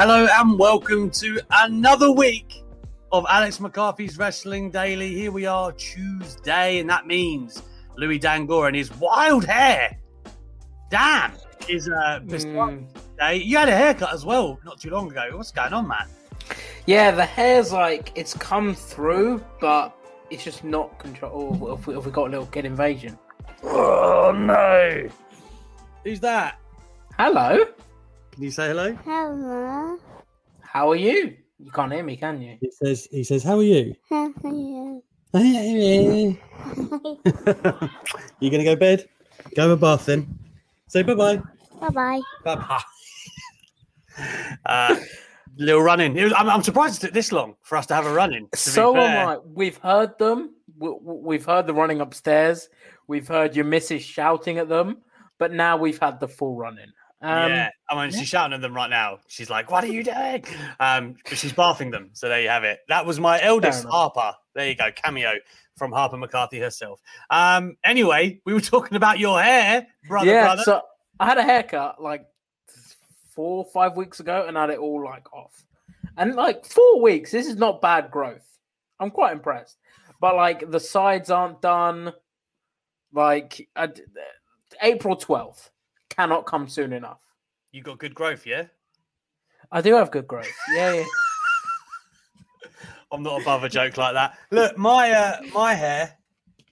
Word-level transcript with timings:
Hello 0.00 0.26
and 0.32 0.58
welcome 0.58 1.10
to 1.10 1.38
another 1.50 2.10
week 2.10 2.64
of 3.12 3.26
Alex 3.28 3.60
McCarthy's 3.60 4.16
Wrestling 4.16 4.70
Daily. 4.70 5.12
Here 5.12 5.30
we 5.30 5.44
are 5.44 5.72
Tuesday, 5.72 6.78
and 6.78 6.88
that 6.88 7.06
means 7.06 7.62
Louis 7.98 8.18
Dangoor 8.18 8.68
and 8.68 8.74
his 8.74 8.90
wild 8.96 9.44
hair. 9.44 9.98
Damn, 10.90 11.32
is 11.68 11.86
uh, 11.86 12.20
mm. 12.24 13.46
You 13.46 13.58
had 13.58 13.68
a 13.68 13.76
haircut 13.76 14.14
as 14.14 14.24
well 14.24 14.58
not 14.64 14.80
too 14.80 14.88
long 14.88 15.10
ago. 15.10 15.32
What's 15.34 15.52
going 15.52 15.74
on, 15.74 15.86
man? 15.86 16.08
Yeah, 16.86 17.10
the 17.10 17.26
hair's 17.26 17.70
like 17.70 18.10
it's 18.14 18.32
come 18.32 18.74
through, 18.74 19.44
but 19.60 19.94
it's 20.30 20.42
just 20.42 20.64
not 20.64 20.98
control. 20.98 21.58
Oh, 21.60 21.74
if 21.74 21.86
we, 21.86 21.94
if 21.98 22.06
we 22.06 22.10
got 22.10 22.28
a 22.28 22.30
little 22.30 22.46
kid 22.46 22.64
invasion. 22.64 23.18
Oh 23.64 24.32
no! 24.34 25.10
Who's 26.04 26.20
that? 26.20 26.58
Hello. 27.18 27.66
Can 28.32 28.42
you 28.44 28.50
say 28.50 28.68
hello? 28.68 28.96
Hello. 29.04 29.98
How 30.60 30.90
are 30.90 30.96
you? 30.96 31.36
You 31.58 31.70
can't 31.72 31.92
hear 31.92 32.02
me, 32.02 32.16
can 32.16 32.40
you? 32.40 32.56
He 32.60 32.70
says, 32.70 33.08
he 33.10 33.24
says, 33.24 33.42
how 33.42 33.58
are 33.58 33.62
you? 33.62 33.94
How 34.08 34.32
are 34.44 34.50
you? 34.50 35.02
you 38.40 38.50
gonna 38.50 38.64
go 38.64 38.76
bed? 38.76 39.08
Go 39.54 39.62
have 39.62 39.70
a 39.70 39.76
bath 39.76 40.06
then. 40.06 40.38
Say 40.86 41.02
bye 41.02 41.14
bye. 41.14 41.42
Bye 41.80 41.88
bye. 41.90 42.20
Bye 42.44 42.54
bye. 42.56 42.82
uh, 44.66 44.96
little 45.56 45.82
running. 45.82 46.14
Was, 46.14 46.32
I'm, 46.36 46.48
I'm, 46.48 46.62
surprised 46.62 47.02
it 47.02 47.06
took 47.06 47.14
this 47.14 47.32
long 47.32 47.56
for 47.62 47.76
us 47.76 47.86
to 47.86 47.94
have 47.94 48.06
a 48.06 48.12
running. 48.12 48.48
So 48.54 48.96
am 48.96 49.28
I. 49.28 49.38
We've 49.38 49.76
heard 49.76 50.18
them. 50.18 50.54
We, 50.78 51.36
have 51.36 51.44
heard 51.44 51.66
the 51.66 51.74
running 51.74 52.00
upstairs. 52.00 52.68
We've 53.06 53.28
heard 53.28 53.54
your 53.54 53.66
missus 53.66 54.02
shouting 54.02 54.58
at 54.58 54.68
them, 54.68 54.98
but 55.38 55.52
now 55.52 55.76
we've 55.76 55.98
had 55.98 56.20
the 56.20 56.28
full 56.28 56.56
running. 56.56 56.92
Um, 57.22 57.50
yeah, 57.50 57.70
I 57.90 58.00
mean, 58.00 58.12
she's 58.18 58.28
shouting 58.28 58.54
at 58.54 58.62
them 58.62 58.74
right 58.74 58.88
now. 58.88 59.18
She's 59.28 59.50
like, 59.50 59.70
"What 59.70 59.84
are 59.84 59.88
you 59.88 60.02
doing?" 60.02 60.44
Um, 60.78 61.16
but 61.28 61.36
she's 61.36 61.52
bathing 61.52 61.90
them. 61.90 62.10
So 62.14 62.28
there 62.28 62.40
you 62.40 62.48
have 62.48 62.64
it. 62.64 62.80
That 62.88 63.04
was 63.04 63.20
my 63.20 63.40
eldest, 63.42 63.84
Harper. 63.84 64.34
There 64.54 64.66
you 64.66 64.74
go, 64.74 64.90
cameo 64.92 65.32
from 65.76 65.92
Harper 65.92 66.16
McCarthy 66.16 66.58
herself. 66.58 67.00
Um, 67.28 67.76
anyway, 67.84 68.40
we 68.46 68.54
were 68.54 68.60
talking 68.60 68.96
about 68.96 69.18
your 69.18 69.40
hair, 69.40 69.86
brother. 70.08 70.30
Yeah, 70.30 70.44
brother. 70.44 70.62
so 70.62 70.82
I 71.18 71.26
had 71.26 71.36
a 71.36 71.42
haircut 71.42 72.02
like 72.02 72.24
four, 73.28 73.66
five 73.66 73.96
weeks 73.96 74.20
ago, 74.20 74.46
and 74.48 74.56
I 74.56 74.62
had 74.62 74.70
it 74.70 74.78
all 74.78 75.04
like 75.04 75.30
off. 75.32 75.64
And 76.16 76.34
like 76.34 76.64
four 76.64 77.02
weeks, 77.02 77.32
this 77.32 77.46
is 77.46 77.56
not 77.56 77.82
bad 77.82 78.10
growth. 78.10 78.46
I'm 78.98 79.10
quite 79.10 79.32
impressed. 79.32 79.76
But 80.20 80.36
like 80.36 80.70
the 80.70 80.80
sides 80.80 81.30
aren't 81.30 81.60
done. 81.60 82.12
Like 83.12 83.68
uh, 83.76 83.88
April 84.82 85.16
twelfth 85.16 85.70
cannot 86.10 86.46
come 86.46 86.68
soon 86.68 86.92
enough. 86.92 87.20
You 87.72 87.82
got 87.82 87.98
good 87.98 88.14
growth, 88.14 88.46
yeah? 88.46 88.64
I 89.72 89.80
do 89.80 89.94
have 89.94 90.10
good 90.10 90.26
growth. 90.26 90.50
Yeah, 90.74 90.94
yeah. 90.94 91.04
I'm 93.12 93.22
not 93.22 93.40
above 93.40 93.64
a 93.64 93.68
joke 93.68 93.96
like 93.96 94.14
that. 94.14 94.38
Look, 94.50 94.76
my 94.76 95.10
uh, 95.10 95.40
my 95.54 95.74
hair 95.74 96.16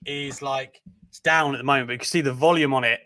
is 0.05 0.41
like 0.41 0.81
it's 1.07 1.19
down 1.19 1.53
at 1.53 1.57
the 1.57 1.63
moment, 1.63 1.87
but 1.87 1.93
you 1.93 1.99
can 1.99 2.05
see 2.05 2.21
the 2.21 2.33
volume 2.33 2.73
on 2.73 2.83
it. 2.83 2.99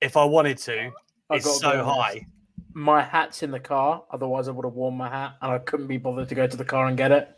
If 0.00 0.16
I 0.16 0.24
wanted 0.24 0.58
to, 0.58 0.90
it's 1.30 1.60
so 1.60 1.84
high. 1.84 2.26
My 2.72 3.02
hat's 3.02 3.42
in 3.42 3.50
the 3.50 3.60
car. 3.60 4.04
Otherwise, 4.10 4.48
I 4.48 4.52
would 4.52 4.64
have 4.64 4.74
worn 4.74 4.94
my 4.94 5.08
hat, 5.08 5.34
and 5.42 5.52
I 5.52 5.58
couldn't 5.58 5.86
be 5.86 5.98
bothered 5.98 6.28
to 6.28 6.34
go 6.34 6.46
to 6.46 6.56
the 6.56 6.64
car 6.64 6.86
and 6.86 6.96
get 6.96 7.12
it. 7.12 7.28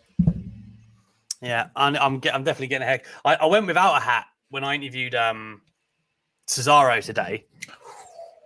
Yeah, 1.40 1.68
I'm 1.74 1.96
I'm, 1.96 2.18
get, 2.20 2.34
I'm 2.34 2.44
definitely 2.44 2.68
getting 2.68 2.86
a 2.86 2.90
hair. 2.90 3.02
I, 3.24 3.34
I 3.34 3.46
went 3.46 3.66
without 3.66 3.96
a 3.96 4.00
hat 4.00 4.26
when 4.50 4.62
I 4.62 4.74
interviewed 4.74 5.14
um 5.14 5.62
Cesaro 6.46 7.02
today, 7.02 7.46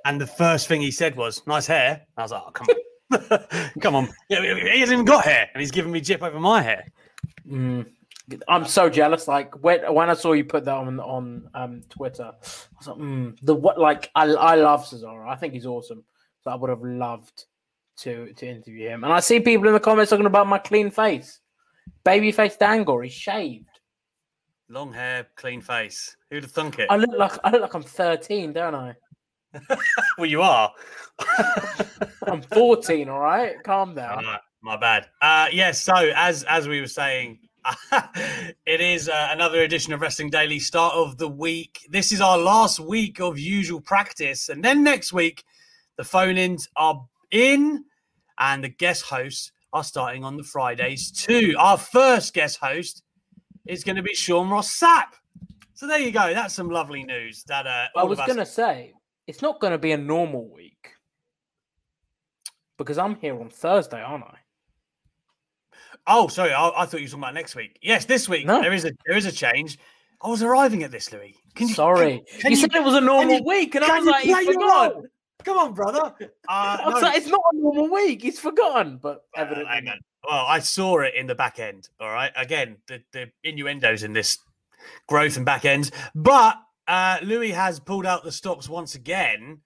and 0.06 0.20
the 0.20 0.26
first 0.26 0.68
thing 0.68 0.80
he 0.80 0.90
said 0.90 1.16
was, 1.16 1.46
"Nice 1.46 1.66
hair." 1.66 2.02
I 2.16 2.22
was 2.22 2.30
like, 2.30 2.42
oh, 2.46 2.50
"Come 2.52 2.66
on, 3.12 3.70
come 3.80 3.94
on." 3.94 4.08
he 4.28 4.34
hasn't 4.34 4.92
even 4.92 5.04
got 5.04 5.24
hair, 5.24 5.48
and 5.52 5.60
he's 5.60 5.70
giving 5.70 5.92
me 5.92 6.00
jip 6.00 6.22
over 6.22 6.40
my 6.40 6.62
hair. 6.62 6.86
Mm. 7.46 7.86
I'm 8.48 8.64
so 8.64 8.88
jealous. 8.88 9.28
Like 9.28 9.62
when 9.62 9.92
when 9.92 10.10
I 10.10 10.14
saw 10.14 10.32
you 10.32 10.44
put 10.44 10.64
that 10.64 10.74
on 10.74 11.00
on 11.00 11.48
um, 11.54 11.82
Twitter, 11.88 12.32
I 12.32 12.78
was 12.78 12.88
like, 12.88 12.96
mm, 12.96 13.36
the 13.42 13.54
what? 13.54 13.78
Like 13.78 14.10
I 14.14 14.24
I 14.24 14.54
love 14.56 14.84
Cesaro. 14.84 15.28
I 15.28 15.36
think 15.36 15.54
he's 15.54 15.66
awesome. 15.66 16.04
So 16.42 16.50
I 16.50 16.54
would 16.54 16.70
have 16.70 16.82
loved 16.82 17.44
to 17.98 18.32
to 18.32 18.46
interview 18.48 18.88
him. 18.88 19.04
And 19.04 19.12
I 19.12 19.20
see 19.20 19.40
people 19.40 19.66
in 19.68 19.74
the 19.74 19.80
comments 19.80 20.10
talking 20.10 20.26
about 20.26 20.46
my 20.46 20.58
clean 20.58 20.90
face, 20.90 21.40
baby 22.04 22.32
face 22.32 22.56
dangle. 22.56 23.00
He's 23.00 23.12
shaved. 23.12 23.68
Long 24.68 24.92
hair, 24.92 25.28
clean 25.36 25.60
face. 25.60 26.16
Who'd 26.30 26.42
have 26.42 26.52
thunk 26.52 26.80
it? 26.80 26.88
I 26.90 26.96
look 26.96 27.16
like 27.16 27.38
I 27.44 27.50
look 27.50 27.62
like 27.62 27.74
I'm 27.74 27.82
13, 27.82 28.52
don't 28.52 28.74
I? 28.74 28.94
well, 30.18 30.26
you 30.26 30.42
are. 30.42 30.72
I'm 32.26 32.42
14. 32.42 33.08
All 33.08 33.20
right, 33.20 33.54
calm 33.64 33.94
down. 33.94 34.24
My 34.62 34.76
bad. 34.76 35.06
Uh, 35.22 35.46
yes. 35.52 35.82
So 35.82 35.94
as 35.94 36.42
as 36.44 36.66
we 36.66 36.80
were 36.80 36.88
saying, 36.88 37.38
it 38.66 38.80
is 38.80 39.08
uh, 39.08 39.28
another 39.30 39.62
edition 39.62 39.92
of 39.92 40.00
Wrestling 40.00 40.30
Daily, 40.30 40.58
start 40.58 40.94
of 40.94 41.18
the 41.18 41.28
week. 41.28 41.86
This 41.88 42.10
is 42.12 42.20
our 42.20 42.38
last 42.38 42.80
week 42.80 43.20
of 43.20 43.38
usual 43.38 43.80
practice, 43.80 44.48
and 44.48 44.64
then 44.64 44.82
next 44.82 45.12
week 45.12 45.44
the 45.96 46.04
phone-ins 46.04 46.68
are 46.76 47.06
in, 47.30 47.84
and 48.38 48.64
the 48.64 48.68
guest 48.68 49.02
hosts 49.02 49.52
are 49.72 49.84
starting 49.84 50.24
on 50.24 50.36
the 50.36 50.42
Fridays 50.42 51.10
too. 51.12 51.54
Our 51.58 51.78
first 51.78 52.34
guest 52.34 52.58
host 52.58 53.02
is 53.66 53.84
going 53.84 53.96
to 53.96 54.02
be 54.02 54.14
Sean 54.14 54.48
Ross 54.48 54.68
Sapp. 54.80 55.14
So 55.74 55.86
there 55.86 55.98
you 55.98 56.10
go. 56.10 56.32
That's 56.32 56.54
some 56.54 56.70
lovely 56.70 57.04
news. 57.04 57.44
That 57.44 57.66
uh, 57.66 57.86
I 57.96 58.04
was 58.04 58.18
going 58.18 58.36
to 58.38 58.46
say 58.46 58.94
it's 59.26 59.42
not 59.42 59.60
going 59.60 59.72
to 59.72 59.78
be 59.78 59.92
a 59.92 59.96
normal 59.96 60.48
week 60.48 60.90
because 62.78 62.98
I'm 62.98 63.16
here 63.16 63.38
on 63.38 63.50
Thursday, 63.50 64.02
aren't 64.02 64.24
I? 64.24 64.38
Oh, 66.06 66.28
sorry. 66.28 66.52
I, 66.52 66.68
I 66.68 66.86
thought 66.86 67.00
you 67.00 67.06
were 67.06 67.08
talking 67.08 67.22
about 67.24 67.34
next 67.34 67.56
week. 67.56 67.78
Yes, 67.82 68.04
this 68.04 68.28
week 68.28 68.46
no. 68.46 68.60
there 68.60 68.72
is 68.72 68.84
a 68.84 68.92
there 69.06 69.16
is 69.16 69.26
a 69.26 69.32
change. 69.32 69.78
I 70.22 70.28
was 70.28 70.42
arriving 70.42 70.82
at 70.82 70.90
this, 70.90 71.12
Louis. 71.12 71.36
Can 71.54 71.68
you, 71.68 71.74
sorry, 71.74 72.22
can, 72.28 72.40
can 72.40 72.52
you, 72.52 72.56
you, 72.56 72.62
said 72.62 72.74
it 72.74 72.84
was 72.84 72.94
a 72.94 73.00
normal 73.00 73.36
you, 73.36 73.42
week, 73.44 73.74
and 73.74 73.84
I 73.84 73.98
was 73.98 74.06
like, 74.06 74.24
"He's 74.24 74.46
forgotten." 74.46 75.08
Come 75.44 75.58
on, 75.58 75.74
brother. 75.74 76.14
Uh, 76.48 76.78
no, 76.84 76.90
like, 76.98 77.18
it's 77.18 77.28
not 77.28 77.40
a 77.52 77.56
normal 77.56 77.90
week. 77.90 78.22
He's 78.22 78.38
forgotten, 78.38 78.98
but 78.98 79.22
uh, 79.36 79.42
evidently. 79.42 79.92
well, 80.28 80.44
I 80.46 80.58
saw 80.58 81.00
it 81.00 81.14
in 81.14 81.26
the 81.26 81.34
back 81.34 81.58
end. 81.58 81.88
All 82.00 82.10
right. 82.10 82.32
Again, 82.36 82.78
the, 82.88 83.02
the 83.12 83.30
innuendos 83.44 84.02
in 84.02 84.12
this 84.12 84.38
growth 85.08 85.36
and 85.36 85.46
back 85.46 85.64
ends, 85.64 85.92
but 86.14 86.56
uh, 86.88 87.18
Louis 87.22 87.50
has 87.50 87.80
pulled 87.80 88.06
out 88.06 88.24
the 88.24 88.32
stops 88.32 88.68
once 88.68 88.94
again. 88.94 89.60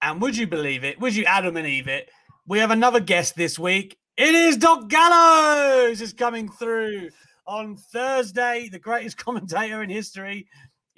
And 0.00 0.20
would 0.22 0.36
you 0.36 0.46
believe 0.46 0.84
it? 0.84 1.00
Would 1.00 1.16
you 1.16 1.24
Adam 1.24 1.56
and 1.56 1.66
Eve 1.66 1.88
it? 1.88 2.10
We 2.46 2.58
have 2.60 2.70
another 2.70 3.00
guest 3.00 3.36
this 3.36 3.58
week. 3.58 3.98
It 4.16 4.34
is 4.34 4.56
Doc 4.56 4.88
Gallows 4.88 6.00
is 6.00 6.12
coming 6.12 6.48
through 6.48 7.10
on 7.46 7.76
Thursday, 7.76 8.68
the 8.70 8.78
greatest 8.78 9.16
commentator 9.24 9.82
in 9.82 9.90
history. 9.90 10.46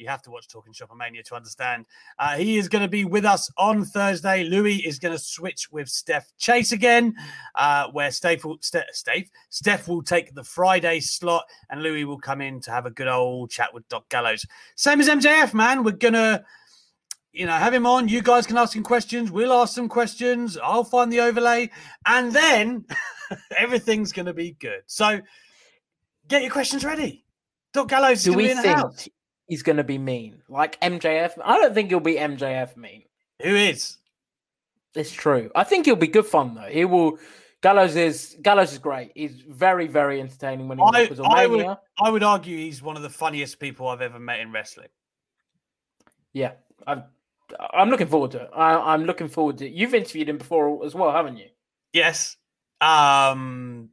You 0.00 0.08
have 0.08 0.22
to 0.22 0.30
watch 0.30 0.48
Talk'n 0.48 0.74
Shop-A-Mania 0.74 1.22
to 1.24 1.34
understand. 1.34 1.84
Uh, 2.18 2.36
he 2.36 2.56
is 2.56 2.68
going 2.68 2.80
to 2.80 2.88
be 2.88 3.04
with 3.04 3.26
us 3.26 3.50
on 3.58 3.84
Thursday. 3.84 4.44
Louis 4.44 4.76
is 4.76 4.98
going 4.98 5.12
to 5.12 5.22
switch 5.22 5.70
with 5.70 5.90
Steph 5.90 6.32
Chase 6.38 6.72
again, 6.72 7.14
uh, 7.54 7.88
where 7.92 8.10
Steph 8.10 8.44
will, 8.44 8.56
Steph, 8.62 8.86
Steph, 8.92 9.28
Steph 9.50 9.88
will 9.88 10.02
take 10.02 10.34
the 10.34 10.42
Friday 10.42 11.00
slot 11.00 11.44
and 11.68 11.82
Louis 11.82 12.06
will 12.06 12.18
come 12.18 12.40
in 12.40 12.60
to 12.62 12.70
have 12.70 12.86
a 12.86 12.90
good 12.90 13.08
old 13.08 13.50
chat 13.50 13.74
with 13.74 13.86
Doc 13.88 14.08
Gallows. 14.08 14.46
Same 14.74 15.00
as 15.00 15.08
MJF, 15.08 15.52
man. 15.52 15.84
We're 15.84 15.92
going 15.92 16.14
to 16.14 16.42
you 17.32 17.46
know, 17.46 17.52
have 17.52 17.74
him 17.74 17.86
on. 17.86 18.08
You 18.08 18.22
guys 18.22 18.46
can 18.46 18.56
ask 18.56 18.74
him 18.74 18.82
questions. 18.82 19.30
We'll 19.30 19.52
ask 19.52 19.74
some 19.74 19.88
questions. 19.88 20.56
I'll 20.56 20.82
find 20.82 21.12
the 21.12 21.20
overlay, 21.20 21.70
and 22.06 22.32
then 22.32 22.84
everything's 23.56 24.12
going 24.12 24.26
to 24.26 24.34
be 24.34 24.56
good. 24.58 24.82
So, 24.86 25.20
get 26.26 26.42
your 26.42 26.50
questions 26.50 26.84
ready. 26.84 27.24
Doc 27.72 27.88
Gallows 27.88 28.20
is 28.20 28.26
going 28.26 28.32
to 28.32 28.36
we 28.36 28.44
be 28.44 28.50
in 28.50 28.56
the 28.56 28.62
think 28.62 28.76
house. 28.78 29.08
He's 29.50 29.62
going 29.62 29.76
to 29.76 29.84
be 29.84 29.98
mean 29.98 30.40
like 30.48 30.80
MJF? 30.80 31.32
I 31.44 31.58
don't 31.60 31.74
think 31.74 31.90
he'll 31.90 32.00
be 32.00 32.14
MJF 32.14 32.76
mean. 32.78 33.02
Who 33.42 33.54
is? 33.54 33.98
It's 34.94 35.12
true. 35.12 35.50
I 35.54 35.64
think 35.64 35.84
he'll 35.84 35.96
be 35.96 36.06
good 36.06 36.24
fun 36.26 36.54
though. 36.54 36.62
He 36.62 36.84
will. 36.86 37.18
Gallows 37.62 37.94
is 37.94 38.36
Gallows 38.40 38.72
is 38.72 38.78
great. 38.78 39.12
He's 39.14 39.42
very 39.42 39.86
very 39.86 40.20
entertaining 40.20 40.66
when 40.68 40.78
he 40.78 40.84
I- 40.84 41.06
was 41.08 41.20
I 41.20 41.46
would- 41.46 41.76
I 42.02 42.08
would 42.10 42.22
argue 42.22 42.56
he's 42.56 42.82
one 42.82 42.96
of 42.96 43.02
the 43.02 43.10
funniest 43.10 43.60
people 43.60 43.86
I've 43.88 44.00
ever 44.00 44.18
met 44.18 44.40
in 44.40 44.50
wrestling. 44.50 44.88
Yeah, 46.32 46.52
I'm. 46.86 47.04
I'm 47.74 47.90
looking 47.90 48.06
forward 48.06 48.30
to 48.32 48.42
it. 48.42 48.50
I, 48.54 48.94
I'm 48.94 49.04
looking 49.04 49.26
forward 49.28 49.58
to. 49.58 49.66
it. 49.66 49.72
You've 49.72 49.92
interviewed 49.94 50.28
him 50.28 50.38
before 50.38 50.84
as 50.86 50.94
well, 50.94 51.10
haven't 51.10 51.36
you? 51.36 51.48
Yes. 51.92 52.36
Um, 52.80 53.90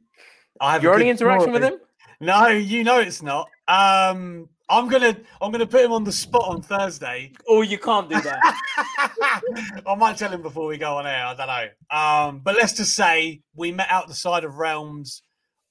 I 0.60 0.72
have 0.72 0.82
Your 0.82 0.94
only 0.94 1.10
interaction 1.10 1.52
with 1.52 1.64
him? 1.64 1.74
No, 2.20 2.46
you 2.48 2.84
know 2.84 3.00
it's 3.00 3.20
not. 3.20 3.48
Um, 3.66 4.48
I'm 4.70 4.88
gonna 4.88 5.16
I'm 5.40 5.50
gonna 5.50 5.66
put 5.66 5.84
him 5.84 5.92
on 5.92 6.04
the 6.04 6.12
spot 6.12 6.44
on 6.46 6.62
Thursday. 6.62 7.32
Oh, 7.48 7.62
you 7.62 7.78
can't 7.78 8.08
do 8.08 8.20
that. 8.20 9.42
I 9.86 9.94
might 9.94 10.18
tell 10.18 10.30
him 10.30 10.42
before 10.42 10.66
we 10.66 10.76
go 10.76 10.98
on 10.98 11.06
air. 11.06 11.24
I 11.26 11.34
don't 11.34 11.46
know. 11.46 11.96
Um, 11.96 12.40
but 12.40 12.54
let's 12.54 12.74
just 12.74 12.94
say 12.94 13.40
we 13.54 13.72
met 13.72 13.88
out 13.90 14.08
the 14.08 14.14
side 14.14 14.44
of 14.44 14.56
realms 14.56 15.22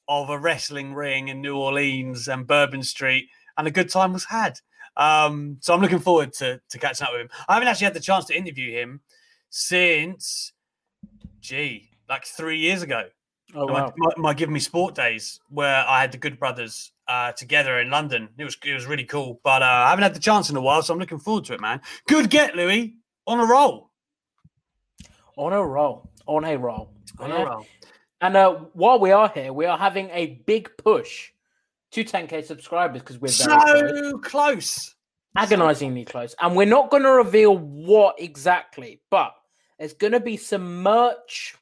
of 0.08 0.30
a 0.30 0.40
wrestling 0.40 0.94
ring 0.94 1.28
in 1.28 1.42
New 1.42 1.58
Orleans 1.58 2.28
and 2.28 2.48
Bourbon 2.48 2.82
Street, 2.82 3.28
and 3.58 3.68
a 3.68 3.72
good 3.72 3.90
time 3.90 4.14
was 4.14 4.26
had. 4.26 4.60
Um, 4.96 5.58
so 5.60 5.76
I'm 5.76 5.82
looking 5.82 6.00
forward 6.00 6.34
to 6.34 6.60
to 6.70 6.80
catching 6.80 7.06
up 7.06 7.14
with 7.14 7.22
him. 7.22 7.30
I 7.48 7.54
haven't 7.54 7.68
actually 7.68 7.86
had 7.86 7.94
the 7.94 8.00
chance 8.00 8.26
to 8.26 8.38
interview 8.38 8.72
him 8.72 9.02
since, 9.52 10.54
gee, 11.40 11.92
like 12.10 12.26
three 12.26 12.58
years 12.58 12.82
ago. 12.82 13.04
Oh 13.54 13.68
my, 13.68 13.82
wow. 13.82 13.94
my, 13.96 14.12
my 14.18 14.34
Give 14.34 14.50
Me 14.50 14.60
Sport 14.60 14.96
days 14.96 15.40
where 15.50 15.86
I 15.88 16.02
had 16.02 16.12
the 16.12 16.18
Good 16.18 16.40
Brothers 16.40 16.92
uh, 17.08 17.32
together 17.34 17.80
in 17.80 17.90
London. 17.90 18.30
It 18.38 18.44
was 18.44 18.58
it 18.64 18.74
was 18.74 18.86
really 18.86 19.06
cool, 19.06 19.40
but 19.44 19.62
uh, 19.62 19.66
I 19.66 19.90
haven't 19.90 20.04
had 20.04 20.14
the 20.16 20.20
chance 20.20 20.50
in 20.50 20.56
a 20.56 20.62
while, 20.62 20.82
so 20.82 20.94
I'm 20.94 21.00
looking 21.00 21.20
forward 21.20 21.46
to 21.46 21.54
it, 21.54 21.62
man. 21.62 21.82
Good 22.08 22.30
get, 22.30 22.56
Louis, 22.56 22.96
on 23.26 23.40
a 23.40 23.46
roll. 23.46 23.92
On 25.38 25.54
a 25.54 25.64
roll. 25.64 26.10
On 26.28 26.44
a 26.44 26.58
roll. 26.58 26.92
On 27.20 27.30
Yeah. 27.30 27.42
a 27.42 27.46
roll. 27.46 27.66
And 28.22 28.36
uh, 28.36 28.54
while 28.74 29.00
we 29.00 29.12
are 29.12 29.30
here, 29.30 29.54
we 29.54 29.66
are 29.66 29.78
having 29.78 30.10
a 30.12 30.42
big 30.48 30.70
push 30.78 31.30
to 31.92 32.04
10k 32.04 32.44
subscribers 32.46 33.02
because 33.02 33.20
we're 33.20 33.30
very 33.30 33.60
close, 33.60 34.10
So 34.12 34.18
close. 34.20 34.96
agonizingly 35.36 36.04
close, 36.06 36.36
and 36.42 36.56
we're 36.56 36.66
not 36.66 36.90
going 36.90 37.04
to 37.04 37.12
reveal 37.12 37.56
what 37.58 38.16
exactly, 38.20 39.02
but 39.12 39.34
there's 39.78 39.94
going 39.94 40.14
to 40.14 40.20
be 40.20 40.36
some 40.38 40.82
merch. 40.82 41.56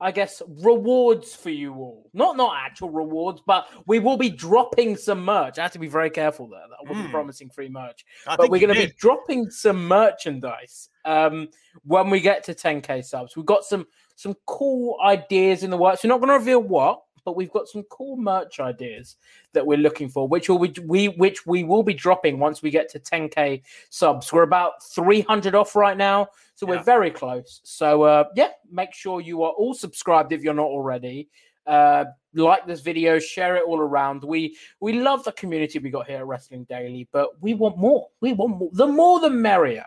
I 0.00 0.12
guess 0.12 0.42
rewards 0.62 1.34
for 1.34 1.50
you 1.50 1.74
all. 1.74 2.10
Not 2.14 2.36
not 2.36 2.54
actual 2.56 2.90
rewards, 2.90 3.42
but 3.46 3.66
we 3.86 3.98
will 3.98 4.16
be 4.16 4.30
dropping 4.30 4.96
some 4.96 5.24
merch. 5.24 5.58
I 5.58 5.62
have 5.62 5.72
to 5.72 5.78
be 5.78 5.88
very 5.88 6.10
careful 6.10 6.46
there. 6.48 6.60
that 6.68 6.76
I 6.84 6.88
wasn't 6.88 7.08
Mm. 7.08 7.12
promising 7.12 7.50
free 7.50 7.68
merch. 7.68 8.04
I 8.26 8.36
but 8.36 8.50
we're 8.50 8.60
going 8.60 8.74
to 8.74 8.86
be 8.86 8.92
dropping 8.98 9.50
some 9.50 9.88
merchandise 9.88 10.90
um, 11.04 11.48
when 11.84 12.10
we 12.10 12.20
get 12.20 12.44
to 12.44 12.54
10k 12.54 13.04
subs. 13.04 13.36
We've 13.36 13.46
got 13.46 13.64
some 13.64 13.86
some 14.16 14.34
cool 14.46 14.96
ideas 15.04 15.62
in 15.62 15.70
the 15.70 15.76
works. 15.76 16.02
We're 16.04 16.08
not 16.08 16.18
going 16.20 16.28
to 16.28 16.38
reveal 16.38 16.60
what, 16.62 17.02
but 17.28 17.36
we've 17.36 17.52
got 17.52 17.68
some 17.68 17.82
cool 17.90 18.16
merch 18.16 18.58
ideas 18.58 19.16
that 19.52 19.66
we're 19.66 19.76
looking 19.76 20.08
for, 20.08 20.26
which 20.26 20.48
will 20.48 20.56
we, 20.56 20.72
we 20.86 21.08
which 21.08 21.44
we 21.44 21.62
will 21.62 21.82
be 21.82 21.92
dropping 21.92 22.38
once 22.38 22.62
we 22.62 22.70
get 22.70 22.88
to 22.88 22.98
10k 22.98 23.60
subs. 23.90 24.32
We're 24.32 24.44
about 24.44 24.82
300 24.82 25.54
off 25.54 25.76
right 25.76 25.98
now, 25.98 26.28
so 26.54 26.66
we're 26.66 26.82
very 26.82 27.10
close. 27.10 27.60
So 27.64 28.04
uh, 28.04 28.24
yeah, 28.34 28.48
make 28.72 28.94
sure 28.94 29.20
you 29.20 29.42
are 29.42 29.50
all 29.50 29.74
subscribed 29.74 30.32
if 30.32 30.42
you're 30.42 30.54
not 30.54 30.68
already. 30.68 31.28
Uh, 31.66 32.06
like 32.32 32.66
this 32.66 32.80
video, 32.80 33.18
share 33.18 33.56
it 33.56 33.64
all 33.66 33.78
around. 33.78 34.24
We 34.24 34.56
we 34.80 34.94
love 34.94 35.22
the 35.24 35.32
community 35.32 35.78
we 35.80 35.90
got 35.90 36.06
here 36.06 36.20
at 36.20 36.26
Wrestling 36.26 36.64
Daily, 36.64 37.10
but 37.12 37.42
we 37.42 37.52
want 37.52 37.76
more. 37.76 38.08
We 38.22 38.32
want 38.32 38.56
more. 38.56 38.70
The 38.72 38.86
more, 38.86 39.20
the 39.20 39.28
merrier. 39.28 39.84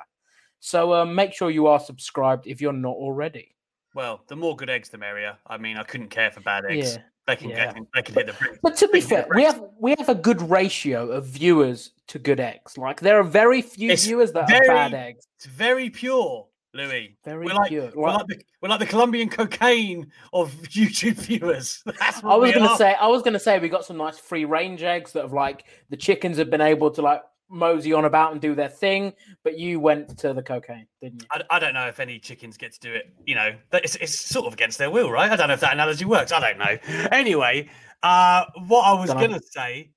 So 0.59 0.93
uh, 0.93 1.05
make 1.05 1.33
sure 1.33 1.49
you 1.49 1.65
are 1.65 1.79
subscribed 1.79 2.45
if 2.45 2.61
you're 2.61 2.71
not 2.71 2.93
already. 2.93 3.55
Well, 3.95 4.21
the 4.27 4.35
more 4.35 4.55
good 4.55 4.69
eggs, 4.69 4.89
the 4.89 4.99
merrier. 4.99 5.37
I 5.47 5.57
mean, 5.57 5.75
I 5.77 5.83
couldn't 5.83 6.09
care 6.09 6.29
for 6.29 6.41
bad 6.41 6.65
eggs. 6.65 6.97
Yeah. 6.97 7.01
They 7.31 7.37
can 7.37 7.49
yeah. 7.49 7.71
get 7.71 7.83
they 7.95 8.01
can 8.01 8.13
hit 8.15 8.27
the. 8.27 8.57
But 8.61 8.75
to 8.77 8.89
be 8.89 8.99
fair, 8.99 9.25
we 9.33 9.43
have 9.45 9.63
we 9.79 9.95
have 9.97 10.09
a 10.09 10.15
good 10.15 10.41
ratio 10.41 11.09
of 11.09 11.25
viewers 11.27 11.91
to 12.07 12.19
good 12.19 12.41
eggs. 12.41 12.77
Like 12.77 12.99
there 12.99 13.17
are 13.17 13.23
very 13.23 13.61
few 13.61 13.89
It's 13.89 14.05
viewers 14.05 14.33
that 14.33 14.49
very 14.49 14.67
are 14.67 14.75
bad 14.75 14.93
eggs. 14.93 15.25
It's 15.37 15.45
very 15.45 15.89
pure, 15.89 16.45
Louis. 16.73 17.15
Very 17.23 17.45
we're 17.45 17.53
like, 17.53 17.69
pure. 17.69 17.89
We're 17.95 18.09
Like- 18.09 18.27
the, 18.27 18.41
we're 18.61 18.67
like 18.67 18.81
the 18.81 18.85
Colombian 18.85 19.29
cocaine 19.29 20.11
of 20.33 20.51
YouTube 20.63 21.13
viewers. 21.13 21.81
That's 21.99 22.21
what 22.21 22.33
I 22.33 22.35
was 22.35 22.51
gonna 22.51 22.65
are. 22.65 22.77
say 22.77 22.95
I 22.95 23.07
was 23.07 23.21
gonna 23.21 23.39
say 23.39 23.59
we 23.59 23.69
got 23.69 23.85
some 23.85 23.95
nice 23.95 24.17
free 24.17 24.43
range 24.43 24.83
eggs 24.83 25.13
that 25.13 25.21
have 25.21 25.31
like 25.31 25.63
the 25.89 25.95
chickens 25.95 26.37
have 26.37 26.49
been 26.49 26.59
able 26.59 26.91
to 26.91 27.01
like 27.01 27.21
mosey 27.51 27.93
on 27.93 28.05
about 28.05 28.31
and 28.31 28.41
do 28.41 28.55
their 28.55 28.69
thing, 28.69 29.13
but 29.43 29.59
you 29.59 29.79
went 29.79 30.17
to 30.19 30.33
the 30.33 30.41
cocaine, 30.41 30.87
didn't 31.01 31.21
you? 31.21 31.27
I, 31.31 31.57
I 31.57 31.59
don't 31.59 31.73
know 31.73 31.87
if 31.87 31.99
any 31.99 32.17
chickens 32.17 32.57
get 32.57 32.71
to 32.73 32.79
do 32.79 32.93
it. 32.93 33.13
You 33.25 33.35
know, 33.35 33.55
it's, 33.73 33.95
it's 33.97 34.19
sort 34.19 34.47
of 34.47 34.53
against 34.53 34.77
their 34.77 34.89
will, 34.89 35.11
right? 35.11 35.29
I 35.29 35.35
don't 35.35 35.49
know 35.49 35.53
if 35.53 35.59
that 35.59 35.73
analogy 35.73 36.05
works. 36.05 36.31
I 36.31 36.39
don't 36.39 36.57
know. 36.57 37.07
Anyway, 37.11 37.69
uh, 38.03 38.45
what 38.67 38.83
I 38.83 38.93
was 38.93 39.13
gonna 39.13 39.41
say 39.41 39.91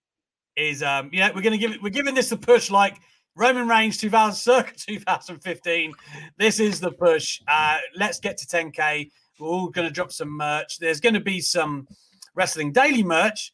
is, 0.56 0.82
um, 0.82 1.10
you 1.12 1.20
know, 1.20 1.30
we're 1.34 1.42
gonna 1.42 1.58
give 1.58 1.72
it. 1.72 1.82
We're 1.82 1.90
giving 1.90 2.14
this 2.14 2.32
a 2.32 2.36
push 2.36 2.70
like 2.70 2.98
Roman 3.36 3.68
Reigns 3.68 3.98
2000, 3.98 4.36
circa 4.36 4.72
2015. 4.76 5.92
This 6.38 6.60
is 6.60 6.80
the 6.80 6.92
push. 6.92 7.40
Uh, 7.48 7.78
let's 7.96 8.20
get 8.20 8.36
to 8.38 8.46
10k. 8.46 9.10
We're 9.38 9.48
all 9.48 9.68
gonna 9.68 9.90
drop 9.90 10.12
some 10.12 10.36
merch. 10.36 10.78
There's 10.78 11.00
gonna 11.00 11.20
be 11.20 11.40
some 11.40 11.88
wrestling 12.34 12.72
daily 12.72 13.02
merch. 13.02 13.52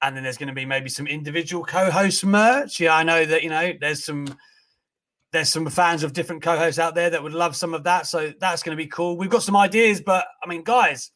And 0.00 0.16
then 0.16 0.22
there's 0.22 0.36
going 0.36 0.48
to 0.48 0.54
be 0.54 0.64
maybe 0.64 0.88
some 0.88 1.06
individual 1.06 1.64
co-host 1.64 2.24
merch. 2.24 2.78
Yeah, 2.78 2.94
I 2.94 3.02
know 3.02 3.24
that 3.24 3.42
you 3.42 3.50
know 3.50 3.72
there's 3.80 4.04
some 4.04 4.26
there's 5.32 5.50
some 5.50 5.68
fans 5.68 6.02
of 6.02 6.12
different 6.12 6.42
co-hosts 6.42 6.78
out 6.78 6.94
there 6.94 7.10
that 7.10 7.22
would 7.22 7.34
love 7.34 7.56
some 7.56 7.74
of 7.74 7.84
that. 7.84 8.06
So 8.06 8.32
that's 8.40 8.62
going 8.62 8.76
to 8.76 8.82
be 8.82 8.88
cool. 8.88 9.16
We've 9.16 9.30
got 9.30 9.42
some 9.42 9.56
ideas, 9.56 10.00
but 10.00 10.26
I 10.42 10.48
mean, 10.48 10.62
guys, 10.62 11.10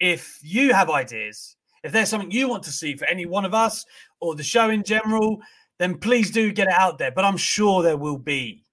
if 0.00 0.38
you 0.42 0.74
have 0.74 0.90
ideas, 0.90 1.56
if 1.82 1.92
there's 1.92 2.08
something 2.08 2.30
you 2.30 2.48
want 2.48 2.64
to 2.64 2.72
see 2.72 2.96
for 2.96 3.06
any 3.06 3.26
one 3.26 3.44
of 3.44 3.54
us 3.54 3.84
or 4.20 4.34
the 4.34 4.42
show 4.42 4.70
in 4.70 4.82
general, 4.82 5.40
then 5.78 5.96
please 5.96 6.30
do 6.30 6.52
get 6.52 6.68
it 6.68 6.74
out 6.74 6.98
there. 6.98 7.12
But 7.12 7.24
I'm 7.24 7.36
sure 7.36 7.82
there 7.82 7.96
will 7.96 8.18
be 8.18 8.64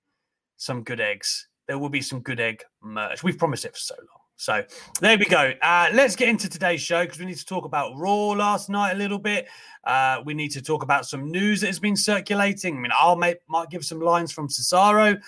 some 0.58 0.84
good 0.84 1.00
eggs. 1.00 1.48
There 1.68 1.78
will 1.78 1.90
be 1.90 2.02
some 2.02 2.22
good 2.22 2.40
egg 2.40 2.64
merch. 2.82 3.24
We've 3.24 3.38
promised 3.38 3.66
it 3.66 3.74
for 3.74 3.80
so 3.80 3.96
long. 3.96 4.23
So 4.36 4.64
there 5.00 5.18
we 5.18 5.26
go. 5.26 5.54
Uh, 5.62 5.90
let's 5.94 6.16
get 6.16 6.28
into 6.28 6.50
today's 6.50 6.82
show 6.82 7.04
because 7.04 7.20
we 7.20 7.26
need 7.26 7.38
to 7.38 7.46
talk 7.46 7.66
about 7.66 7.98
Raw 7.98 8.30
last 8.30 8.70
night 8.70 8.92
a 8.92 8.98
little 8.98 9.20
bit. 9.20 9.48
Uh, 9.84 10.22
we 10.26 10.34
need 10.34 10.50
to 10.50 10.62
talk 10.62 10.84
about 10.84 11.06
some 11.06 11.30
news 11.30 11.62
that 11.62 11.68
has 11.68 11.80
been 11.80 11.96
circulating. 11.96 12.78
I 12.78 12.80
mean, 12.80 12.92
I'll 13.00 13.16
make, 13.16 13.38
might 13.48 13.70
give 13.70 13.86
some 13.86 14.00
lines 14.00 14.32
from 14.32 14.48
Cesaro. 14.48 15.22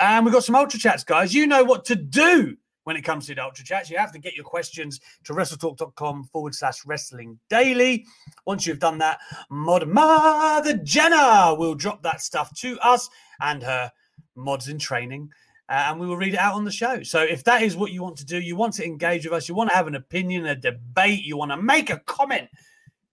And 0.00 0.24
we've 0.24 0.34
got 0.34 0.44
some 0.44 0.54
Ultra 0.54 0.78
Chats, 0.78 1.04
guys. 1.04 1.34
You 1.34 1.46
know 1.46 1.64
what 1.64 1.84
to 1.86 1.96
do 1.96 2.56
when 2.84 2.96
it 2.96 3.02
comes 3.02 3.26
to 3.26 3.34
the 3.34 3.42
Ultra 3.42 3.64
Chats. 3.64 3.90
You 3.90 3.98
have 3.98 4.12
to 4.12 4.18
get 4.18 4.34
your 4.34 4.44
questions 4.44 5.00
to 5.24 5.32
wrestletalk.com 5.32 6.24
forward 6.32 6.54
slash 6.54 6.84
wrestling 6.86 7.38
daily. 7.50 8.04
Once 8.46 8.66
you've 8.66 8.78
done 8.78 8.98
that, 8.98 9.18
Mod 9.50 9.88
Mother 9.88 10.78
Jenna 10.78 11.54
will 11.54 11.74
drop 11.74 12.02
that 12.02 12.20
stuff 12.20 12.54
to 12.60 12.78
us 12.80 13.08
and 13.40 13.62
her 13.62 13.90
mods 14.36 14.68
in 14.68 14.78
training. 14.78 15.30
Uh, 15.68 15.86
and 15.88 15.98
we 15.98 16.06
will 16.06 16.16
read 16.16 16.34
it 16.34 16.40
out 16.40 16.54
on 16.54 16.64
the 16.64 16.70
show. 16.70 17.02
So 17.02 17.22
if 17.22 17.42
that 17.44 17.62
is 17.62 17.74
what 17.76 17.90
you 17.90 18.02
want 18.02 18.16
to 18.18 18.24
do, 18.24 18.38
you 18.38 18.54
want 18.54 18.74
to 18.74 18.84
engage 18.84 19.24
with 19.24 19.32
us, 19.32 19.48
you 19.48 19.54
want 19.54 19.70
to 19.70 19.76
have 19.76 19.86
an 19.86 19.94
opinion, 19.94 20.44
a 20.46 20.54
debate, 20.54 21.22
you 21.22 21.38
want 21.38 21.52
to 21.52 21.56
make 21.56 21.88
a 21.88 22.00
comment, 22.00 22.48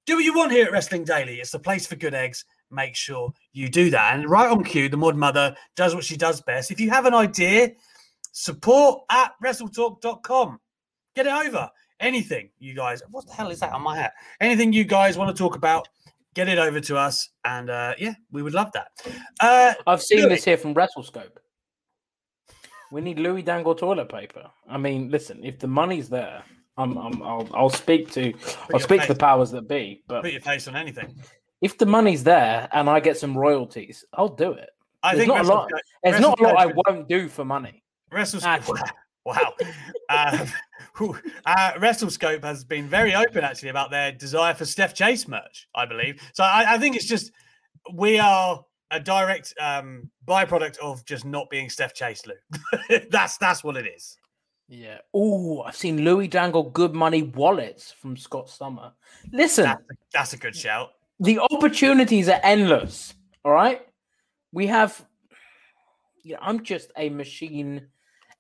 do 0.06 0.16
what 0.16 0.26
you 0.26 0.34
want 0.34 0.52
here 0.52 0.66
at 0.66 0.72
Wrestling 0.72 1.06
Daily. 1.06 1.40
It's 1.40 1.52
the 1.52 1.60
place 1.60 1.88
for 1.88 1.96
good 1.96 2.14
eggs. 2.14 2.44
Make 2.70 2.96
sure 2.96 3.34
you 3.54 3.70
do 3.70 3.90
that. 3.92 4.16
And 4.16 4.30
right 4.30 4.50
on 4.50 4.64
cue, 4.64 4.90
the 4.90 4.98
Mod 4.98 5.16
Mother 5.16 5.56
does 5.76 5.96
what 5.96 6.04
she 6.04 6.18
does 6.18 6.42
best. 6.42 6.72
If 6.72 6.80
you 6.80 6.90
have 6.90 7.06
an 7.06 7.14
idea, 7.14 7.72
support 8.32 9.04
at 9.10 9.34
wrestletalk.com. 9.44 10.60
Get 11.16 11.28
it 11.28 11.34
over. 11.34 11.70
Anything 12.00 12.50
you 12.60 12.74
guys, 12.74 13.04
what 13.12 13.28
the 13.28 13.34
hell 13.34 13.52
is 13.52 13.60
that 13.60 13.74
on 13.74 13.84
my 13.84 13.96
hat? 13.96 14.14
Anything 14.40 14.74
you 14.74 14.84
guys 14.84 15.18
want 15.18 15.36
to 15.36 15.40
talk 15.40 15.56
about, 15.56 15.88
get 16.34 16.50
it 16.50 16.58
over 16.58 16.80
to 16.80 16.98
us. 16.98 17.30
And 17.46 17.70
uh, 17.70 17.94
yeah, 17.98 18.14
we 18.32 18.42
would 18.42 18.54
love 18.54 18.72
that. 18.74 18.88
Uh, 19.40 19.74
I've 19.86 20.02
seen 20.02 20.28
this 20.28 20.44
here 20.44 20.58
from 20.58 20.74
WrestleScope. 20.74 21.38
We 22.92 23.02
need 23.02 23.20
Louis 23.20 23.42
Dangle 23.42 23.74
toilet 23.76 24.10
paper. 24.10 24.50
I 24.70 24.78
mean, 24.78 25.10
listen, 25.10 25.44
if 25.44 25.60
the 25.60 25.68
money's 25.68 26.10
there, 26.10 26.44
I'm, 26.78 26.98
I'm 26.98 27.22
I'll 27.24 27.48
I'll 27.54 27.70
speak 27.70 28.12
to 28.12 28.34
I'll 28.34 28.70
your 28.72 28.80
speak 28.80 29.02
to 29.04 29.08
the 29.14 29.20
powers 29.20 29.52
that 29.52 29.68
be. 29.68 30.04
But 30.08 30.24
put 30.24 30.32
your 30.32 30.42
face 30.42 30.68
on 30.68 30.76
anything. 30.76 31.16
If 31.62 31.78
the 31.78 31.86
money's 31.86 32.24
there 32.24 32.68
and 32.72 32.90
I 32.90 33.00
get 33.00 33.18
some 33.18 33.38
royalties, 33.38 34.04
I'll 34.14 34.28
do 34.36 34.52
it. 34.54 34.70
I 35.04 35.16
There's 35.16 35.28
think 35.28 35.36
not 35.36 35.46
a 35.46 35.48
lot- 35.48 35.72
There's 36.04 36.20
not 36.20 36.40
a 36.40 36.44
lot 36.44 36.58
I 36.58 36.66
won't 36.68 37.08
do 37.08 37.28
for 37.28 37.46
money. 37.46 37.84
WrestleScope. 38.12 38.44
Actually. 38.46 38.82
Wow. 39.24 39.54
um, 40.10 40.48
uh, 41.46 41.72
WrestleScope 41.74 42.44
has 42.44 42.64
been 42.64 42.88
very 42.88 43.14
open 43.14 43.44
actually 43.44 43.70
about 43.70 43.92
their 43.92 44.12
desire 44.12 44.56
for 44.56 44.66
Steph 44.66 44.96
Chase 44.96 45.28
merch, 45.28 45.68
I 45.76 45.86
believe. 45.86 46.20
So 46.34 46.44
I, 46.44 46.74
I 46.74 46.78
think 46.80 46.96
it's 46.96 47.06
just 47.06 47.32
we 47.94 48.18
are 48.18 48.66
a 48.92 49.00
direct 49.00 49.54
um, 49.60 50.10
byproduct 50.28 50.78
of 50.80 51.04
just 51.06 51.26
not 51.26 51.50
being 51.50 51.70
Steph 51.70 51.94
Chase, 51.94 52.24
Lou. 52.28 53.00
that's 53.10 53.38
that's 53.38 53.64
what 53.64 53.78
it 53.78 53.88
is. 53.88 54.18
Yeah. 54.68 55.00
Oh, 55.14 55.62
I've 55.64 55.76
seen 55.76 56.04
Louis 56.06 56.28
dangle 56.28 56.64
good 56.70 56.94
money 56.94 57.24
wallets 57.24 57.92
from 57.92 58.16
Scott 58.16 58.50
Summer. 58.50 58.94
Listen, 59.34 59.66
That's 59.66 59.82
a, 59.82 59.94
that's 60.14 60.34
a 60.34 60.38
good 60.38 60.56
shout. 60.56 60.92
the 61.20 61.40
opportunities 61.40 62.30
are 62.30 62.40
endless. 62.44 63.14
All 63.44 63.52
right. 63.52 63.82
We 64.54 64.68
have, 64.68 65.06
yeah, 66.24 66.38
I'm 66.42 66.64
just 66.64 66.92
a 66.98 67.10
machine, 67.10 67.88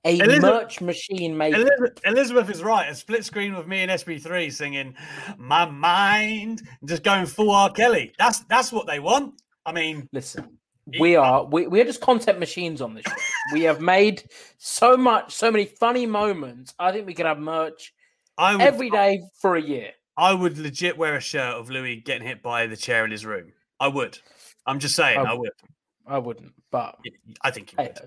a 0.05 0.17
Elizabeth- 0.19 0.41
merch 0.41 0.81
machine 0.81 1.35
maker. 1.37 1.57
Elizabeth, 1.57 1.99
Elizabeth 2.05 2.49
is 2.49 2.63
right. 2.63 2.89
A 2.89 2.95
split 2.95 3.25
screen 3.25 3.55
with 3.55 3.67
me 3.67 3.79
and 3.81 3.91
SB3 3.91 4.51
singing 4.53 4.95
"My 5.37 5.65
Mind," 5.65 6.61
and 6.79 6.89
just 6.89 7.03
going 7.03 7.25
full 7.25 7.51
R. 7.51 7.69
Kelly. 7.71 8.13
That's 8.17 8.39
that's 8.41 8.71
what 8.71 8.87
they 8.87 8.99
want. 8.99 9.41
I 9.65 9.71
mean, 9.71 10.07
Listen, 10.11 10.57
we 10.99 11.15
are 11.15 11.45
we, 11.45 11.67
we 11.67 11.81
are 11.81 11.85
just 11.85 12.01
content 12.01 12.39
machines 12.39 12.81
on 12.81 12.93
this 12.93 13.05
show. 13.05 13.13
we 13.53 13.61
have 13.63 13.81
made 13.81 14.23
so 14.57 14.97
much, 14.97 15.33
so 15.33 15.51
many 15.51 15.65
funny 15.65 16.05
moments. 16.05 16.73
I 16.79 16.91
think 16.91 17.05
we 17.05 17.13
could 17.13 17.25
have 17.25 17.39
merch 17.39 17.93
I 18.37 18.55
would 18.55 18.61
every 18.61 18.89
day 18.89 19.21
for 19.39 19.55
a 19.55 19.61
year. 19.61 19.91
I 20.17 20.33
would 20.33 20.57
legit 20.57 20.97
wear 20.97 21.15
a 21.15 21.21
shirt 21.21 21.55
of 21.55 21.69
Louis 21.69 21.97
getting 21.97 22.27
hit 22.27 22.43
by 22.43 22.67
the 22.67 22.77
chair 22.77 23.05
in 23.05 23.11
his 23.11 23.25
room. 23.25 23.53
I 23.79 23.87
would. 23.87 24.17
I'm 24.65 24.79
just 24.79 24.95
saying, 24.95 25.19
I 25.19 25.31
I 25.31 25.33
would. 25.33 25.51
I 26.05 26.17
wouldn't, 26.17 26.53
but 26.71 26.97
I 27.41 27.51
think 27.51 27.71
you 27.71 27.77
would. 27.79 27.99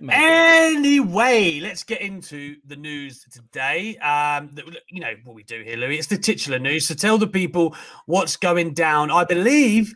maybe. 0.00 0.14
Anyway, 0.14 1.60
let's 1.60 1.82
get 1.82 2.00
into 2.00 2.56
the 2.66 2.76
news 2.76 3.26
today. 3.30 3.96
Um, 3.98 4.50
th- 4.50 4.66
you 4.88 5.00
know 5.00 5.14
what 5.24 5.34
we 5.34 5.42
do 5.42 5.62
here, 5.62 5.76
Louis. 5.76 5.98
It's 5.98 6.06
the 6.06 6.18
titular 6.18 6.58
news. 6.58 6.86
So 6.86 6.94
tell 6.94 7.18
the 7.18 7.26
people 7.26 7.74
what's 8.06 8.36
going 8.36 8.74
down. 8.74 9.10
I 9.10 9.24
believe 9.24 9.94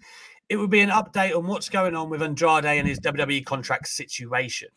it 0.49 0.57
would 0.57 0.71
be 0.71 0.81
an 0.81 0.91
update 0.91 1.37
on 1.37 1.47
what's 1.47 1.69
going 1.69 1.95
on 1.95 2.09
with 2.11 2.23
Andrade 2.23 2.65
and 2.65 2.89
his 2.89 3.01
WWE 3.01 3.45
contract 3.45 3.89
situation. 3.89 4.69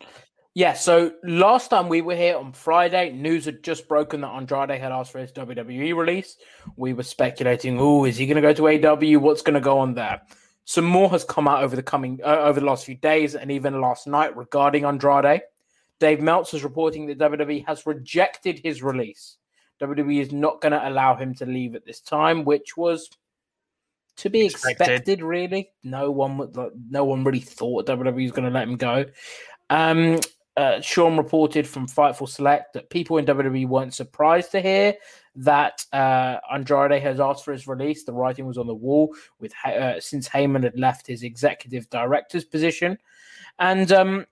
Yeah, 0.53 0.73
so 0.73 1.13
last 1.23 1.69
time 1.69 1.87
we 1.87 2.01
were 2.01 2.15
here 2.15 2.35
on 2.35 2.51
Friday, 2.51 3.13
news 3.13 3.45
had 3.45 3.63
just 3.63 3.87
broken 3.87 4.19
that 4.21 4.31
Andrade 4.31 4.81
had 4.81 4.91
asked 4.91 5.13
for 5.13 5.19
his 5.19 5.31
WWE 5.31 5.95
release. 5.95 6.35
We 6.75 6.91
were 6.91 7.03
speculating, 7.03 7.79
oh, 7.79 8.03
is 8.03 8.17
he 8.17 8.25
going 8.25 8.35
to 8.35 8.41
go 8.41 8.51
to 8.53 8.63
AEW? 8.63 9.19
What's 9.19 9.41
going 9.41 9.53
to 9.53 9.61
go 9.61 9.79
on 9.79 9.93
there? 9.93 10.21
Some 10.65 10.83
more 10.83 11.09
has 11.11 11.23
come 11.23 11.47
out 11.47 11.63
over 11.63 11.77
the 11.77 11.83
coming 11.83 12.19
uh, 12.23 12.39
over 12.39 12.59
the 12.59 12.65
last 12.65 12.85
few 12.85 12.95
days 12.95 13.35
and 13.35 13.49
even 13.49 13.79
last 13.79 14.07
night 14.07 14.35
regarding 14.35 14.83
Andrade. 14.83 15.41
Dave 15.99 16.19
Meltzer 16.19 16.57
is 16.57 16.63
reporting 16.63 17.05
that 17.07 17.17
WWE 17.19 17.65
has 17.65 17.85
rejected 17.85 18.59
his 18.59 18.83
release. 18.83 19.37
WWE 19.81 20.19
is 20.19 20.33
not 20.33 20.59
going 20.59 20.73
to 20.73 20.89
allow 20.89 21.15
him 21.15 21.33
to 21.35 21.45
leave 21.45 21.75
at 21.75 21.85
this 21.85 22.01
time, 22.01 22.43
which 22.43 22.75
was 22.75 23.09
to 24.21 24.29
be 24.29 24.45
Expected. 24.45 24.81
expected. 24.89 25.21
really, 25.21 25.71
no 25.83 26.09
one 26.11 26.37
would, 26.37 26.55
like, 26.55 26.71
no 26.89 27.05
one 27.05 27.23
really 27.23 27.39
thought 27.39 27.85
WWE 27.87 28.23
was 28.23 28.31
going 28.31 28.45
to 28.45 28.51
let 28.53 28.67
him 28.67 28.77
go. 28.77 29.05
Um, 29.69 30.19
uh, 30.57 30.81
Sean 30.81 31.17
reported 31.17 31.65
from 31.67 31.87
Fightful 31.87 32.27
Select 32.27 32.73
that 32.73 32.89
people 32.89 33.17
in 33.17 33.25
WWE 33.25 33.67
weren't 33.67 33.93
surprised 33.93 34.51
to 34.51 34.61
hear 34.61 34.95
that 35.35 35.85
uh, 35.93 36.37
Andrade 36.51 37.01
has 37.01 37.21
asked 37.21 37.45
for 37.45 37.53
his 37.53 37.67
release. 37.67 38.03
The 38.03 38.11
writing 38.13 38.45
was 38.45 38.57
on 38.57 38.67
the 38.67 38.73
wall 38.75 39.15
with 39.39 39.53
uh, 39.65 39.99
since 40.01 40.27
Heyman 40.27 40.63
had 40.63 40.77
left 40.77 41.07
his 41.07 41.23
executive 41.23 41.89
director's 41.89 42.43
position, 42.43 42.97
and 43.59 43.89
um, 43.93 44.25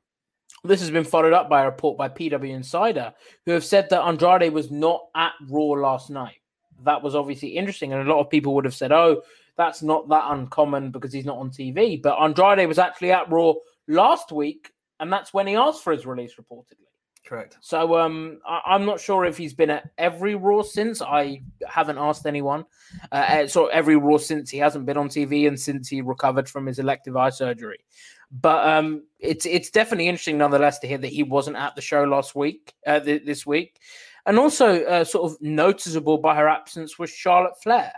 this 0.65 0.81
has 0.81 0.91
been 0.91 1.05
followed 1.05 1.31
up 1.31 1.49
by 1.49 1.61
a 1.61 1.65
report 1.65 1.97
by 1.97 2.09
PW 2.09 2.49
Insider, 2.53 3.13
who 3.45 3.53
have 3.53 3.63
said 3.63 3.89
that 3.89 4.01
Andrade 4.03 4.51
was 4.51 4.69
not 4.69 5.07
at 5.15 5.31
Raw 5.47 5.67
last 5.79 6.09
night. 6.09 6.35
That 6.83 7.01
was 7.01 7.15
obviously 7.15 7.49
interesting, 7.49 7.93
and 7.93 8.05
a 8.05 8.11
lot 8.13 8.19
of 8.19 8.29
people 8.29 8.53
would 8.55 8.65
have 8.65 8.75
said, 8.75 8.91
"Oh, 8.91 9.21
that's 9.59 9.83
not 9.83 10.09
that 10.09 10.31
uncommon 10.31 10.89
because 10.89 11.13
he's 11.13 11.25
not 11.25 11.37
on 11.37 11.51
TV." 11.51 12.01
But 12.01 12.17
Andrade 12.19 12.67
was 12.67 12.79
actually 12.79 13.11
at 13.11 13.29
Raw 13.29 13.53
last 13.87 14.31
week, 14.31 14.71
and 14.99 15.13
that's 15.13 15.33
when 15.33 15.45
he 15.45 15.55
asked 15.55 15.83
for 15.83 15.93
his 15.93 16.07
release, 16.07 16.33
reportedly. 16.41 16.87
Correct. 17.29 17.57
So 17.61 17.99
um, 17.99 18.39
I, 18.43 18.61
I'm 18.65 18.85
not 18.85 18.99
sure 18.99 19.23
if 19.23 19.37
he's 19.37 19.53
been 19.53 19.69
at 19.69 19.91
every 19.99 20.33
Raw 20.33 20.63
since. 20.63 20.99
I 20.99 21.43
haven't 21.67 21.99
asked 21.99 22.25
anyone. 22.25 22.65
Uh, 23.11 23.15
uh, 23.15 23.47
so 23.47 23.67
every 23.67 23.97
Raw 23.97 24.17
since 24.17 24.49
he 24.49 24.57
hasn't 24.57 24.87
been 24.87 24.97
on 24.97 25.09
TV 25.09 25.47
and 25.47 25.59
since 25.59 25.87
he 25.87 26.01
recovered 26.01 26.49
from 26.49 26.65
his 26.65 26.79
elective 26.79 27.15
eye 27.15 27.29
surgery. 27.29 27.85
But 28.31 28.67
um, 28.67 29.03
it's 29.19 29.45
it's 29.45 29.69
definitely 29.69 30.07
interesting 30.07 30.39
nonetheless 30.39 30.79
to 30.79 30.87
hear 30.87 30.97
that 30.97 31.07
he 31.07 31.21
wasn't 31.21 31.57
at 31.57 31.75
the 31.75 31.81
show 31.81 32.03
last 32.03 32.35
week, 32.35 32.73
uh, 32.87 32.99
th- 32.99 33.25
this 33.25 33.45
week, 33.45 33.79
and 34.25 34.39
also 34.39 34.83
uh, 34.85 35.03
sort 35.03 35.31
of 35.31 35.41
noticeable 35.41 36.17
by 36.17 36.35
her 36.35 36.47
absence 36.47 36.97
was 36.97 37.11
Charlotte 37.11 37.61
Flair. 37.61 37.91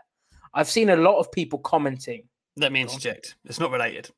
I've 0.53 0.69
seen 0.69 0.89
a 0.89 0.95
lot 0.95 1.19
of 1.19 1.31
people 1.31 1.59
commenting 1.59 2.23
Let 2.57 2.71
me 2.71 2.81
interject. 2.81 3.35
It's 3.45 3.59
not 3.59 3.71
related. 3.71 4.09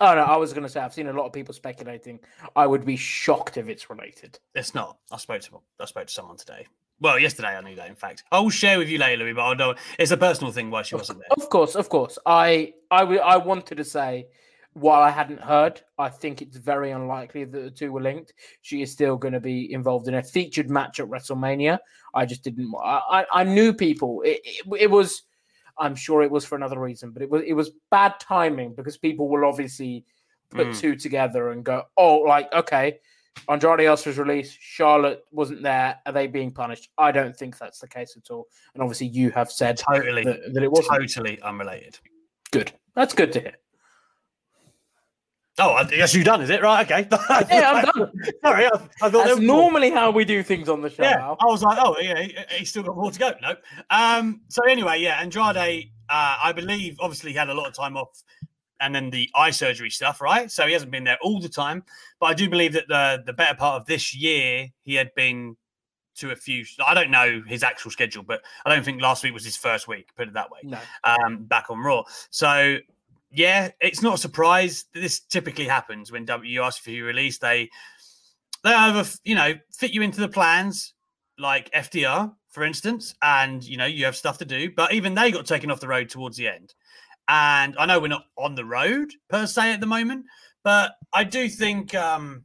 Oh 0.00 0.14
no, 0.14 0.22
I 0.22 0.36
was 0.36 0.52
going 0.52 0.64
to 0.64 0.68
say 0.68 0.80
I've 0.80 0.94
seen 0.94 1.06
a 1.06 1.12
lot 1.12 1.26
of 1.26 1.32
people 1.32 1.54
speculating. 1.54 2.18
I 2.56 2.66
would 2.66 2.84
be 2.84 2.96
shocked 2.96 3.56
if 3.56 3.68
it's 3.68 3.88
related. 3.88 4.38
It's 4.54 4.74
not. 4.74 4.98
I 5.12 5.18
spoke 5.18 5.40
to 5.42 5.60
I 5.80 5.84
spoke 5.84 6.06
to 6.06 6.12
someone 6.12 6.36
today. 6.36 6.66
Well, 7.00 7.18
yesterday 7.18 7.56
I 7.56 7.60
knew 7.60 7.76
that. 7.76 7.88
In 7.88 7.94
fact, 7.94 8.24
I 8.30 8.40
will 8.40 8.50
share 8.50 8.78
with 8.78 8.88
you 8.88 8.98
later, 8.98 9.24
Louis. 9.24 9.34
But 9.34 9.44
I 9.44 9.54
know 9.54 9.74
it's 9.98 10.10
a 10.10 10.16
personal 10.16 10.52
thing 10.52 10.70
why 10.70 10.82
she 10.82 10.94
wasn't 10.94 11.20
there. 11.20 11.28
Of 11.30 11.48
course, 11.48 11.74
of 11.74 11.88
course. 11.88 12.18
I 12.26 12.74
I 12.90 13.02
I 13.02 13.36
wanted 13.36 13.76
to 13.76 13.84
say 13.84 14.26
while 14.74 15.02
I 15.02 15.10
hadn't 15.10 15.40
heard, 15.40 15.80
I 15.98 16.08
think 16.08 16.42
it's 16.42 16.56
very 16.56 16.90
unlikely 16.90 17.44
that 17.44 17.62
the 17.62 17.70
two 17.70 17.92
were 17.92 18.00
linked. 18.00 18.34
She 18.62 18.82
is 18.82 18.90
still 18.90 19.16
going 19.16 19.34
to 19.34 19.40
be 19.40 19.72
involved 19.72 20.08
in 20.08 20.14
a 20.14 20.22
featured 20.22 20.68
match 20.68 20.98
at 20.98 21.06
WrestleMania. 21.06 21.78
I 22.14 22.26
just 22.26 22.42
didn't. 22.42 22.72
I 22.82 23.00
I, 23.10 23.26
I 23.32 23.44
knew 23.44 23.72
people. 23.72 24.22
It, 24.22 24.40
it, 24.44 24.66
it 24.80 24.90
was. 24.90 25.22
I'm 25.78 25.94
sure 25.96 26.22
it 26.22 26.30
was 26.30 26.44
for 26.44 26.56
another 26.56 26.78
reason, 26.80 27.10
but 27.10 27.22
it 27.22 27.30
was 27.30 27.42
it 27.46 27.52
was 27.54 27.70
bad 27.90 28.14
timing 28.20 28.74
because 28.74 28.96
people 28.96 29.28
will 29.28 29.44
obviously 29.44 30.04
put 30.50 30.68
Mm. 30.68 30.78
two 30.80 30.94
together 30.96 31.50
and 31.50 31.64
go, 31.64 31.82
oh, 31.96 32.18
like 32.18 32.52
okay, 32.52 32.98
Andrade 33.48 33.88
asked 33.88 34.04
for 34.04 34.10
his 34.10 34.18
release. 34.18 34.56
Charlotte 34.60 35.24
wasn't 35.32 35.62
there. 35.62 35.98
Are 36.06 36.12
they 36.12 36.26
being 36.28 36.52
punished? 36.52 36.90
I 36.96 37.10
don't 37.10 37.36
think 37.36 37.58
that's 37.58 37.80
the 37.80 37.88
case 37.88 38.16
at 38.16 38.30
all. 38.30 38.46
And 38.74 38.82
obviously, 38.82 39.08
you 39.08 39.30
have 39.32 39.50
said 39.50 39.76
Totally, 39.78 40.22
that, 40.24 40.54
that 40.54 40.62
it 40.62 40.70
wasn't 40.70 41.10
totally 41.10 41.40
unrelated. 41.42 41.98
good. 42.52 42.72
That's 42.94 43.14
good 43.14 43.32
to 43.32 43.40
hear. 43.40 43.54
Oh, 45.58 45.72
I 45.74 45.84
guess 45.84 46.12
you're 46.14 46.24
done, 46.24 46.42
is 46.42 46.50
it? 46.50 46.62
Right, 46.62 46.84
okay. 46.90 47.06
Yeah, 47.50 47.70
I'm 47.72 47.84
done. 47.84 48.12
Sorry, 48.44 48.64
I, 48.66 48.70
I 48.74 48.78
thought 48.78 49.12
That's 49.12 49.30
was 49.30 49.40
more. 49.40 49.58
normally 49.62 49.90
how 49.90 50.10
we 50.10 50.24
do 50.24 50.42
things 50.42 50.68
on 50.68 50.80
the 50.80 50.90
show. 50.90 51.04
Yeah, 51.04 51.30
I 51.38 51.44
was 51.46 51.62
like, 51.62 51.78
oh, 51.80 51.96
yeah, 52.00 52.22
he- 52.22 52.36
he's 52.58 52.70
still 52.70 52.82
got 52.82 52.96
more 52.96 53.10
to 53.12 53.18
go. 53.18 53.32
No. 53.40 53.54
Um. 53.90 54.40
So 54.48 54.64
anyway, 54.64 55.00
yeah, 55.00 55.20
Andrade, 55.20 55.90
uh, 56.08 56.36
I 56.42 56.52
believe, 56.52 56.96
obviously, 56.98 57.30
he 57.30 57.36
had 57.38 57.50
a 57.50 57.54
lot 57.54 57.68
of 57.68 57.74
time 57.74 57.96
off, 57.96 58.22
and 58.80 58.92
then 58.92 59.10
the 59.10 59.30
eye 59.36 59.52
surgery 59.52 59.90
stuff, 59.90 60.20
right? 60.20 60.50
So 60.50 60.66
he 60.66 60.72
hasn't 60.72 60.90
been 60.90 61.04
there 61.04 61.18
all 61.22 61.40
the 61.40 61.48
time. 61.48 61.84
But 62.18 62.26
I 62.26 62.34
do 62.34 62.48
believe 62.50 62.72
that 62.72 62.88
the 62.88 63.22
the 63.24 63.32
better 63.32 63.54
part 63.54 63.80
of 63.80 63.86
this 63.86 64.12
year, 64.12 64.68
he 64.82 64.94
had 64.96 65.14
been 65.14 65.56
to 66.16 66.32
a 66.32 66.36
few. 66.36 66.64
I 66.84 66.94
don't 66.94 67.10
know 67.12 67.42
his 67.46 67.62
actual 67.62 67.92
schedule, 67.92 68.24
but 68.24 68.42
I 68.66 68.74
don't 68.74 68.84
think 68.84 69.00
last 69.00 69.22
week 69.22 69.32
was 69.32 69.44
his 69.44 69.56
first 69.56 69.86
week. 69.86 70.08
Put 70.16 70.26
it 70.28 70.34
that 70.34 70.50
way. 70.50 70.58
No. 70.64 70.78
um, 71.04 71.44
back 71.44 71.70
on 71.70 71.78
Raw. 71.78 72.02
So 72.30 72.78
yeah, 73.34 73.70
it's 73.80 74.00
not 74.00 74.14
a 74.14 74.18
surprise. 74.18 74.84
This 74.94 75.20
typically 75.20 75.66
happens 75.66 76.12
when 76.12 76.24
W 76.24 76.62
ask 76.62 76.82
for 76.82 76.90
your 76.90 77.06
release. 77.06 77.38
They 77.38 77.68
they 78.62 78.72
either 78.72 79.08
you 79.24 79.34
know 79.34 79.54
fit 79.72 79.92
you 79.92 80.02
into 80.02 80.20
the 80.20 80.28
plans, 80.28 80.94
like 81.38 81.70
FTR, 81.72 82.32
for 82.48 82.64
instance, 82.64 83.14
and 83.22 83.64
you 83.64 83.76
know 83.76 83.86
you 83.86 84.04
have 84.04 84.16
stuff 84.16 84.38
to 84.38 84.44
do. 84.44 84.70
But 84.74 84.92
even 84.94 85.14
they 85.14 85.32
got 85.32 85.46
taken 85.46 85.70
off 85.70 85.80
the 85.80 85.88
road 85.88 86.08
towards 86.08 86.36
the 86.36 86.48
end. 86.48 86.74
And 87.26 87.74
I 87.78 87.86
know 87.86 87.98
we're 87.98 88.08
not 88.08 88.26
on 88.36 88.54
the 88.54 88.64
road 88.64 89.10
per 89.28 89.46
se 89.46 89.72
at 89.72 89.80
the 89.80 89.86
moment, 89.86 90.26
but 90.62 90.92
I 91.12 91.24
do 91.24 91.48
think 91.48 91.94
um, 91.94 92.44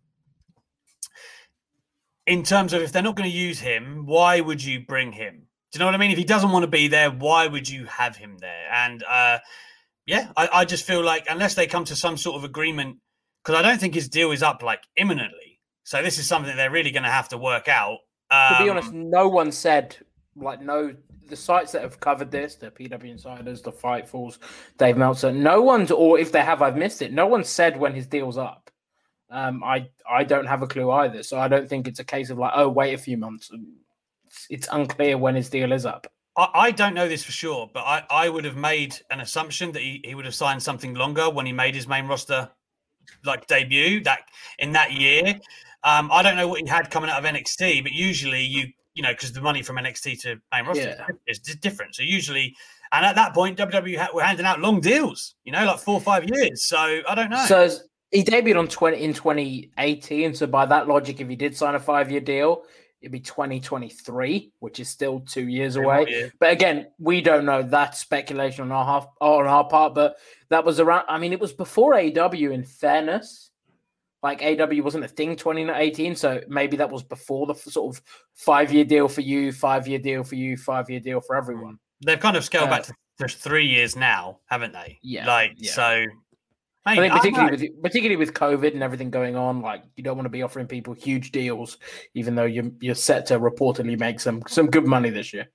in 2.25 2.43
terms 2.43 2.73
of 2.73 2.81
if 2.81 2.91
they're 2.91 3.03
not 3.03 3.15
going 3.15 3.29
to 3.29 3.37
use 3.37 3.59
him, 3.59 4.05
why 4.05 4.39
would 4.39 4.63
you 4.63 4.79
bring 4.79 5.11
him? 5.11 5.47
Do 5.71 5.77
you 5.77 5.79
know 5.79 5.85
what 5.85 5.95
I 5.95 5.97
mean? 5.97 6.11
If 6.11 6.17
he 6.17 6.23
doesn't 6.23 6.51
want 6.51 6.63
to 6.63 6.67
be 6.67 6.87
there, 6.87 7.11
why 7.11 7.45
would 7.45 7.69
you 7.69 7.85
have 7.85 8.15
him 8.15 8.37
there? 8.39 8.71
And 8.73 9.03
uh, 9.03 9.39
yeah, 10.09 10.31
I, 10.35 10.49
I 10.51 10.65
just 10.65 10.85
feel 10.85 11.03
like 11.03 11.27
unless 11.29 11.53
they 11.53 11.67
come 11.67 11.85
to 11.85 11.95
some 11.95 12.17
sort 12.17 12.35
of 12.35 12.43
agreement, 12.43 12.97
because 13.43 13.59
I 13.59 13.61
don't 13.61 13.79
think 13.79 13.93
his 13.93 14.09
deal 14.09 14.31
is 14.31 14.41
up 14.41 14.63
like 14.63 14.81
imminently. 14.97 15.59
So 15.83 16.01
this 16.01 16.17
is 16.17 16.27
something 16.27 16.55
they're 16.57 16.71
really 16.71 16.89
going 16.89 17.03
to 17.03 17.11
have 17.11 17.29
to 17.29 17.37
work 17.37 17.67
out. 17.67 17.99
To 18.31 18.63
be 18.63 18.69
Um, 18.69 18.77
honest, 18.77 18.91
no 18.91 19.27
one 19.29 19.51
said 19.51 19.95
like 20.35 20.61
no. 20.61 20.95
The 21.27 21.35
sites 21.35 21.73
that 21.73 21.83
have 21.83 21.99
covered 21.99 22.31
this, 22.31 22.55
the 22.55 22.71
PW 22.71 23.11
Insiders, 23.11 23.61
the 23.61 23.71
Fightfuls, 23.71 24.39
Dave 24.79 24.97
Meltzer, 24.97 25.31
no 25.31 25.61
one's, 25.61 25.91
or 25.91 26.17
if 26.17 26.31
they 26.31 26.41
have, 26.41 26.63
I've 26.63 26.75
missed 26.75 27.03
it. 27.03 27.13
No 27.13 27.27
one 27.27 27.43
said 27.43 27.77
when 27.79 27.93
his 27.93 28.07
deal's 28.07 28.35
up. 28.39 28.71
Um, 29.29 29.63
I 29.63 29.89
I 30.09 30.23
don't 30.23 30.47
have 30.47 30.63
a 30.63 30.67
clue 30.67 30.89
either, 30.89 31.21
so 31.21 31.37
I 31.39 31.47
don't 31.47 31.69
think 31.69 31.87
it's 31.87 31.99
a 31.99 32.03
case 32.03 32.31
of 32.31 32.39
like, 32.39 32.53
oh, 32.55 32.67
wait 32.67 32.95
a 32.95 32.97
few 32.97 33.15
months. 33.15 33.51
It's, 34.25 34.47
it's 34.49 34.67
unclear 34.71 35.19
when 35.19 35.35
his 35.35 35.51
deal 35.51 35.71
is 35.71 35.85
up. 35.85 36.07
I, 36.39 36.49
I 36.53 36.71
don't 36.71 36.93
know 36.93 37.07
this 37.07 37.23
for 37.23 37.33
sure, 37.33 37.69
but 37.73 37.81
I, 37.81 38.03
I 38.09 38.29
would 38.29 38.45
have 38.45 38.55
made 38.55 38.95
an 39.11 39.19
assumption 39.19 39.71
that 39.73 39.81
he, 39.81 40.01
he 40.05 40.15
would 40.15 40.25
have 40.25 40.35
signed 40.35 40.63
something 40.63 40.93
longer 40.93 41.29
when 41.29 41.45
he 41.45 41.51
made 41.51 41.75
his 41.75 41.87
main 41.87 42.07
roster 42.07 42.49
like 43.25 43.47
debut 43.47 44.01
that 44.03 44.21
in 44.59 44.71
that 44.71 44.93
year. 44.93 45.39
Um, 45.83 46.09
I 46.11 46.21
don't 46.23 46.37
know 46.37 46.47
what 46.47 46.61
he 46.61 46.67
had 46.67 46.89
coming 46.89 47.09
out 47.09 47.23
of 47.23 47.25
NXT, 47.25 47.83
but 47.83 47.91
usually 47.91 48.43
you 48.43 48.67
you 48.93 49.03
know 49.03 49.11
because 49.11 49.33
the 49.33 49.41
money 49.41 49.61
from 49.61 49.77
NXT 49.77 50.21
to 50.21 50.35
main 50.53 50.65
roster 50.65 50.95
Yeah. 50.97 51.05
is, 51.27 51.39
is 51.47 51.55
different. 51.57 51.95
So 51.95 52.03
usually, 52.03 52.55
and 52.91 53.05
at 53.05 53.15
that 53.15 53.33
point, 53.33 53.57
WWE 53.57 54.13
were 54.13 54.23
handing 54.23 54.45
out 54.45 54.59
long 54.59 54.79
deals, 54.79 55.35
you 55.43 55.51
know, 55.51 55.65
like 55.65 55.79
four 55.79 55.95
or 55.95 56.01
five 56.01 56.29
years. 56.29 56.63
So 56.63 56.77
I 56.77 57.15
don't 57.15 57.29
know. 57.29 57.45
So 57.45 57.69
he 58.11 58.23
debuted 58.23 58.57
on 58.59 58.67
twenty 58.67 59.03
in 59.03 59.13
twenty 59.13 59.71
eighteen. 59.77 60.33
So 60.33 60.47
by 60.47 60.65
that 60.67 60.87
logic, 60.87 61.19
if 61.19 61.27
he 61.27 61.35
did 61.35 61.55
sign 61.55 61.75
a 61.75 61.79
five 61.79 62.11
year 62.11 62.21
deal, 62.21 62.63
it'd 63.01 63.11
be 63.11 63.19
twenty 63.19 63.59
twenty 63.59 63.89
three, 63.89 64.51
which 64.59 64.79
is 64.79 64.89
still 64.89 65.19
two 65.21 65.47
years 65.47 65.75
away. 65.75 66.05
years. 66.07 66.31
But 66.39 66.51
again, 66.51 66.87
we 66.99 67.21
don't 67.21 67.45
know. 67.45 67.63
That's 67.63 67.99
speculation 67.99 68.63
on 68.63 68.71
our 68.71 68.85
half 68.85 69.07
on 69.21 69.47
our 69.47 69.67
part. 69.67 69.95
But 69.95 70.17
that 70.49 70.65
was 70.65 70.79
around. 70.79 71.05
I 71.07 71.17
mean, 71.17 71.33
it 71.33 71.39
was 71.39 71.53
before 71.53 71.93
AEW. 71.93 72.51
In 72.53 72.63
fairness, 72.63 73.51
like 74.21 74.41
AEW 74.41 74.83
wasn't 74.83 75.05
a 75.05 75.07
thing 75.07 75.35
2018, 75.35 76.15
so 76.15 76.41
maybe 76.47 76.77
that 76.77 76.89
was 76.89 77.03
before 77.03 77.47
the 77.47 77.55
sort 77.55 77.95
of 77.95 78.01
five 78.35 78.71
year 78.73 78.83
deal 78.85 79.07
for 79.07 79.21
you, 79.21 79.51
five 79.51 79.87
year 79.87 79.99
deal 79.99 80.23
for 80.23 80.35
you, 80.35 80.57
five 80.57 80.89
year 80.89 80.99
deal 80.99 81.21
for 81.21 81.35
everyone. 81.35 81.79
They've 82.05 82.19
kind 82.19 82.35
of 82.37 82.43
scaled 82.43 82.67
Uh, 82.69 82.71
back 82.79 82.83
to 83.19 83.27
three 83.27 83.65
years 83.67 83.95
now, 83.95 84.39
haven't 84.45 84.73
they? 84.73 84.99
Yeah, 85.01 85.25
Like 85.27 85.53
yeah. 85.57 85.71
so. 85.71 86.05
I 86.85 86.95
think 86.95 87.13
I 87.13 87.17
particularly 87.17 87.57
know. 87.57 87.67
with 87.73 87.83
particularly 87.83 88.15
with 88.15 88.33
COVID 88.33 88.73
and 88.73 88.81
everything 88.81 89.11
going 89.11 89.35
on, 89.35 89.61
like 89.61 89.83
you 89.95 90.03
don't 90.03 90.15
want 90.17 90.25
to 90.25 90.29
be 90.29 90.43
offering 90.43 90.67
people 90.67 90.93
huge 90.93 91.31
deals, 91.31 91.77
even 92.13 92.35
though 92.35 92.45
you're 92.45 92.71
you're 92.79 92.95
set 92.95 93.25
to 93.27 93.39
reportedly 93.39 93.99
make 93.99 94.19
some 94.19 94.41
some 94.47 94.67
good 94.69 94.87
money 94.87 95.09
this 95.09 95.33
year. 95.33 95.47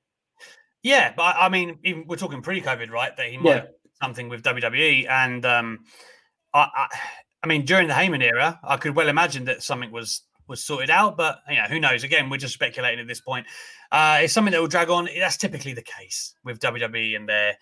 Yeah, 0.82 1.12
but 1.16 1.22
I 1.22 1.46
I 1.46 1.48
mean, 1.48 1.78
even 1.82 2.06
we're 2.06 2.16
talking 2.16 2.42
pre-COVID, 2.42 2.90
right? 2.90 3.16
That 3.16 3.28
he 3.30 3.38
might 3.38 3.56
Yeah. 3.56 3.64
something 4.02 4.28
with 4.28 4.42
WWE, 4.42 5.08
and 5.08 5.44
um, 5.46 5.84
I, 6.52 6.68
I, 6.74 6.88
I 7.42 7.46
mean, 7.46 7.64
during 7.64 7.88
the 7.88 7.94
Heyman 7.94 8.22
era, 8.22 8.60
I 8.62 8.76
could 8.76 8.94
well 8.94 9.08
imagine 9.08 9.46
that 9.46 9.62
something 9.62 9.90
was 9.90 10.22
was 10.46 10.62
sorted 10.62 10.90
out, 10.90 11.16
but 11.16 11.38
you 11.48 11.56
know, 11.56 11.62
who 11.64 11.80
knows? 11.80 12.04
Again, 12.04 12.28
we're 12.28 12.36
just 12.36 12.54
speculating 12.54 13.00
at 13.00 13.08
this 13.08 13.20
point. 13.20 13.46
Uh, 13.90 14.18
it's 14.22 14.32
something 14.34 14.52
that 14.52 14.60
will 14.60 14.68
drag 14.68 14.90
on. 14.90 15.08
That's 15.18 15.38
typically 15.38 15.72
the 15.72 15.82
case 15.82 16.34
with 16.44 16.60
WWE 16.60 17.16
and 17.16 17.26
their 17.28 17.56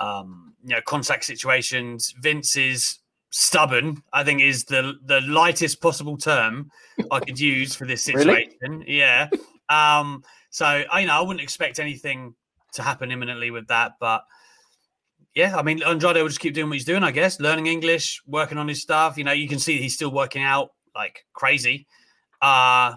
um, 0.00 0.54
you 0.64 0.70
know 0.74 0.80
contract 0.82 1.24
situations. 1.24 2.14
Vince 2.20 2.56
is 2.56 2.98
stubborn. 3.30 4.02
I 4.12 4.24
think 4.24 4.40
is 4.40 4.64
the 4.64 4.94
the 5.04 5.20
lightest 5.22 5.80
possible 5.80 6.16
term 6.16 6.70
I 7.10 7.20
could 7.20 7.38
use 7.38 7.74
for 7.74 7.86
this 7.86 8.08
Really? 8.08 8.44
situation. 8.50 8.84
Yeah. 8.86 9.28
Um, 9.68 10.22
so 10.50 10.64
I 10.66 11.00
you 11.00 11.06
know 11.06 11.14
I 11.14 11.20
wouldn't 11.20 11.42
expect 11.42 11.78
anything 11.78 12.34
to 12.72 12.82
happen 12.82 13.10
imminently 13.10 13.50
with 13.50 13.66
that, 13.68 13.92
but 14.00 14.22
yeah, 15.34 15.56
I 15.56 15.62
mean 15.62 15.82
Andrade 15.82 16.16
will 16.16 16.28
just 16.28 16.40
keep 16.40 16.54
doing 16.54 16.68
what 16.68 16.74
he's 16.74 16.84
doing, 16.84 17.04
I 17.04 17.10
guess, 17.12 17.38
learning 17.40 17.66
English, 17.66 18.22
working 18.26 18.58
on 18.58 18.68
his 18.68 18.82
stuff. 18.82 19.18
You 19.18 19.24
know, 19.24 19.32
you 19.32 19.48
can 19.48 19.58
see 19.58 19.78
he's 19.78 19.94
still 19.94 20.10
working 20.10 20.42
out 20.42 20.70
like 20.94 21.24
crazy. 21.32 21.86
Uh 22.40 22.94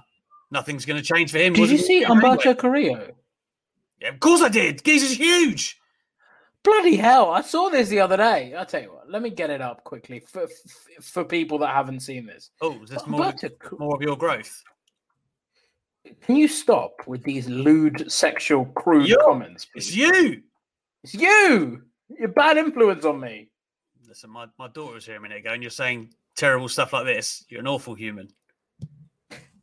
nothing's 0.52 0.86
going 0.86 1.02
to 1.02 1.14
change 1.14 1.32
for 1.32 1.38
him. 1.38 1.54
Did 1.54 1.70
you 1.70 1.78
see 1.78 2.02
it 2.02 2.10
anyway? 2.10 2.54
Carrillo? 2.56 3.12
Yeah, 4.02 4.10
of 4.10 4.20
course 4.20 4.42
I 4.42 4.50
did. 4.50 4.84
Geezer's 4.84 5.18
huge. 5.18 5.80
Bloody 6.64 6.96
hell! 6.96 7.32
I 7.32 7.42
saw 7.42 7.70
this 7.70 7.90
the 7.90 8.00
other 8.00 8.18
day. 8.18 8.54
I'll 8.54 8.66
tell 8.66 8.82
you 8.82 8.94
what. 8.94 9.10
Let 9.10 9.22
me 9.24 9.32
get 9.32 9.50
it 9.50 9.62
up 9.62 9.84
quickly 9.84 10.20
for 10.20 10.48
for, 10.48 11.02
for 11.02 11.24
people 11.26 11.58
that 11.60 11.74
haven't 11.74 12.02
seen 12.02 12.26
this. 12.26 12.52
Oh, 12.62 12.78
this 12.86 13.06
more, 13.08 13.34
Car- 13.34 13.78
more 13.80 13.96
of 13.96 14.02
your 14.02 14.16
growth. 14.16 14.64
can 16.22 16.36
you 16.36 16.48
stop 16.48 16.94
with 17.08 17.24
these 17.24 17.48
lewd, 17.50 18.12
sexual, 18.12 18.66
crude 18.66 19.08
Yo, 19.08 19.18
comments? 19.18 19.68
It's 19.74 19.96
you. 19.96 20.44
It's 21.04 21.16
you. 21.16 21.82
You're 22.10 22.28
bad 22.28 22.58
influence 22.58 23.06
on 23.06 23.20
me. 23.20 23.50
Listen, 24.08 24.30
my, 24.30 24.46
my 24.60 24.68
daughter 24.68 24.96
was 24.96 25.06
here 25.06 25.16
a 25.16 25.22
minute 25.22 25.40
ago, 25.40 25.54
and 25.54 25.64
you're 25.64 25.70
saying 25.72 26.14
terrible 26.36 26.68
stuff 26.70 26.94
like 26.94 27.06
this. 27.06 27.44
You're 27.50 27.62
an 27.62 27.68
awful 27.68 27.96
human. 27.96 28.28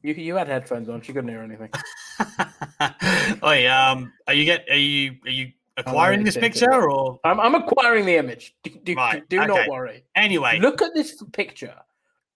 You 0.02 0.14
you 0.14 0.36
had 0.36 0.48
headphones 0.48 0.88
on. 0.88 1.00
She 1.02 1.12
couldn't 1.12 1.28
hear 1.28 1.42
anything. 1.42 1.70
oh 3.42 3.52
yeah. 3.52 3.90
Um, 3.90 4.12
are 4.26 4.34
you 4.34 4.44
get? 4.44 4.64
Are 4.70 4.76
you 4.76 5.16
are 5.24 5.30
you 5.30 5.52
acquiring 5.78 6.24
this 6.24 6.34
think 6.34 6.56
it- 6.56 6.60
picture 6.60 6.90
or 6.90 7.18
I'm, 7.24 7.40
I'm 7.40 7.54
acquiring 7.54 8.04
the 8.06 8.16
image. 8.16 8.54
Do, 8.62 8.70
do, 8.84 8.94
Right, 8.94 9.28
do 9.28 9.38
okay. 9.38 9.46
not 9.46 9.68
worry. 9.68 10.04
anyway? 10.14 10.58
Look 10.60 10.82
at 10.82 10.94
this 10.94 11.22
picture 11.32 11.74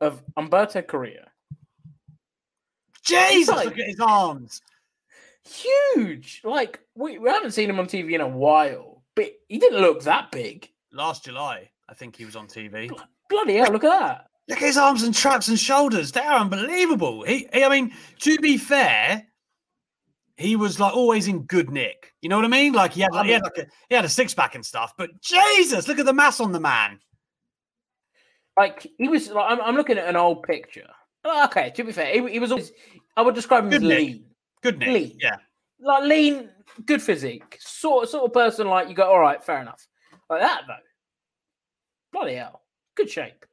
of 0.00 0.22
Humberto 0.36 0.86
Carrillo. 0.86 1.26
Jesus, 3.04 3.48
like- 3.54 3.66
look 3.66 3.78
at 3.78 3.86
his 3.86 4.00
arms. 4.00 4.62
Huge. 5.44 6.40
Like 6.44 6.80
we, 6.94 7.18
we 7.18 7.28
haven't 7.28 7.50
seen 7.50 7.68
him 7.68 7.80
on 7.80 7.86
TV 7.86 8.12
in 8.12 8.20
a 8.20 8.28
while, 8.28 9.02
but 9.16 9.32
he 9.48 9.58
didn't 9.58 9.80
look 9.80 10.02
that 10.04 10.30
big. 10.30 10.70
Last 10.92 11.24
July, 11.24 11.70
I 11.88 11.94
think 11.94 12.14
he 12.16 12.24
was 12.24 12.36
on 12.36 12.46
TV. 12.46 12.90
Bloody 13.28 13.56
hell! 13.56 13.72
Look 13.72 13.82
at 13.84 13.98
that. 13.98 14.26
Look 14.48 14.58
at 14.62 14.66
his 14.66 14.76
arms 14.76 15.02
and 15.02 15.14
traps 15.14 15.48
and 15.48 15.58
shoulders. 15.58 16.12
They're 16.12 16.30
unbelievable. 16.30 17.22
He, 17.24 17.48
he, 17.52 17.64
I 17.64 17.68
mean, 17.68 17.92
to 18.20 18.36
be 18.38 18.56
fair, 18.56 19.26
he 20.42 20.56
was 20.56 20.78
like 20.80 20.94
always 20.94 21.28
in 21.28 21.42
good 21.44 21.70
nick. 21.70 22.12
You 22.20 22.28
know 22.28 22.36
what 22.36 22.44
I 22.44 22.48
mean? 22.48 22.72
Like 22.72 22.92
he 22.92 23.00
had, 23.02 23.10
I 23.14 23.24
he 23.24 23.30
had 23.32 23.42
like 23.42 23.58
a, 23.58 23.66
he 23.88 23.94
had 23.94 24.04
a 24.04 24.08
six 24.08 24.34
pack 24.34 24.54
and 24.54 24.64
stuff. 24.64 24.92
But 24.98 25.20
Jesus, 25.20 25.88
look 25.88 25.98
at 25.98 26.06
the 26.06 26.12
mass 26.12 26.40
on 26.40 26.52
the 26.52 26.60
man. 26.60 26.98
Like 28.58 28.86
he 28.98 29.08
was. 29.08 29.30
Like, 29.30 29.46
I'm, 29.50 29.60
I'm 29.60 29.76
looking 29.76 29.98
at 29.98 30.08
an 30.08 30.16
old 30.16 30.42
picture. 30.42 30.88
Okay, 31.24 31.70
to 31.76 31.84
be 31.84 31.92
fair, 31.92 32.12
he, 32.12 32.32
he 32.32 32.38
was 32.38 32.50
always. 32.52 32.72
I 33.16 33.22
would 33.22 33.34
describe 33.34 33.64
him 33.64 33.70
Good 33.70 33.82
as 33.82 33.88
nick. 33.88 33.98
lean, 33.98 34.24
Good 34.62 34.78
nick. 34.78 34.88
Lean. 34.88 35.16
Yeah. 35.20 35.36
like 35.80 36.04
lean, 36.04 36.50
good 36.84 37.00
physique, 37.02 37.56
sort 37.60 38.08
sort 38.08 38.24
of 38.24 38.32
person. 38.32 38.66
Like 38.68 38.88
you 38.88 38.94
go, 38.94 39.04
all 39.04 39.20
right, 39.20 39.42
fair 39.42 39.60
enough. 39.60 39.86
Like 40.28 40.40
that 40.40 40.62
though. 40.66 40.74
Bloody 42.12 42.34
hell, 42.34 42.62
good 42.94 43.08
shape. 43.08 43.46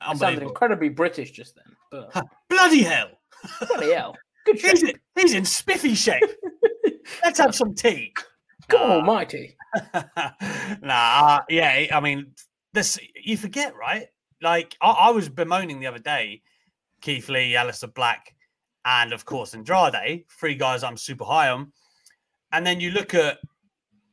I 0.00 0.14
sounded 0.14 0.42
incredibly 0.42 0.88
British 0.88 1.30
just 1.30 1.54
then, 1.54 1.76
but 1.90 2.26
Bloody 2.48 2.82
hell. 2.82 3.10
bloody 3.68 3.92
hell, 3.92 4.16
good. 4.44 4.60
He's 4.60 4.82
in, 4.82 4.92
he's 5.16 5.34
in 5.34 5.44
spiffy 5.44 5.94
shape. 5.94 6.22
Let's 7.24 7.38
have 7.38 7.54
some 7.54 7.74
tea. 7.74 8.12
God 8.68 8.88
Nah. 8.88 8.94
Almighty. 8.94 9.56
nah, 10.82 11.36
uh, 11.36 11.40
yeah. 11.48 11.86
I 11.92 12.00
mean, 12.00 12.32
this 12.72 12.98
you 13.22 13.36
forget, 13.36 13.74
right? 13.76 14.06
Like 14.40 14.76
I, 14.80 14.90
I 14.90 15.10
was 15.10 15.28
bemoaning 15.28 15.80
the 15.80 15.86
other 15.86 15.98
day, 15.98 16.42
Keith 17.00 17.28
Lee, 17.28 17.52
Aleister 17.52 17.92
Black, 17.92 18.34
and 18.84 19.12
of 19.12 19.24
course 19.24 19.54
Andrade, 19.54 20.24
three 20.28 20.54
guys 20.54 20.82
I'm 20.82 20.96
super 20.96 21.24
high 21.24 21.50
on. 21.50 21.72
And 22.52 22.66
then 22.66 22.80
you 22.80 22.90
look 22.90 23.14
at 23.14 23.38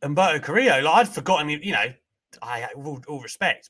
Humberto 0.02 0.42
Carrillo, 0.42 0.82
like 0.82 0.96
I'd 0.96 1.10
forgotten, 1.10 1.50
you 1.50 1.74
know, 1.74 1.94
I 2.42 2.68
all, 2.76 3.02
all 3.08 3.22
respect, 3.22 3.70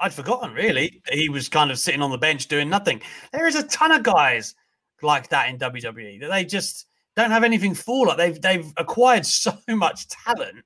I'd 0.00 0.14
forgotten 0.14 0.52
really 0.52 1.02
he 1.10 1.28
was 1.28 1.48
kind 1.48 1.70
of 1.70 1.78
sitting 1.78 2.02
on 2.02 2.10
the 2.10 2.18
bench 2.18 2.48
doing 2.48 2.70
nothing. 2.70 3.02
There 3.32 3.46
is 3.46 3.56
a 3.56 3.64
ton 3.64 3.92
of 3.92 4.02
guys 4.02 4.54
like 5.02 5.28
that 5.30 5.48
in 5.48 5.58
WWE 5.58 6.20
that 6.20 6.30
they 6.30 6.44
just 6.44 6.86
don't 7.16 7.30
have 7.30 7.44
anything 7.44 7.74
for. 7.74 8.06
Like 8.06 8.16
they've 8.16 8.40
they've 8.40 8.72
acquired 8.76 9.26
so 9.26 9.56
much 9.68 10.08
talent, 10.08 10.64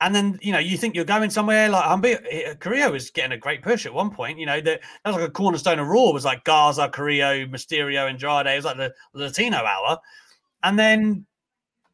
and 0.00 0.14
then 0.14 0.38
you 0.42 0.52
know 0.52 0.58
you 0.58 0.76
think 0.76 0.94
you're 0.94 1.04
going 1.04 1.30
somewhere. 1.30 1.68
Like 1.68 1.84
Humber- 1.84 2.54
Carrillo 2.60 2.92
was 2.92 3.10
getting 3.10 3.32
a 3.32 3.38
great 3.38 3.62
push 3.62 3.86
at 3.86 3.94
one 3.94 4.10
point. 4.10 4.38
You 4.38 4.46
know 4.46 4.60
that 4.60 4.80
that 5.04 5.10
was 5.10 5.20
like 5.20 5.28
a 5.28 5.32
cornerstone 5.32 5.78
of 5.78 5.86
Raw 5.86 6.10
was 6.10 6.24
like 6.24 6.44
Garza, 6.44 6.88
Carrillo, 6.88 7.46
Mysterio, 7.46 8.08
Andrade. 8.08 8.46
It 8.46 8.56
was 8.56 8.64
like 8.64 8.76
the, 8.76 8.92
Latino 9.12 9.58
hour, 9.58 9.98
and 10.62 10.78
then 10.78 11.26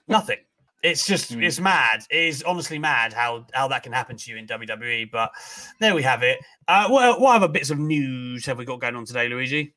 nothing. 0.08 0.38
It's 0.82 1.04
just 1.04 1.30
Hmm. 1.34 1.42
it's 1.42 1.60
mad. 1.60 2.04
It 2.10 2.24
is 2.24 2.42
honestly 2.42 2.78
mad 2.78 3.12
how 3.12 3.46
how 3.52 3.68
that 3.68 3.82
can 3.82 3.92
happen 3.92 4.16
to 4.16 4.30
you 4.30 4.38
in 4.38 4.46
WWE. 4.46 5.10
But 5.10 5.30
there 5.78 5.94
we 5.94 6.02
have 6.02 6.22
it. 6.22 6.38
Uh, 6.66 6.88
what 6.88 7.20
what 7.20 7.36
other 7.36 7.48
bits 7.48 7.68
of 7.68 7.78
news 7.78 8.46
have 8.46 8.56
we 8.56 8.64
got 8.64 8.80
going 8.80 8.96
on 8.96 9.04
today, 9.04 9.28
Luigi? 9.28 9.74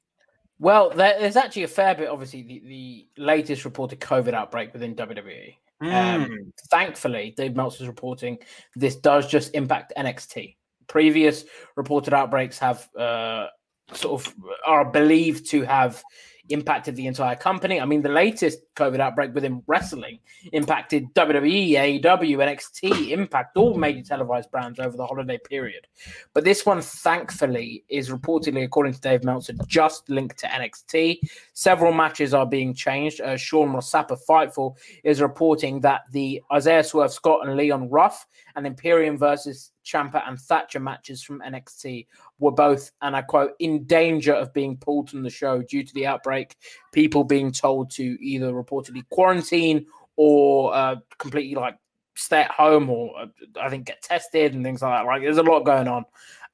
Well, 0.63 0.91
there, 0.91 1.19
there's 1.19 1.35
actually 1.35 1.63
a 1.63 1.67
fair 1.67 1.93
bit. 1.93 2.07
Obviously, 2.07 2.41
the, 2.41 2.63
the 2.65 3.07
latest 3.21 3.65
reported 3.65 3.99
COVID 3.99 4.33
outbreak 4.33 4.71
within 4.71 4.95
WWE. 4.95 5.55
Mm. 5.83 5.93
Um, 5.93 6.53
thankfully, 6.71 7.33
Dave 7.35 7.53
Meltzer's 7.53 7.87
reporting 7.87 8.37
this 8.73 8.95
does 8.95 9.27
just 9.27 9.53
impact 9.55 9.91
NXT. 9.97 10.55
Previous 10.87 11.43
reported 11.75 12.13
outbreaks 12.13 12.57
have 12.59 12.87
uh, 12.95 13.47
sort 13.91 14.25
of 14.25 14.33
are 14.65 14.85
believed 14.85 15.49
to 15.49 15.63
have 15.63 16.01
impacted 16.49 16.95
the 16.95 17.07
entire 17.07 17.35
company. 17.35 17.79
I 17.79 17.85
mean, 17.85 18.01
the 18.01 18.09
latest 18.09 18.59
COVID 18.75 18.99
outbreak 18.99 19.33
within 19.33 19.63
wrestling 19.65 20.19
impacted 20.51 21.13
WWE, 21.13 21.71
AEW, 21.71 22.37
NXT, 22.37 23.11
Impact, 23.11 23.55
all 23.55 23.75
major 23.75 24.01
televised 24.01 24.51
brands 24.51 24.79
over 24.79 24.97
the 24.97 25.05
holiday 25.05 25.37
period. 25.37 25.87
But 26.33 26.43
this 26.43 26.65
one, 26.65 26.81
thankfully, 26.81 27.85
is 27.87 28.09
reportedly, 28.09 28.63
according 28.63 28.93
to 28.93 29.01
Dave 29.01 29.23
Meltzer, 29.23 29.53
just 29.67 30.09
linked 30.09 30.37
to 30.39 30.47
NXT. 30.47 31.19
Several 31.53 31.93
matches 31.93 32.33
are 32.33 32.45
being 32.45 32.73
changed. 32.73 33.21
Uh, 33.21 33.37
Sean 33.37 33.71
Ross 33.71 33.91
Sapp 33.91 34.17
Fightful 34.27 34.75
is 35.03 35.21
reporting 35.21 35.79
that 35.81 36.01
the 36.11 36.41
Isaiah 36.51 36.83
Swerve 36.83 37.13
Scott 37.13 37.47
and 37.47 37.55
Leon 37.55 37.89
Ruff 37.89 38.25
and 38.55 38.67
Imperium 38.67 39.17
versus 39.17 39.71
Ciampa 39.85 40.27
and 40.27 40.39
Thatcher 40.39 40.79
matches 40.79 41.23
from 41.23 41.41
NXT 41.41 42.07
were 42.43 42.51
both, 42.51 42.91
and 43.01 43.15
I 43.15 43.21
quote, 43.21 43.53
in 43.59 43.85
danger 43.85 44.33
of 44.33 44.53
being 44.53 44.77
pulled 44.77 45.09
from 45.09 45.23
the 45.23 45.29
show 45.29 45.61
due 45.61 45.83
to 45.83 45.93
the 45.93 46.05
outbreak. 46.05 46.55
People 46.91 47.23
being 47.23 47.51
told 47.51 47.89
to 47.91 48.03
either 48.23 48.51
reportedly 48.51 49.03
quarantine 49.09 49.85
or 50.15 50.73
uh, 50.75 50.97
completely 51.17 51.55
like 51.55 51.77
stay 52.15 52.41
at 52.41 52.51
home 52.51 52.89
or 52.89 53.19
uh, 53.19 53.25
I 53.59 53.69
think 53.69 53.85
get 53.85 54.01
tested 54.01 54.53
and 54.53 54.63
things 54.63 54.81
like 54.81 54.99
that. 54.99 55.05
Like 55.05 55.21
there's 55.21 55.37
a 55.37 55.43
lot 55.43 55.61
going 55.61 55.87
on. 55.87 56.05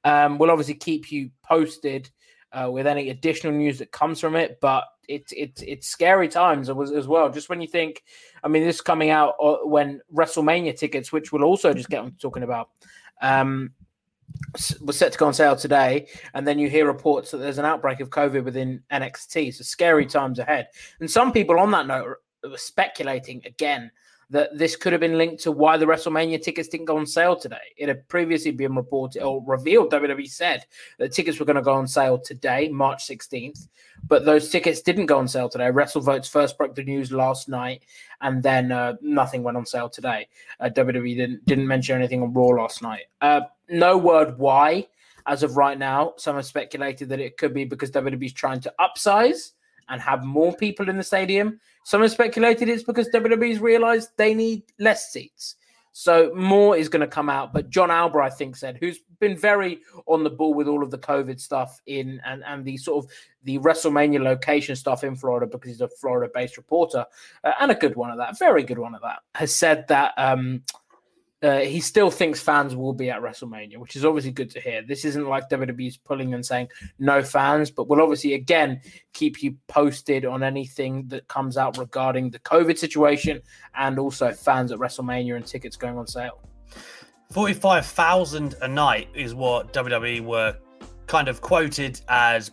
Um, 0.04 0.38
we'll 0.38 0.50
obviously 0.50 0.74
keep 0.74 1.12
you 1.12 1.30
posted 1.42 2.10
uh, 2.52 2.70
with 2.70 2.86
any 2.86 3.10
additional 3.10 3.52
news 3.52 3.78
that 3.78 3.92
comes 3.92 4.20
from 4.20 4.34
it, 4.34 4.58
but 4.60 4.84
it's 5.08 5.32
it's 5.36 5.62
it's 5.62 5.88
scary 5.88 6.28
times 6.28 6.70
as, 6.70 7.08
well. 7.08 7.30
Just 7.30 7.48
when 7.48 7.60
you 7.60 7.68
think, 7.68 8.02
I 8.42 8.48
mean, 8.48 8.64
this 8.64 8.76
is 8.76 8.80
coming 8.80 9.10
out 9.10 9.34
uh, 9.42 9.58
when 9.64 10.00
WrestleMania 10.14 10.76
tickets, 10.78 11.12
which 11.12 11.32
we'll 11.32 11.44
also 11.44 11.74
just 11.74 11.90
get 11.90 12.00
on 12.00 12.12
talking 12.20 12.42
about. 12.42 12.70
Um, 13.20 13.72
was 14.80 14.96
set 14.96 15.12
to 15.12 15.18
go 15.18 15.26
on 15.26 15.34
sale 15.34 15.56
today, 15.56 16.08
and 16.34 16.46
then 16.46 16.58
you 16.58 16.68
hear 16.68 16.86
reports 16.86 17.30
that 17.30 17.38
there's 17.38 17.58
an 17.58 17.64
outbreak 17.64 18.00
of 18.00 18.10
COVID 18.10 18.44
within 18.44 18.82
NXT. 18.92 19.54
So 19.54 19.62
scary 19.62 20.06
times 20.06 20.38
ahead. 20.38 20.68
And 21.00 21.10
some 21.10 21.32
people 21.32 21.58
on 21.58 21.70
that 21.72 21.86
note 21.86 22.16
were 22.42 22.56
speculating 22.56 23.42
again 23.44 23.90
that 24.30 24.56
this 24.56 24.76
could 24.76 24.92
have 24.92 25.00
been 25.00 25.18
linked 25.18 25.42
to 25.42 25.50
why 25.50 25.76
the 25.76 25.84
WrestleMania 25.84 26.40
tickets 26.40 26.68
didn't 26.68 26.86
go 26.86 26.96
on 26.96 27.04
sale 27.04 27.34
today. 27.34 27.56
It 27.76 27.88
had 27.88 28.08
previously 28.08 28.52
been 28.52 28.76
reported 28.76 29.22
or 29.22 29.42
revealed, 29.44 29.90
WWE 29.92 30.28
said 30.28 30.64
that 30.98 31.12
tickets 31.12 31.40
were 31.40 31.44
going 31.44 31.56
to 31.56 31.62
go 31.62 31.72
on 31.72 31.88
sale 31.88 32.16
today, 32.16 32.68
March 32.68 33.06
16th, 33.08 33.66
but 34.06 34.24
those 34.24 34.48
tickets 34.48 34.82
didn't 34.82 35.06
go 35.06 35.18
on 35.18 35.26
sale 35.26 35.48
today. 35.48 35.64
WrestleVotes 35.64 36.30
first 36.30 36.56
broke 36.56 36.76
the 36.76 36.84
news 36.84 37.10
last 37.10 37.48
night, 37.48 37.82
and 38.20 38.40
then 38.40 38.70
uh, 38.70 38.94
nothing 39.02 39.42
went 39.42 39.56
on 39.56 39.66
sale 39.66 39.88
today. 39.88 40.28
Uh, 40.60 40.68
WWE 40.68 41.16
didn't, 41.16 41.44
didn't 41.46 41.66
mention 41.66 41.96
anything 41.96 42.22
on 42.22 42.32
Raw 42.32 42.62
last 42.62 42.82
night. 42.82 43.06
Uh, 43.20 43.40
no 43.70 43.96
word 43.96 44.38
why 44.38 44.86
as 45.26 45.42
of 45.42 45.56
right 45.56 45.78
now. 45.78 46.14
Some 46.16 46.36
have 46.36 46.46
speculated 46.46 47.08
that 47.08 47.20
it 47.20 47.36
could 47.36 47.54
be 47.54 47.64
because 47.64 47.90
WWE 47.90 48.24
is 48.24 48.32
trying 48.32 48.60
to 48.60 48.74
upsize 48.80 49.52
and 49.88 50.00
have 50.00 50.24
more 50.24 50.54
people 50.56 50.88
in 50.88 50.96
the 50.96 51.02
stadium. 51.02 51.60
Some 51.84 52.02
have 52.02 52.10
speculated 52.10 52.68
it's 52.68 52.82
because 52.82 53.08
WWE's 53.08 53.60
realized 53.60 54.10
they 54.16 54.34
need 54.34 54.62
less 54.78 55.12
seats. 55.12 55.56
So 55.92 56.32
more 56.34 56.76
is 56.76 56.88
going 56.88 57.00
to 57.00 57.08
come 57.08 57.28
out. 57.28 57.52
But 57.52 57.68
Jon 57.68 57.90
Alba, 57.90 58.20
I 58.20 58.30
think, 58.30 58.56
said, 58.56 58.78
who's 58.80 59.00
been 59.18 59.36
very 59.36 59.80
on 60.06 60.22
the 60.22 60.30
ball 60.30 60.54
with 60.54 60.68
all 60.68 60.82
of 60.82 60.90
the 60.90 60.98
COVID 60.98 61.40
stuff 61.40 61.80
in 61.86 62.20
and, 62.24 62.44
and 62.46 62.64
the 62.64 62.76
sort 62.76 63.04
of 63.04 63.10
the 63.42 63.58
WrestleMania 63.58 64.22
location 64.22 64.76
stuff 64.76 65.04
in 65.04 65.16
Florida 65.16 65.46
because 65.46 65.70
he's 65.70 65.80
a 65.80 65.88
Florida 65.88 66.30
based 66.32 66.56
reporter 66.56 67.04
uh, 67.44 67.52
and 67.60 67.70
a 67.70 67.74
good 67.74 67.96
one 67.96 68.10
at 68.10 68.18
that, 68.18 68.38
very 68.38 68.62
good 68.62 68.78
one 68.78 68.94
at 68.94 69.02
that, 69.02 69.18
has 69.34 69.54
said 69.54 69.86
that 69.88 70.12
um, 70.16 70.62
uh, 71.42 71.60
he 71.60 71.80
still 71.80 72.10
thinks 72.10 72.40
fans 72.40 72.76
will 72.76 72.92
be 72.92 73.10
at 73.10 73.22
WrestleMania, 73.22 73.78
which 73.78 73.96
is 73.96 74.04
obviously 74.04 74.30
good 74.30 74.50
to 74.50 74.60
hear. 74.60 74.82
This 74.82 75.04
isn't 75.06 75.26
like 75.26 75.48
WWE's 75.48 75.96
pulling 75.96 76.34
and 76.34 76.44
saying 76.44 76.68
no 76.98 77.22
fans, 77.22 77.70
but 77.70 77.88
we'll 77.88 78.02
obviously 78.02 78.34
again 78.34 78.80
keep 79.14 79.42
you 79.42 79.56
posted 79.66 80.26
on 80.26 80.42
anything 80.42 81.06
that 81.08 81.26
comes 81.28 81.56
out 81.56 81.78
regarding 81.78 82.30
the 82.30 82.38
COVID 82.40 82.76
situation 82.76 83.40
and 83.74 83.98
also 83.98 84.32
fans 84.32 84.70
at 84.70 84.78
WrestleMania 84.78 85.36
and 85.36 85.46
tickets 85.46 85.76
going 85.76 85.96
on 85.96 86.06
sale. 86.06 86.40
Forty-five 87.32 87.86
thousand 87.86 88.56
a 88.60 88.68
night 88.68 89.08
is 89.14 89.34
what 89.34 89.72
WWE 89.72 90.20
were 90.22 90.56
kind 91.06 91.28
of 91.28 91.40
quoted 91.40 92.00
as. 92.08 92.50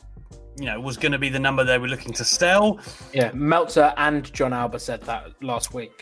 You 0.59 0.65
know, 0.65 0.79
was 0.79 0.97
going 0.97 1.11
to 1.11 1.19
be 1.19 1.29
the 1.29 1.37
number 1.37 1.63
they 1.63 1.77
were 1.77 1.87
looking 1.87 2.13
to 2.13 2.25
sell. 2.25 2.79
Yeah, 3.13 3.31
Meltzer 3.31 3.93
and 3.97 4.33
Jon 4.33 4.53
Alba 4.53 4.79
said 4.79 5.03
that 5.03 5.33
last 5.43 5.71
week. 5.71 6.01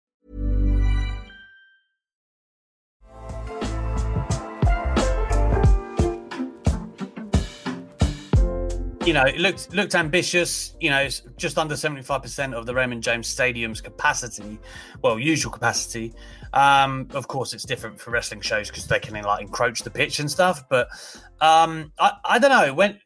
You 9.05 9.13
know, 9.13 9.23
it 9.23 9.39
looked 9.39 9.73
looked 9.73 9.95
ambitious. 9.95 10.75
You 10.79 10.91
know, 10.91 10.99
it's 10.99 11.23
just 11.35 11.57
under 11.57 11.75
seventy 11.75 12.03
five 12.03 12.21
percent 12.21 12.53
of 12.53 12.67
the 12.67 12.75
Raymond 12.75 13.01
James 13.01 13.27
Stadium's 13.27 13.81
capacity, 13.81 14.59
well, 15.01 15.17
usual 15.17 15.51
capacity. 15.51 16.13
Um, 16.53 17.07
of 17.15 17.27
course, 17.27 17.53
it's 17.53 17.63
different 17.63 17.99
for 17.99 18.11
wrestling 18.11 18.41
shows 18.41 18.69
because 18.69 18.85
they 18.85 18.99
can 18.99 19.19
like 19.23 19.41
encroach 19.41 19.81
the 19.81 19.89
pitch 19.89 20.19
and 20.19 20.29
stuff. 20.29 20.69
But 20.69 20.87
um, 21.39 21.91
I, 21.97 22.11
I 22.23 22.39
don't 22.39 22.51
know 22.51 22.75
when, 22.75 22.99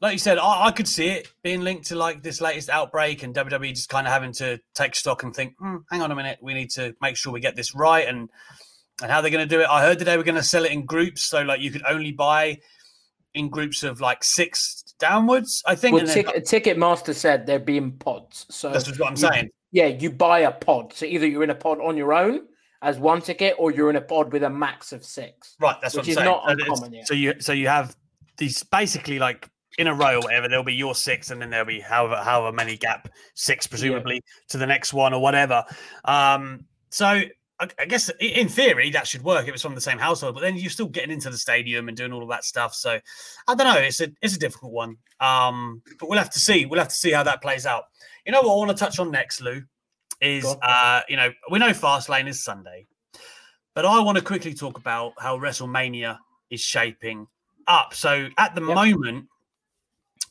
like 0.00 0.12
you 0.12 0.18
said, 0.18 0.38
I, 0.38 0.66
I, 0.66 0.70
could 0.70 0.86
see 0.86 1.08
it 1.08 1.32
being 1.42 1.62
linked 1.62 1.86
to 1.86 1.96
like 1.96 2.22
this 2.22 2.40
latest 2.40 2.70
outbreak 2.70 3.24
and 3.24 3.34
WWE 3.34 3.70
just 3.70 3.88
kind 3.88 4.06
of 4.06 4.12
having 4.12 4.32
to 4.34 4.60
take 4.74 4.94
stock 4.94 5.24
and 5.24 5.34
think, 5.34 5.56
hmm, 5.58 5.78
hang 5.90 6.00
on 6.00 6.12
a 6.12 6.14
minute, 6.14 6.38
we 6.40 6.54
need 6.54 6.70
to 6.72 6.94
make 7.02 7.16
sure 7.16 7.32
we 7.32 7.40
get 7.40 7.56
this 7.56 7.74
right 7.74 8.06
and 8.06 8.30
and 9.02 9.10
how 9.10 9.20
they're 9.20 9.32
going 9.32 9.46
to 9.46 9.52
do 9.52 9.60
it. 9.60 9.66
I 9.68 9.82
heard 9.82 9.98
today 9.98 10.16
we're 10.16 10.22
going 10.22 10.36
to 10.36 10.42
sell 10.42 10.64
it 10.64 10.70
in 10.70 10.86
groups, 10.86 11.24
so 11.24 11.42
like 11.42 11.60
you 11.60 11.70
could 11.70 11.82
only 11.88 12.12
buy 12.12 12.60
in 13.36 13.48
groups 13.48 13.82
of 13.82 14.00
like 14.00 14.24
six 14.24 14.82
downwards. 14.98 15.62
I 15.66 15.74
think. 15.74 15.94
Well, 15.94 16.06
tic- 16.06 16.26
Ticketmaster 16.26 17.14
said 17.14 17.46
they're 17.46 17.58
being 17.58 17.92
pods, 17.92 18.46
so 18.50 18.70
that's 18.70 18.88
what 18.98 19.08
I'm 19.08 19.12
you, 19.12 19.16
saying. 19.18 19.50
Yeah, 19.70 19.86
you 19.86 20.10
buy 20.10 20.40
a 20.40 20.52
pod. 20.52 20.92
So 20.92 21.06
either 21.06 21.26
you're 21.26 21.44
in 21.44 21.50
a 21.50 21.54
pod 21.54 21.80
on 21.80 21.96
your 21.96 22.12
own 22.12 22.46
as 22.82 22.98
one 22.98 23.20
ticket, 23.20 23.54
or 23.58 23.70
you're 23.70 23.90
in 23.90 23.96
a 23.96 24.00
pod 24.00 24.32
with 24.32 24.42
a 24.42 24.50
max 24.50 24.92
of 24.92 25.04
six. 25.04 25.56
Right, 25.60 25.76
that's 25.82 25.94
which 25.94 26.08
is 26.08 26.14
saying. 26.16 26.24
not 26.24 26.50
uncommon. 26.50 27.04
So 27.04 27.14
you 27.14 27.34
so 27.40 27.52
you 27.52 27.68
have 27.68 27.96
these 28.38 28.62
basically 28.64 29.18
like 29.18 29.48
in 29.78 29.86
a 29.86 29.94
row 29.94 30.16
or 30.16 30.20
whatever. 30.20 30.48
There'll 30.48 30.64
be 30.64 30.74
your 30.74 30.94
six, 30.94 31.30
and 31.30 31.40
then 31.40 31.50
there'll 31.50 31.66
be 31.66 31.80
however 31.80 32.16
however 32.16 32.54
many 32.54 32.76
gap 32.76 33.08
six 33.34 33.66
presumably 33.66 34.16
yeah. 34.16 34.20
to 34.48 34.58
the 34.58 34.66
next 34.66 34.94
one 34.94 35.12
or 35.12 35.20
whatever. 35.20 35.64
Um, 36.04 36.64
so 36.90 37.22
I 37.58 37.86
guess 37.86 38.10
in 38.20 38.48
theory 38.48 38.90
that 38.90 39.06
should 39.06 39.22
work 39.22 39.48
if 39.48 39.54
it's 39.54 39.62
from 39.62 39.74
the 39.74 39.80
same 39.80 39.98
household, 39.98 40.34
but 40.34 40.42
then 40.42 40.56
you're 40.56 40.70
still 40.70 40.88
getting 40.88 41.10
into 41.10 41.30
the 41.30 41.38
stadium 41.38 41.88
and 41.88 41.96
doing 41.96 42.12
all 42.12 42.22
of 42.22 42.28
that 42.28 42.44
stuff. 42.44 42.74
So 42.74 43.00
I 43.48 43.54
don't 43.54 43.66
know. 43.66 43.80
It's 43.80 44.00
a 44.00 44.08
it's 44.20 44.36
a 44.36 44.38
difficult 44.38 44.72
one. 44.72 44.96
Um, 45.20 45.82
but 45.98 46.10
we'll 46.10 46.18
have 46.18 46.30
to 46.30 46.38
see. 46.38 46.66
We'll 46.66 46.80
have 46.80 46.88
to 46.88 46.96
see 46.96 47.12
how 47.12 47.22
that 47.22 47.40
plays 47.40 47.64
out. 47.64 47.84
You 48.26 48.32
know 48.32 48.42
what 48.42 48.52
I 48.52 48.56
want 48.56 48.70
to 48.70 48.76
touch 48.76 48.98
on 48.98 49.10
next, 49.10 49.40
Lou, 49.40 49.62
is 50.20 50.44
uh, 50.44 51.00
you 51.08 51.16
know 51.16 51.30
we 51.50 51.58
know 51.58 51.70
Fastlane 51.70 52.28
is 52.28 52.44
Sunday, 52.44 52.86
but 53.74 53.86
I 53.86 54.00
want 54.00 54.18
to 54.18 54.24
quickly 54.24 54.52
talk 54.52 54.76
about 54.76 55.14
how 55.18 55.38
WrestleMania 55.38 56.18
is 56.50 56.60
shaping 56.60 57.26
up. 57.66 57.94
So 57.94 58.28
at 58.36 58.54
the 58.54 58.62
yep. 58.62 58.74
moment, 58.74 59.28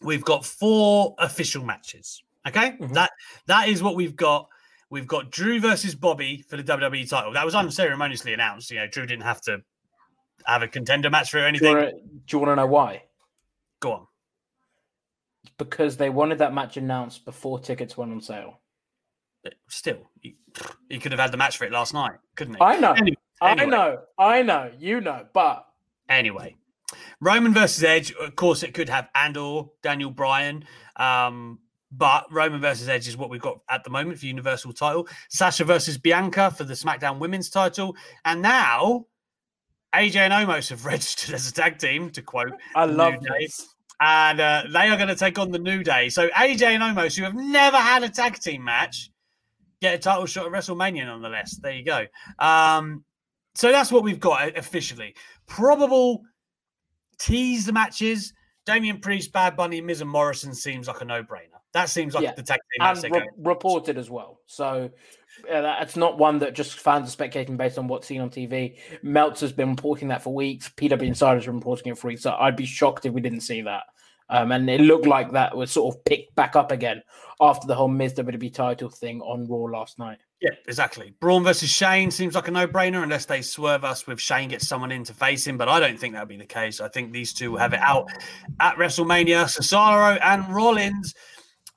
we've 0.02 0.24
got 0.24 0.46
four 0.46 1.16
official 1.18 1.64
matches. 1.64 2.22
Okay, 2.48 2.74
Mhm. 2.74 2.94
that 2.94 3.12
that 3.48 3.68
is 3.70 3.82
what 3.82 3.96
we've 3.96 4.16
got. 4.16 4.48
We've 4.96 5.06
got 5.06 5.30
Drew 5.30 5.60
versus 5.60 5.94
Bobby 5.94 6.46
for 6.48 6.56
the 6.56 6.64
WWE 6.64 7.10
title. 7.10 7.34
That 7.34 7.44
was 7.44 7.54
unceremoniously 7.54 8.32
announced. 8.32 8.72
You 8.72 8.78
know, 8.78 8.88
Drew 8.88 9.06
didn't 9.06 9.26
have 9.26 9.42
to 9.42 9.62
have 10.46 10.62
a 10.62 10.70
contender 10.70 11.10
match 11.10 11.32
for 11.32 11.38
it 11.38 11.52
Do 11.52 11.66
you 11.66 11.78
anything. 11.78 12.00
do 12.26 12.38
you 12.38 12.40
want 12.40 12.52
to 12.52 12.56
know 12.56 12.66
why? 12.66 13.04
Go 13.82 13.92
on. 13.92 14.08
Because 15.58 15.98
they 15.98 16.10
wanted 16.10 16.38
that 16.38 16.54
match 16.54 16.78
announced 16.78 17.26
before 17.26 17.60
tickets 17.60 17.98
went 17.98 18.14
on 18.14 18.22
sale. 18.22 18.62
But 19.44 19.56
Still, 19.68 19.98
he, 20.22 20.38
he 20.90 20.98
could 21.00 21.12
have 21.12 21.20
had 21.20 21.34
the 21.34 21.38
match 21.38 21.58
for 21.58 21.66
it 21.66 21.74
last 21.74 21.94
night, 21.94 22.14
couldn't 22.38 22.54
he? 22.54 22.62
I 22.62 22.80
know. 22.80 22.94
Anyway, 22.94 23.18
I 23.42 23.66
know. 23.66 24.00
I 24.18 24.44
know. 24.44 24.72
You 24.80 25.02
know. 25.02 25.26
But 25.34 25.66
Anyway, 26.08 26.56
Roman 27.20 27.54
versus 27.54 27.84
Edge. 27.84 28.14
Of 28.14 28.38
course, 28.38 28.64
it 28.64 28.74
could 28.74 28.88
have 28.88 29.10
Andor, 29.14 29.64
Daniel 29.84 30.12
Bryan, 30.12 30.64
um, 30.96 31.60
but 31.98 32.26
Roman 32.32 32.62
versus 32.62 32.90
Edge 32.90 33.08
is 33.08 33.18
what 33.18 33.30
we've 33.30 33.42
got 33.42 33.60
at 33.70 33.84
the 33.84 33.90
moment 33.90 34.20
for 34.20 34.26
Universal 34.26 34.74
title. 34.74 35.08
Sasha 35.30 35.64
versus 35.64 35.98
Bianca 35.98 36.52
for 36.52 36.64
the 36.64 36.74
SmackDown 36.74 37.20
Women's 37.20 37.50
title, 37.50 37.96
and 38.26 38.42
now 38.42 39.06
AJ 39.94 40.16
and 40.18 40.34
Omos 40.34 40.70
have 40.70 40.86
registered 40.94 41.36
as 41.36 41.48
a 41.50 41.54
tag 41.54 41.78
team. 41.78 42.10
To 42.12 42.22
quote, 42.22 42.54
I 42.76 42.86
love 42.86 43.22
New 43.22 43.30
Day. 43.30 43.46
this. 43.46 43.68
and 44.00 44.40
uh, 44.40 44.64
they 44.72 44.90
are 44.90 44.98
going 44.98 45.10
to 45.10 45.16
take 45.16 45.40
on 45.40 45.52
the 45.52 45.60
New 45.60 45.84
Day. 45.84 46.10
So 46.10 46.28
AJ 46.30 46.64
and 46.64 46.84
Omos, 46.84 47.18
who 47.18 47.24
have 47.24 47.36
never 47.36 47.78
had 47.78 48.04
a 48.04 48.10
tag 48.10 48.40
team 48.40 48.64
match, 48.64 49.10
get 49.82 49.96
a 49.96 49.98
title 49.98 50.26
shot 50.26 50.46
at 50.46 50.52
WrestleMania 50.52 51.06
nonetheless. 51.06 51.58
There 51.58 51.74
you 51.74 51.86
go. 51.86 52.06
Um, 52.40 53.04
so 53.56 53.72
that's 53.72 53.92
what 53.92 54.04
we've 54.04 54.20
got 54.20 54.50
uh, 54.50 54.52
officially. 54.58 55.16
Probable 55.48 56.24
tease 57.20 57.66
the 57.66 57.74
matches. 57.74 58.34
Damian 58.66 59.00
Priest, 59.00 59.32
Bad 59.32 59.56
Bunny, 59.56 59.80
Miz, 59.80 60.02
and 60.02 60.10
Morrison 60.10 60.54
seems 60.54 60.88
like 60.88 61.02
a 61.02 61.06
no-brainer. 61.06 61.55
That 61.76 61.90
seems 61.90 62.16
like 62.16 62.24
Yeah. 62.24 62.32
the 62.34 62.42
tag 62.42 62.62
team 62.74 62.88
and 62.88 63.14
re- 63.14 63.30
reported 63.38 63.98
as 63.98 64.10
well. 64.10 64.40
So 64.46 64.90
uh, 65.52 65.62
that's 65.62 65.98
not 65.98 66.18
one 66.18 66.40
that 66.40 66.54
just 66.54 66.80
fans 66.80 67.10
are 67.10 67.12
speculating 67.12 67.58
based 67.58 67.78
on 67.78 67.90
what's 67.90 68.08
seen 68.08 68.22
on 68.22 68.30
TV. 68.30 68.78
Meltzer's 69.04 69.52
been 69.52 69.72
reporting 69.72 70.08
that 70.08 70.24
for 70.24 70.34
weeks. 70.34 70.70
PW 70.70 71.02
Insider's 71.06 71.46
been 71.46 71.56
reporting 71.56 71.92
it 71.92 71.98
for 71.98 72.08
weeks. 72.08 72.22
So 72.22 72.34
I'd 72.40 72.56
be 72.56 72.66
shocked 72.66 73.06
if 73.06 73.12
we 73.12 73.20
didn't 73.20 73.42
see 73.42 73.62
that. 73.64 73.84
Um, 74.30 74.54
and 74.54 74.70
it 74.70 74.80
looked 74.80 75.06
like 75.06 75.34
that 75.34 75.56
was 75.56 75.70
sort 75.70 75.94
of 75.94 76.04
picked 76.06 76.34
back 76.34 76.56
up 76.56 76.72
again 76.72 77.04
after 77.42 77.68
the 77.68 77.76
whole 77.76 77.90
Miz 77.90 78.14
WWE 78.14 78.54
title 78.54 78.90
thing 78.90 79.20
on 79.22 79.46
Raw 79.48 79.78
last 79.78 80.00
night. 80.00 80.20
Yeah, 80.42 80.52
exactly. 80.68 81.14
Braun 81.20 81.44
versus 81.44 81.70
Shane 81.70 82.10
seems 82.10 82.36
like 82.36 82.48
a 82.48 82.52
no-brainer 82.52 83.04
unless 83.04 83.26
they 83.26 83.42
swerve 83.42 83.84
us 83.84 84.08
with 84.08 84.20
Shane 84.20 84.50
gets 84.50 84.68
someone 84.68 84.92
in 84.92 85.04
to 85.04 85.14
face 85.14 85.46
him, 85.46 85.58
but 85.58 85.68
I 85.68 85.80
don't 85.80 86.00
think 86.00 86.14
that'll 86.14 86.28
be 86.28 86.38
the 86.38 86.46
case. 86.46 86.80
I 86.80 86.88
think 86.88 87.12
these 87.12 87.34
two 87.34 87.52
will 87.52 87.60
have 87.60 87.74
it 87.74 87.80
out 87.82 88.10
at 88.60 88.76
WrestleMania. 88.78 89.46
Cesaro 89.46 90.18
and 90.24 90.48
Rollins. 90.56 91.14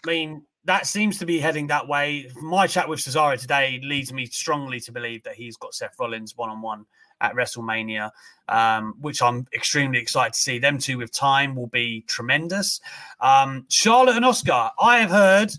I 0.06 0.10
mean, 0.10 0.42
that 0.64 0.86
seems 0.86 1.18
to 1.18 1.26
be 1.26 1.38
heading 1.38 1.66
that 1.68 1.88
way. 1.88 2.30
My 2.40 2.66
chat 2.66 2.88
with 2.88 3.00
Cesaro 3.00 3.40
today 3.40 3.80
leads 3.82 4.12
me 4.12 4.26
strongly 4.26 4.80
to 4.80 4.92
believe 4.92 5.22
that 5.24 5.34
he's 5.34 5.56
got 5.56 5.74
Seth 5.74 5.94
Rollins 5.98 6.36
one-on-one 6.36 6.84
at 7.20 7.34
WrestleMania, 7.34 8.10
um, 8.48 8.94
which 9.00 9.22
I'm 9.22 9.46
extremely 9.54 9.98
excited 9.98 10.34
to 10.34 10.38
see. 10.38 10.58
Them 10.58 10.78
two 10.78 10.98
with 10.98 11.12
time 11.12 11.56
will 11.56 11.66
be 11.66 12.04
tremendous. 12.06 12.80
Um, 13.20 13.66
Charlotte 13.70 14.16
and 14.16 14.24
Asuka. 14.24 14.70
I 14.80 14.98
have 14.98 15.10
heard 15.10 15.52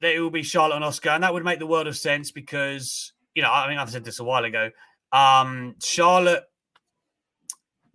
that 0.00 0.14
it 0.14 0.20
will 0.20 0.30
be 0.30 0.42
Charlotte 0.42 0.76
and 0.76 0.84
Asuka, 0.84 1.14
and 1.14 1.24
that 1.24 1.34
would 1.34 1.44
make 1.44 1.58
the 1.58 1.66
world 1.66 1.86
of 1.86 1.96
sense 1.96 2.30
because 2.30 3.12
you 3.34 3.42
know, 3.42 3.50
I 3.50 3.68
mean, 3.68 3.78
I've 3.78 3.90
said 3.90 4.04
this 4.04 4.20
a 4.20 4.24
while 4.24 4.44
ago. 4.44 4.70
Um, 5.12 5.74
Charlotte 5.82 6.44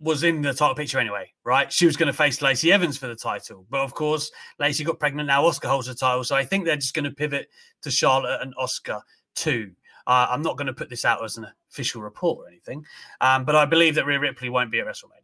was 0.00 0.22
in 0.24 0.40
the 0.40 0.54
title 0.54 0.74
picture 0.74 0.98
anyway, 0.98 1.30
right? 1.44 1.70
She 1.72 1.86
was 1.86 1.96
going 1.96 2.06
to 2.06 2.12
face 2.12 2.40
Lacey 2.40 2.72
Evans 2.72 2.96
for 2.96 3.06
the 3.06 3.14
title, 3.14 3.66
but 3.68 3.80
of 3.80 3.94
course, 3.94 4.30
Lacey 4.58 4.82
got 4.82 4.98
pregnant. 4.98 5.26
Now 5.26 5.42
Asuka 5.44 5.68
holds 5.68 5.86
the 5.86 5.94
title, 5.94 6.24
so 6.24 6.34
I 6.34 6.44
think 6.44 6.64
they're 6.64 6.76
just 6.76 6.94
going 6.94 7.04
to 7.04 7.10
pivot 7.10 7.48
to 7.82 7.90
Charlotte 7.90 8.40
and 8.40 8.54
Asuka 8.56 9.02
too. 9.34 9.72
Uh, 10.06 10.26
I'm 10.30 10.42
not 10.42 10.56
going 10.56 10.66
to 10.66 10.72
put 10.72 10.88
this 10.88 11.04
out 11.04 11.22
as 11.22 11.36
an 11.36 11.46
official 11.70 12.00
report 12.00 12.38
or 12.38 12.48
anything, 12.48 12.84
um, 13.20 13.44
but 13.44 13.54
I 13.54 13.66
believe 13.66 13.94
that 13.96 14.06
Rhea 14.06 14.18
Ripley 14.18 14.48
won't 14.48 14.72
be 14.72 14.80
at 14.80 14.86
WrestleMania. 14.86 15.20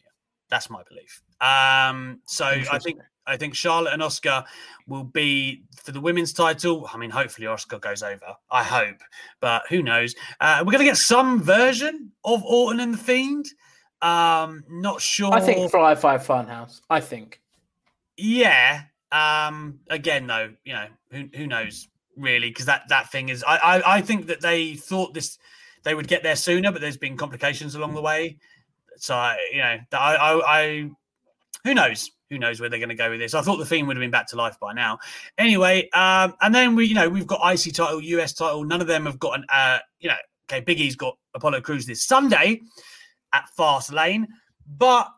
That's 0.51 0.71
my 0.71 0.83
belief. 0.89 1.23
Um, 1.41 2.21
so 2.27 2.45
I 2.45 2.79
think 2.79 3.01
I 3.27 3.37
think 3.37 3.55
Charlotte 3.55 3.93
and 3.93 4.03
Asuka 4.03 4.45
will 4.87 5.05
be 5.05 5.65
for 5.83 5.93
the 5.93 6.01
women's 6.01 6.33
title. 6.33 6.89
I 6.93 6.99
mean, 6.99 7.11
hopefully 7.11 7.47
Asuka 7.47 7.81
goes 7.81 8.03
over. 8.03 8.37
I 8.51 8.63
hope, 8.63 8.99
but 9.41 9.63
who 9.69 9.83
knows? 9.83 10.15
Uh, 10.41 10.59
we're 10.61 10.73
going 10.73 10.85
to 10.85 10.85
get 10.85 10.99
some 10.99 11.43
version 11.43 12.13
of 12.25 12.45
Orton 12.45 12.81
and 12.81 12.95
the 12.95 12.99
Fiend. 12.99 13.47
Um, 14.03 14.65
not 14.69 15.01
sure. 15.01 15.33
I 15.33 15.41
think 15.41 15.71
Firefly 15.71 16.19
Fun 16.19 16.47
House. 16.47 16.83
I 16.91 17.01
think. 17.01 17.41
Yeah. 18.17 18.83
Um. 19.13 19.81
Again, 19.89 20.27
though, 20.27 20.53
you 20.65 20.73
know, 20.73 20.87
who 21.11 21.29
who 21.35 21.47
knows 21.47 21.89
really? 22.17 22.49
Because 22.51 22.67
that 22.67 22.83
that 22.89 23.11
thing 23.11 23.29
is, 23.29 23.45
I, 23.47 23.57
I 23.57 23.97
I 23.97 24.01
think 24.01 24.27
that 24.27 24.41
they 24.41 24.75
thought 24.75 25.15
this 25.15 25.39
they 25.85 25.95
would 25.95 26.09
get 26.09 26.23
there 26.23 26.37
sooner, 26.37 26.73
but 26.73 26.81
there's 26.81 26.97
been 26.97 27.17
complications 27.17 27.75
along 27.75 27.95
the 27.95 28.03
way. 28.03 28.39
So 28.97 29.15
I, 29.15 29.39
you 29.53 29.59
know, 29.59 29.79
I 29.93 30.17
I, 30.17 30.61
I 30.61 30.91
who 31.65 31.75
knows. 31.75 32.11
Who 32.29 32.39
knows 32.39 32.59
where 32.59 32.69
they're 32.69 32.81
going 32.81 32.89
to 32.89 32.97
go 32.97 33.09
with 33.09 33.21
this? 33.21 33.35
I 33.35 33.41
thought 33.41 33.59
the 33.59 33.65
Fiend 33.65 33.87
would 33.87 33.97
have 33.97 34.03
been 34.03 34.11
back 34.11 34.27
to 34.31 34.37
life 34.37 34.59
by 34.59 34.73
now. 34.73 34.99
Anyway, 35.39 35.89
um, 35.91 36.35
and 36.41 36.53
then 36.53 36.75
we, 36.75 36.87
you 36.87 36.95
know, 36.95 37.09
we've 37.09 37.25
got 37.25 37.39
IC 37.41 37.73
title, 37.73 38.03
US 38.03 38.33
title. 38.33 38.65
None 38.65 38.81
of 38.81 38.89
them 38.89 39.07
have 39.07 39.21
got 39.21 39.39
an, 39.39 39.45
uh, 39.49 39.79
you 40.01 40.09
know, 40.09 40.17
okay, 40.51 40.59
Big 40.59 40.81
E's 40.81 40.97
got 40.97 41.17
Apollo 41.37 41.61
Crews 41.61 41.87
this 41.87 42.03
Sunday 42.03 42.63
at 43.37 43.49
Fast 43.57 43.93
Lane, 43.93 44.27
but 44.67 45.09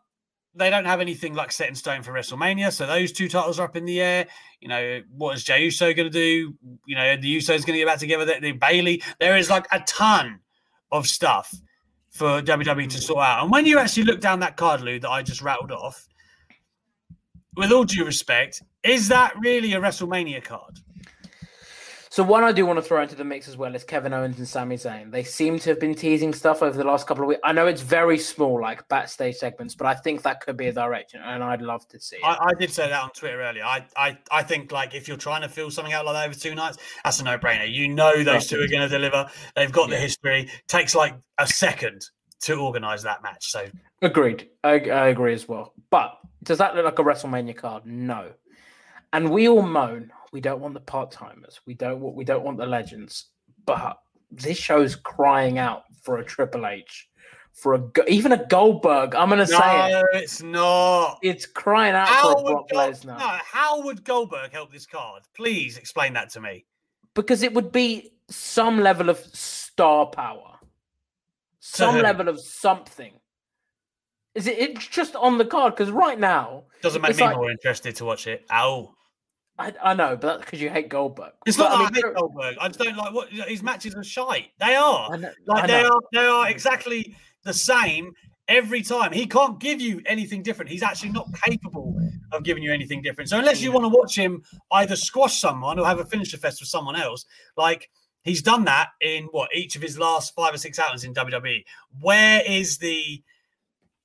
they 0.55 0.69
don't 0.69 0.85
have 0.85 0.99
anything 0.99 1.33
like 1.33 1.51
set 1.51 1.69
in 1.69 1.75
stone 1.75 2.03
for 2.03 2.11
WrestleMania. 2.11 2.71
So 2.71 2.85
those 2.85 3.11
two 3.11 3.29
titles 3.29 3.59
are 3.59 3.65
up 3.65 3.75
in 3.75 3.85
the 3.85 4.01
air. 4.01 4.27
You 4.59 4.67
know, 4.67 5.01
what 5.15 5.35
is 5.37 5.43
Jey 5.43 5.63
Uso 5.63 5.93
going 5.93 6.11
to 6.11 6.13
do? 6.13 6.53
You 6.85 6.95
know, 6.95 7.15
the 7.15 7.37
Usos 7.37 7.65
going 7.65 7.73
to 7.73 7.77
get 7.77 7.87
back 7.87 7.99
together. 7.99 8.25
The, 8.25 8.39
the 8.41 8.51
Bayley. 8.53 9.01
There 9.19 9.37
is 9.37 9.49
like 9.49 9.67
a 9.71 9.79
ton 9.81 10.39
of 10.91 11.07
stuff 11.07 11.53
for 12.09 12.41
WWE 12.41 12.89
to 12.89 12.97
sort 12.97 13.23
out. 13.23 13.43
And 13.43 13.51
when 13.51 13.65
you 13.65 13.79
actually 13.79 14.03
look 14.03 14.19
down 14.19 14.39
that 14.41 14.57
card, 14.57 14.81
Lou, 14.81 14.99
that 14.99 15.09
I 15.09 15.21
just 15.21 15.41
rattled 15.41 15.71
off, 15.71 16.07
with 17.55 17.71
all 17.71 17.83
due 17.83 18.05
respect, 18.05 18.61
is 18.83 19.07
that 19.09 19.33
really 19.39 19.73
a 19.73 19.79
WrestleMania 19.79 20.43
card? 20.43 20.79
So 22.19 22.25
one 22.25 22.43
I 22.43 22.51
do 22.51 22.65
want 22.65 22.75
to 22.75 22.83
throw 22.83 23.01
into 23.01 23.15
the 23.15 23.23
mix 23.23 23.47
as 23.47 23.55
well 23.55 23.73
is 23.73 23.85
Kevin 23.85 24.11
Owens 24.11 24.39
and 24.39 24.45
Sami 24.45 24.75
Zayn. 24.75 25.09
They 25.09 25.23
seem 25.23 25.57
to 25.59 25.69
have 25.69 25.79
been 25.79 25.95
teasing 25.95 26.33
stuff 26.33 26.61
over 26.61 26.77
the 26.77 26.83
last 26.83 27.07
couple 27.07 27.23
of 27.23 27.29
weeks. 27.29 27.39
I 27.45 27.53
know 27.53 27.65
it's 27.65 27.79
very 27.79 28.19
small, 28.19 28.59
like 28.59 28.85
backstage 28.89 29.37
segments, 29.37 29.73
but 29.73 29.87
I 29.87 29.93
think 29.93 30.23
that 30.23 30.41
could 30.41 30.57
be 30.57 30.67
a 30.67 30.73
direction, 30.73 31.21
and 31.23 31.41
I'd 31.41 31.61
love 31.61 31.87
to 31.87 31.97
see 31.97 32.17
it. 32.17 32.25
I, 32.25 32.49
I 32.49 32.53
did 32.59 32.73
say 32.73 32.89
that 32.89 33.01
on 33.01 33.11
Twitter 33.11 33.41
earlier. 33.41 33.63
I, 33.63 33.85
I, 33.95 34.17
I 34.33 34.43
think 34.43 34.73
like 34.73 34.93
if 34.93 35.07
you're 35.07 35.15
trying 35.15 35.43
to 35.43 35.47
fill 35.47 35.71
something 35.71 35.93
out 35.93 36.05
like 36.05 36.15
that 36.15 36.25
over 36.27 36.37
two 36.37 36.55
nights, 36.55 36.77
that's 37.05 37.21
a 37.21 37.23
no-brainer. 37.23 37.71
You 37.71 37.87
know 37.87 38.21
those 38.21 38.47
two 38.47 38.59
are 38.59 38.67
going 38.67 38.81
to 38.81 38.89
deliver. 38.89 39.29
They've 39.55 39.71
got 39.71 39.89
the 39.89 39.95
history. 39.95 40.49
Takes 40.67 40.95
like 40.95 41.15
a 41.37 41.47
second 41.47 42.05
to 42.41 42.55
organize 42.55 43.01
that 43.03 43.23
match. 43.23 43.49
So 43.49 43.65
Agreed. 44.01 44.49
I, 44.65 44.71
I 44.71 45.07
agree 45.07 45.35
as 45.35 45.47
well. 45.47 45.71
But 45.89 46.19
does 46.43 46.57
that 46.57 46.75
look 46.75 46.83
like 46.83 46.99
a 46.99 47.01
WrestleMania 47.01 47.55
card? 47.55 47.85
No. 47.85 48.31
And 49.13 49.31
we 49.31 49.47
all 49.47 49.61
moan 49.61 50.11
we 50.31 50.41
don't 50.41 50.59
want 50.61 50.73
the 50.73 50.79
part 50.79 51.11
timers. 51.11 51.59
We 51.65 51.73
don't 51.73 51.99
want 51.99 52.15
we 52.15 52.23
don't 52.25 52.43
want 52.43 52.57
the 52.57 52.65
legends. 52.65 53.25
But 53.65 53.99
this 54.31 54.57
show's 54.57 54.95
crying 54.95 55.57
out 55.57 55.83
for 56.01 56.17
a 56.19 56.25
Triple 56.25 56.65
H, 56.67 57.09
for 57.53 57.73
a 57.75 57.83
even 58.07 58.31
a 58.31 58.45
Goldberg. 58.47 59.15
I'm 59.15 59.29
gonna 59.29 59.45
say 59.47 59.55
it. 59.89 59.91
no, 59.91 60.03
it's 60.13 60.41
not. 60.41 61.19
It's 61.21 61.45
crying 61.45 61.93
out 61.95 62.07
How 62.07 62.33
for 62.35 62.43
Brock 62.43 62.69
Gold- 62.71 62.93
Lesnar 62.93 63.17
no, 63.19 63.37
how 63.43 63.81
would 63.83 64.03
Goldberg 64.03 64.51
help 64.51 64.71
this 64.71 64.85
card? 64.85 65.23
Please 65.35 65.77
explain 65.77 66.13
that 66.13 66.29
to 66.31 66.41
me. 66.41 66.65
because 67.15 67.41
it 67.43 67.53
would 67.53 67.71
be 67.71 68.11
some 68.29 68.79
level 68.79 69.09
of 69.09 69.17
star 69.33 70.05
power, 70.07 70.59
some 71.59 71.95
level 71.99 72.27
of 72.29 72.39
something. 72.39 73.13
Is 74.35 74.45
it? 74.47 74.57
It's 74.59 74.87
just 74.87 75.15
on 75.15 75.37
the 75.39 75.45
card 75.45 75.75
because 75.75 75.91
right 75.91 76.19
now 76.19 76.65
Doesn't 76.81 77.01
make 77.01 77.17
me 77.17 77.23
like- 77.23 77.35
more 77.35 77.49
interested 77.51 77.95
to 77.97 78.05
watch 78.05 78.27
it. 78.27 78.45
Ow. 78.51 78.93
I, 79.59 79.73
I 79.83 79.93
know, 79.93 80.15
but 80.15 80.21
that's 80.27 80.45
because 80.45 80.61
you 80.61 80.69
hate 80.69 80.87
Goldberg. 80.89 81.33
It's 81.45 81.57
But, 81.57 81.69
not 81.69 81.77
that 81.77 81.77
I, 81.77 81.91
mean, 81.91 82.03
hate 82.05 82.15
Goldberg. 82.15 82.55
I 82.61 82.67
just 82.69 82.79
don't 82.79 82.95
like 82.95 83.13
what 83.13 83.29
his 83.29 83.61
matches 83.61 83.93
are 83.93 84.03
shite. 84.03 84.47
They 84.59 84.75
are. 84.75 85.17
Know- 85.17 85.31
Like 85.45 85.67
they 85.67 85.83
are 85.83 85.99
they 86.13 86.25
are 86.25 86.49
exactly 86.49 87.15
the 87.43 87.53
same 87.53 88.13
every 88.47 88.81
time. 88.81 89.11
He 89.11 89.25
can't 89.27 89.59
give 89.59 89.81
you 89.81 90.01
anything 90.05 90.41
different. 90.43 90.71
He's 90.71 90.81
actually 90.83 91.11
not 91.11 91.27
capable 91.43 91.99
of 92.31 92.43
giving 92.43 92.63
you 92.63 92.71
anything 92.73 93.01
different. 93.01 93.29
So 93.29 93.37
unless 93.37 93.61
you 93.61 93.71
want 93.71 93.83
to 93.83 93.89
watch 93.89 94.15
him 94.17 94.43
either 94.71 94.95
squash 94.95 95.39
someone 95.39 95.77
or 95.77 95.85
have 95.85 95.99
a 95.99 96.05
finisher 96.05 96.37
fest 96.37 96.61
with 96.61 96.69
someone 96.69 96.95
else, 96.95 97.25
like 97.57 97.89
he's 98.23 98.41
done 98.41 98.63
that 98.65 98.89
in 99.01 99.25
what 99.31 99.49
each 99.53 99.75
of 99.75 99.81
his 99.81 99.99
last 99.99 100.33
five 100.35 100.53
or 100.53 100.57
six 100.57 100.79
outings 100.79 101.03
in 101.03 101.13
WWE. 101.13 101.63
Where 101.99 102.41
is 102.47 102.77
the 102.77 103.21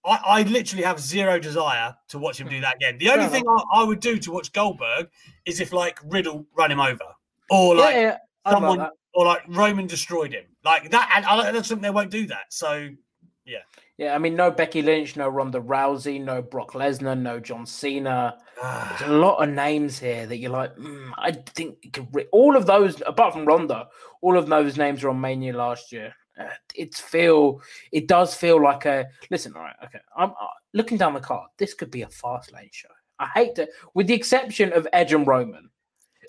I, 0.04 0.20
I 0.24 0.42
literally 0.42 0.84
have 0.84 1.00
zero 1.00 1.38
desire 1.38 1.94
to 2.08 2.18
watch 2.18 2.40
him 2.40 2.48
do 2.48 2.60
that 2.60 2.76
again. 2.76 2.98
The 2.98 3.10
only 3.10 3.24
Fair 3.24 3.40
thing 3.40 3.44
I, 3.48 3.80
I 3.80 3.84
would 3.84 4.00
do 4.00 4.18
to 4.18 4.32
watch 4.32 4.52
Goldberg 4.52 5.08
is 5.46 5.60
if 5.60 5.72
like 5.72 5.98
Riddle 6.04 6.46
ran 6.56 6.70
him 6.70 6.80
over 6.80 7.04
or 7.50 7.76
like 7.76 7.94
yeah, 7.94 8.18
yeah, 8.46 8.52
someone 8.52 8.88
or 9.14 9.24
like 9.24 9.42
Roman 9.48 9.86
destroyed 9.86 10.32
him 10.32 10.44
like 10.64 10.90
that. 10.90 11.12
And 11.16 11.24
I 11.24 11.50
don't 11.50 11.64
think 11.64 11.82
they 11.82 11.90
won't 11.90 12.10
do 12.10 12.26
that. 12.26 12.46
So 12.50 12.90
Yeah. 13.46 13.58
Yeah, 13.96 14.12
I 14.12 14.18
mean, 14.18 14.34
no 14.34 14.50
Becky 14.50 14.82
Lynch, 14.82 15.14
no 15.14 15.28
Ronda 15.28 15.60
Rousey, 15.60 16.20
no 16.20 16.42
Brock 16.42 16.72
Lesnar, 16.72 17.16
no 17.16 17.38
John 17.38 17.64
Cena. 17.64 18.36
There's 18.60 19.08
a 19.08 19.14
lot 19.14 19.36
of 19.36 19.50
names 19.50 20.00
here 20.00 20.26
that 20.26 20.38
you're 20.38 20.50
like, 20.50 20.74
mm, 20.74 21.12
I 21.16 21.30
think 21.30 21.92
could 21.92 22.08
re-. 22.12 22.26
all 22.32 22.56
of 22.56 22.66
those, 22.66 23.00
apart 23.06 23.34
from 23.34 23.46
Ronda, 23.46 23.86
all 24.20 24.36
of 24.36 24.48
those 24.48 24.76
names 24.76 25.04
were 25.04 25.10
on 25.10 25.20
Mania 25.20 25.56
last 25.56 25.92
year. 25.92 26.12
Uh, 26.38 26.48
it's 26.74 27.00
feel, 27.00 27.60
it 27.92 28.08
does 28.08 28.34
feel 28.34 28.62
like 28.62 28.86
a. 28.86 29.06
Listen, 29.30 29.52
all 29.54 29.62
right, 29.62 29.76
okay. 29.84 30.00
I'm 30.16 30.30
uh, 30.30 30.46
looking 30.72 30.98
down 30.98 31.14
the 31.14 31.20
card. 31.20 31.48
This 31.58 31.74
could 31.74 31.90
be 31.90 32.02
a 32.02 32.08
fast 32.08 32.52
lane 32.52 32.70
show. 32.72 32.88
I 33.18 33.26
hate 33.26 33.54
to, 33.56 33.68
with 33.94 34.08
the 34.08 34.14
exception 34.14 34.72
of 34.72 34.88
Edge 34.92 35.12
and 35.12 35.26
Roman. 35.26 35.70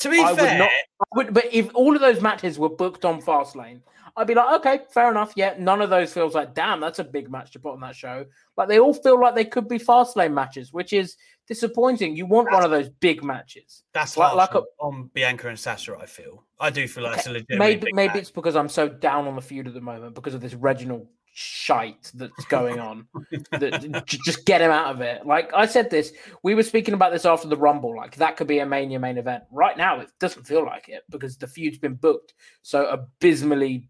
To 0.01 0.09
be 0.09 0.19
I 0.19 0.35
fair, 0.35 0.51
would 0.51 0.59
not. 0.59 0.69
I 0.69 1.05
would, 1.15 1.33
but 1.33 1.53
if 1.53 1.73
all 1.73 1.95
of 1.95 2.01
those 2.01 2.21
matches 2.21 2.59
were 2.59 2.69
booked 2.69 3.05
on 3.05 3.21
fast 3.21 3.55
lane 3.55 3.81
I'd 4.17 4.27
be 4.27 4.33
like, 4.33 4.59
okay, 4.59 4.79
fair 4.91 5.11
enough. 5.11 5.33
Yeah, 5.35 5.55
none 5.59 5.81
of 5.81 5.89
those 5.89 6.13
feels 6.13 6.35
like, 6.35 6.53
damn, 6.53 6.79
that's 6.79 6.99
a 6.99 7.03
big 7.03 7.29
match 7.29 7.51
to 7.51 7.59
put 7.59 7.73
on 7.73 7.81
that 7.81 7.95
show. 7.95 8.25
Like 8.55 8.69
they 8.69 8.79
all 8.79 8.93
feel 8.93 9.19
like 9.19 9.35
they 9.35 9.45
could 9.45 9.67
be 9.67 9.77
fast 9.77 10.15
lane 10.15 10.33
matches, 10.33 10.71
which 10.71 10.93
is 10.93 11.17
disappointing. 11.47 12.15
You 12.15 12.25
want 12.25 12.51
one 12.51 12.63
of 12.63 12.71
those 12.71 12.89
big 12.89 13.23
matches. 13.23 13.83
that's 13.93 14.17
like- 14.17 14.35
like, 14.35 14.53
like 14.53 14.63
on 14.79 15.09
Bianca 15.13 15.49
and 15.49 15.59
Sasha. 15.59 15.95
I 15.99 16.05
feel. 16.05 16.43
I 16.59 16.69
do 16.69 16.87
feel 16.87 17.03
like 17.03 17.17
it's 17.17 17.27
a 17.27 17.31
legitimate. 17.31 17.59
Maybe 17.59 17.93
maybe 17.93 18.19
it's 18.19 18.31
because 18.31 18.55
I'm 18.55 18.69
so 18.69 18.87
down 18.89 19.27
on 19.27 19.35
the 19.35 19.41
feud 19.41 19.67
at 19.67 19.73
the 19.73 19.81
moment 19.81 20.15
because 20.15 20.33
of 20.33 20.41
this 20.41 20.53
Reginald 20.53 21.07
shite 21.37 22.11
that's 22.15 22.45
going 22.45 22.79
on. 22.79 23.07
that 23.51 24.03
just 24.05 24.45
get 24.45 24.61
him 24.61 24.71
out 24.71 24.95
of 24.95 25.01
it. 25.01 25.25
Like 25.25 25.51
I 25.53 25.65
said, 25.65 25.89
this 25.89 26.13
we 26.43 26.55
were 26.55 26.63
speaking 26.63 26.93
about 26.93 27.11
this 27.11 27.25
after 27.25 27.47
the 27.47 27.57
Rumble. 27.57 27.95
Like 27.95 28.15
that 28.15 28.37
could 28.37 28.47
be 28.47 28.59
a 28.59 28.65
Mania 28.65 28.99
main 28.99 29.17
event. 29.17 29.43
Right 29.51 29.77
now, 29.77 29.99
it 29.99 30.09
doesn't 30.19 30.47
feel 30.47 30.65
like 30.65 30.87
it 30.89 31.03
because 31.09 31.37
the 31.37 31.47
feud's 31.47 31.77
been 31.77 31.95
booked 31.95 32.33
so 32.61 32.85
abysmally. 32.87 33.89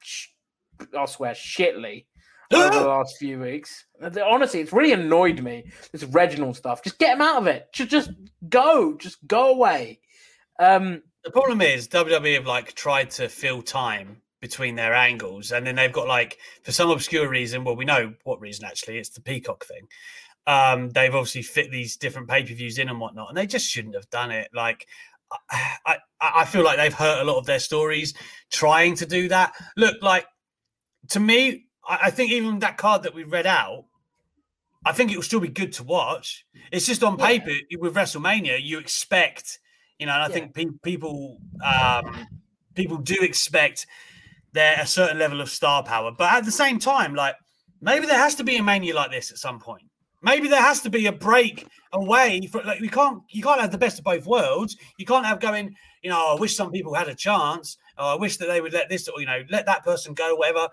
sh- 0.00 0.28
I 0.98 1.06
swear, 1.06 1.32
shitly 1.34 2.06
over 2.54 2.78
the 2.78 2.86
last 2.86 3.16
few 3.18 3.40
weeks. 3.40 3.86
Honestly, 4.02 4.60
it's 4.60 4.72
really 4.72 4.92
annoyed 4.92 5.40
me. 5.42 5.64
This 5.92 6.04
Reginald 6.04 6.56
stuff. 6.56 6.82
Just 6.82 6.98
get 6.98 7.14
him 7.16 7.22
out 7.22 7.36
of 7.36 7.46
it. 7.46 7.68
Just, 7.72 7.90
just 7.90 8.10
go. 8.48 8.96
Just 8.96 9.26
go 9.26 9.50
away. 9.50 10.00
Um, 10.58 11.02
The 11.24 11.30
problem 11.30 11.60
is 11.60 11.88
WWE 11.88 12.34
have 12.34 12.46
like 12.46 12.74
tried 12.74 13.10
to 13.12 13.28
fill 13.28 13.62
time 13.62 14.22
between 14.40 14.74
their 14.74 14.92
angles, 14.92 15.52
and 15.52 15.64
then 15.66 15.76
they've 15.76 15.92
got 15.92 16.08
like 16.08 16.38
for 16.62 16.72
some 16.72 16.90
obscure 16.90 17.28
reason. 17.28 17.64
Well, 17.64 17.76
we 17.76 17.84
know 17.84 18.12
what 18.24 18.40
reason 18.40 18.64
actually. 18.64 18.98
It's 18.98 19.10
the 19.10 19.20
Peacock 19.20 19.64
thing. 19.64 19.86
Um, 20.46 20.90
they've 20.90 21.14
obviously 21.14 21.42
fit 21.42 21.70
these 21.70 21.96
different 21.96 22.28
pay 22.28 22.42
per 22.42 22.52
views 22.54 22.78
in 22.78 22.88
and 22.88 22.98
whatnot, 23.00 23.28
and 23.28 23.38
they 23.38 23.46
just 23.46 23.68
shouldn't 23.70 23.94
have 23.94 24.10
done 24.10 24.32
it. 24.32 24.48
Like, 24.52 24.88
I, 25.50 25.76
I, 25.86 25.96
I 26.20 26.44
feel 26.44 26.64
like 26.64 26.76
they've 26.76 26.92
hurt 26.92 27.22
a 27.22 27.24
lot 27.24 27.38
of 27.38 27.46
their 27.46 27.60
stories 27.60 28.14
trying 28.50 28.96
to 28.96 29.06
do 29.06 29.28
that. 29.28 29.52
Look, 29.76 30.02
like 30.02 30.26
to 31.10 31.20
me, 31.20 31.66
I, 31.88 31.98
I 32.04 32.10
think 32.10 32.30
even 32.32 32.58
that 32.60 32.76
card 32.76 33.02
that 33.04 33.14
we 33.14 33.24
read 33.24 33.46
out. 33.46 33.84
I 34.84 34.92
think 34.92 35.12
it 35.12 35.16
will 35.16 35.22
still 35.22 35.38
be 35.40 35.48
good 35.48 35.72
to 35.74 35.84
watch. 35.84 36.44
It's 36.72 36.86
just 36.86 37.04
on 37.04 37.16
Yeah. 37.18 37.26
paper 37.26 37.52
with 37.78 37.94
WrestleMania, 37.94 38.60
you 38.60 38.78
expect, 38.80 39.60
you 39.98 40.06
know, 40.06 40.12
and 40.12 40.22
I 40.24 40.26
Yeah. 40.26 40.32
think 40.34 40.54
pe- 40.54 40.78
people 40.82 41.38
um, 41.64 42.26
people 42.74 42.96
do 42.96 43.14
expect 43.20 43.86
there 44.52 44.76
a 44.80 44.86
certain 44.86 45.18
level 45.18 45.40
of 45.40 45.48
star 45.48 45.84
power, 45.84 46.10
but 46.10 46.32
at 46.32 46.44
the 46.44 46.50
same 46.50 46.78
time, 46.80 47.14
like 47.14 47.36
maybe 47.80 48.06
there 48.06 48.18
has 48.18 48.34
to 48.36 48.44
be 48.44 48.56
a 48.56 48.62
mania 48.62 48.94
like 48.94 49.12
this 49.12 49.30
at 49.30 49.38
some 49.38 49.60
point. 49.60 49.84
Maybe 50.20 50.48
there 50.48 50.60
has 50.62 50.80
to 50.82 50.90
be 50.90 51.06
a 51.06 51.12
break 51.12 51.66
away 51.92 52.48
for 52.50 52.62
like 52.64 52.80
we 52.80 52.88
can't 52.88 53.22
you 53.30 53.42
can't 53.42 53.60
have 53.60 53.70
the 53.70 53.78
best 53.78 53.98
of 53.98 54.04
both 54.04 54.26
worlds. 54.26 54.76
You 54.98 55.06
can't 55.06 55.26
have 55.26 55.38
going, 55.38 55.74
you 56.02 56.10
know, 56.10 56.20
"Oh, 56.26 56.36
I 56.36 56.40
wish 56.40 56.56
some 56.56 56.72
people 56.72 56.94
had 56.94 57.08
a 57.08 57.14
chance. 57.14 57.76
Or 57.98 58.04
I 58.04 58.14
wish 58.16 58.36
that 58.38 58.46
they 58.46 58.60
would 58.60 58.72
let 58.72 58.88
this 58.88 59.06
or 59.08 59.20
you 59.20 59.26
know 59.26 59.42
let 59.50 59.66
that 59.66 59.84
person 59.84 60.14
go, 60.14 60.34
whatever. 60.34 60.68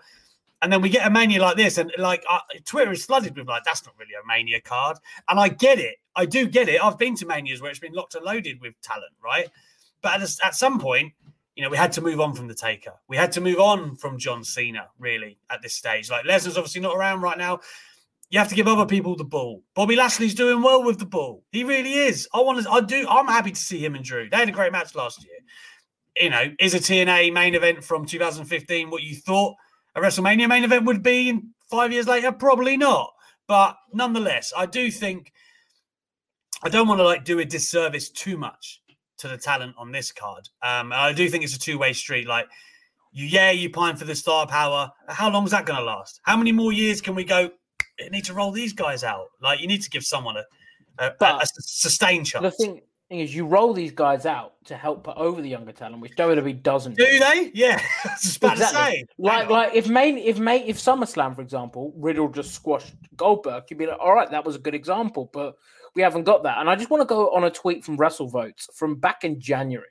And 0.62 0.72
then 0.72 0.82
we 0.82 0.90
get 0.90 1.06
a 1.06 1.10
mania 1.10 1.40
like 1.40 1.56
this, 1.56 1.78
and 1.78 1.90
like 1.96 2.22
uh, 2.28 2.40
Twitter 2.66 2.92
is 2.92 3.04
flooded 3.04 3.36
with 3.36 3.48
like 3.48 3.64
that's 3.64 3.84
not 3.86 3.94
really 3.98 4.12
a 4.12 4.26
mania 4.26 4.60
card. 4.60 4.98
And 5.28 5.40
I 5.40 5.48
get 5.48 5.78
it, 5.78 5.96
I 6.14 6.26
do 6.26 6.46
get 6.46 6.68
it. 6.68 6.82
I've 6.82 6.98
been 6.98 7.14
to 7.16 7.26
manias 7.26 7.62
where 7.62 7.70
it's 7.70 7.80
been 7.80 7.94
locked 7.94 8.14
and 8.14 8.24
loaded 8.24 8.60
with 8.60 8.74
talent, 8.82 9.12
right? 9.24 9.48
But 10.02 10.20
at, 10.20 10.36
at 10.44 10.54
some 10.54 10.78
point, 10.78 11.12
you 11.56 11.62
know, 11.62 11.70
we 11.70 11.76
had 11.76 11.92
to 11.92 12.00
move 12.00 12.20
on 12.20 12.34
from 12.34 12.48
the 12.48 12.54
Taker. 12.54 12.94
We 13.08 13.16
had 13.16 13.32
to 13.32 13.40
move 13.40 13.58
on 13.58 13.96
from 13.96 14.18
John 14.18 14.44
Cena, 14.44 14.88
really, 14.98 15.38
at 15.50 15.62
this 15.62 15.74
stage. 15.74 16.10
Like 16.10 16.24
Lesnar's 16.24 16.56
obviously 16.56 16.80
not 16.80 16.96
around 16.96 17.20
right 17.20 17.38
now. 17.38 17.60
You 18.30 18.38
have 18.38 18.48
to 18.48 18.54
give 18.54 18.68
other 18.68 18.86
people 18.86 19.16
the 19.16 19.24
ball. 19.24 19.62
Bobby 19.74 19.96
Lashley's 19.96 20.34
doing 20.34 20.62
well 20.62 20.84
with 20.84 20.98
the 20.98 21.06
ball. 21.06 21.42
He 21.50 21.64
really 21.64 21.94
is. 21.94 22.28
I 22.32 22.40
want 22.40 22.62
to. 22.62 22.70
I 22.70 22.80
do. 22.80 23.06
I'm 23.08 23.26
happy 23.26 23.50
to 23.50 23.60
see 23.60 23.84
him 23.84 23.94
and 23.94 24.04
Drew. 24.04 24.28
They 24.28 24.36
had 24.36 24.48
a 24.48 24.52
great 24.52 24.72
match 24.72 24.94
last 24.94 25.24
year. 25.24 25.38
You 26.16 26.30
know, 26.30 26.54
is 26.58 26.74
a 26.74 26.78
TNA 26.78 27.32
main 27.32 27.54
event 27.54 27.82
from 27.82 28.04
2015 28.04 28.90
what 28.90 29.02
you 29.02 29.16
thought 29.16 29.54
a 29.94 30.00
WrestleMania 30.00 30.48
main 30.48 30.64
event 30.64 30.84
would 30.84 31.02
be 31.02 31.28
in 31.28 31.50
five 31.70 31.92
years 31.92 32.06
later? 32.06 32.32
Probably 32.32 32.76
not. 32.76 33.12
But 33.46 33.76
nonetheless, 33.92 34.52
I 34.56 34.66
do 34.66 34.90
think 34.90 35.32
I 36.62 36.68
don't 36.68 36.86
want 36.86 37.00
to 37.00 37.04
like 37.04 37.24
do 37.24 37.38
a 37.38 37.44
disservice 37.44 38.10
too 38.10 38.36
much 38.36 38.82
to 39.18 39.28
the 39.28 39.36
talent 39.36 39.74
on 39.78 39.92
this 39.92 40.12
card. 40.12 40.48
Um, 40.62 40.92
I 40.92 41.12
do 41.12 41.28
think 41.28 41.44
it's 41.44 41.56
a 41.56 41.58
two 41.58 41.78
way 41.78 41.92
street. 41.92 42.26
Like, 42.26 42.46
you, 43.12 43.26
yeah, 43.26 43.50
you 43.50 43.70
pine 43.70 43.96
for 43.96 44.04
the 44.04 44.14
star 44.14 44.46
power. 44.46 44.90
How 45.08 45.30
long 45.30 45.44
is 45.44 45.50
that 45.50 45.66
going 45.66 45.78
to 45.78 45.84
last? 45.84 46.20
How 46.22 46.36
many 46.36 46.52
more 46.52 46.72
years 46.72 47.00
can 47.00 47.14
we 47.14 47.24
go? 47.24 47.50
Need 48.10 48.24
to 48.26 48.34
roll 48.34 48.50
these 48.50 48.72
guys 48.72 49.04
out. 49.04 49.26
Like, 49.42 49.60
you 49.60 49.66
need 49.66 49.82
to 49.82 49.90
give 49.90 50.04
someone 50.04 50.36
a, 50.36 50.44
a, 50.98 51.12
a, 51.20 51.36
a 51.42 51.46
sustained 51.60 52.26
chance. 52.26 52.42
the 52.44 52.50
thing, 52.50 52.80
thing 53.10 53.20
is, 53.20 53.34
you 53.34 53.44
roll 53.44 53.74
these 53.74 53.92
guys 53.92 54.24
out 54.24 54.54
to 54.64 54.76
help 54.76 55.04
put 55.04 55.16
over 55.16 55.42
the 55.42 55.48
younger 55.48 55.72
talent, 55.72 56.00
which 56.00 56.16
WWE 56.16 56.62
doesn't. 56.62 56.96
do 56.96 57.04
they? 57.04 57.50
Yeah, 57.52 57.80
I 58.04 58.08
was 58.08 58.38
to 58.38 58.52
Exactly. 58.52 59.06
Like, 59.18 59.50
like 59.50 59.74
if 59.74 59.88
main, 59.88 60.16
if 60.16 60.38
main, 60.38 60.66
if 60.66 60.78
SummerSlam, 60.78 61.34
for 61.34 61.42
example, 61.42 61.92
Riddle 61.96 62.28
just 62.28 62.54
squashed 62.54 62.94
Goldberg, 63.16 63.64
you'd 63.68 63.78
be 63.78 63.86
like, 63.86 63.98
all 64.00 64.14
right, 64.14 64.30
that 64.30 64.44
was 64.44 64.56
a 64.56 64.60
good 64.60 64.74
example, 64.74 65.28
but 65.32 65.56
we 65.94 66.02
haven't 66.02 66.24
got 66.24 66.44
that. 66.44 66.58
And 66.58 66.70
I 66.70 66.76
just 66.76 66.88
want 66.88 67.00
to 67.02 67.04
go 67.04 67.34
on 67.34 67.44
a 67.44 67.50
tweet 67.50 67.84
from 67.84 67.98
WrestleVotes 67.98 68.72
from 68.74 68.94
back 68.94 69.24
in 69.24 69.40
January. 69.40 69.88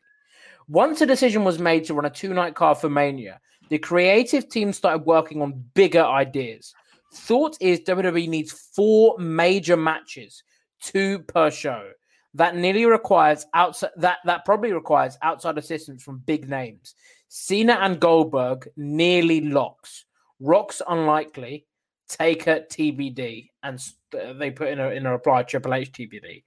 Once 0.70 1.02
a 1.02 1.06
decision 1.06 1.44
was 1.44 1.60
made 1.60 1.84
to 1.86 1.94
run 1.94 2.06
a 2.06 2.10
two-night 2.10 2.56
card 2.56 2.78
for 2.78 2.90
Mania, 2.90 3.40
the 3.70 3.78
creative 3.78 4.50
team 4.50 4.72
started 4.72 5.06
working 5.06 5.42
on 5.42 5.64
bigger 5.74 6.04
ideas. 6.04 6.74
Thought 7.14 7.58
is 7.60 7.82
WWE 7.82 8.30
needs 8.30 8.52
four 8.52 9.18
major 9.18 9.76
matches, 9.76 10.44
two 10.82 11.20
per 11.20 11.52
show. 11.52 11.90
That 12.36 12.56
nearly 12.56 12.86
requires 12.86 13.46
outside 13.54 13.92
that 13.98 14.20
that 14.26 14.46
probably 14.46 14.72
requires 14.72 15.18
outside 15.22 15.58
assistance 15.58 16.04
from 16.04 16.20
big 16.20 16.50
names. 16.50 16.94
Cena 17.28 17.74
and 17.82 18.00
Goldberg 18.00 18.70
nearly 18.78 19.42
locks. 19.42 20.06
Rock's 20.40 20.82
unlikely. 20.88 21.66
Taker 22.08 22.66
TBD, 22.72 23.50
and 23.62 23.80
uh, 24.20 24.34
they 24.34 24.50
put 24.50 24.70
in 24.70 24.80
a 24.80 24.90
in 24.90 25.06
a 25.06 25.12
reply 25.12 25.44
Triple 25.44 25.76
H 25.76 25.92
TBD. 25.92 26.44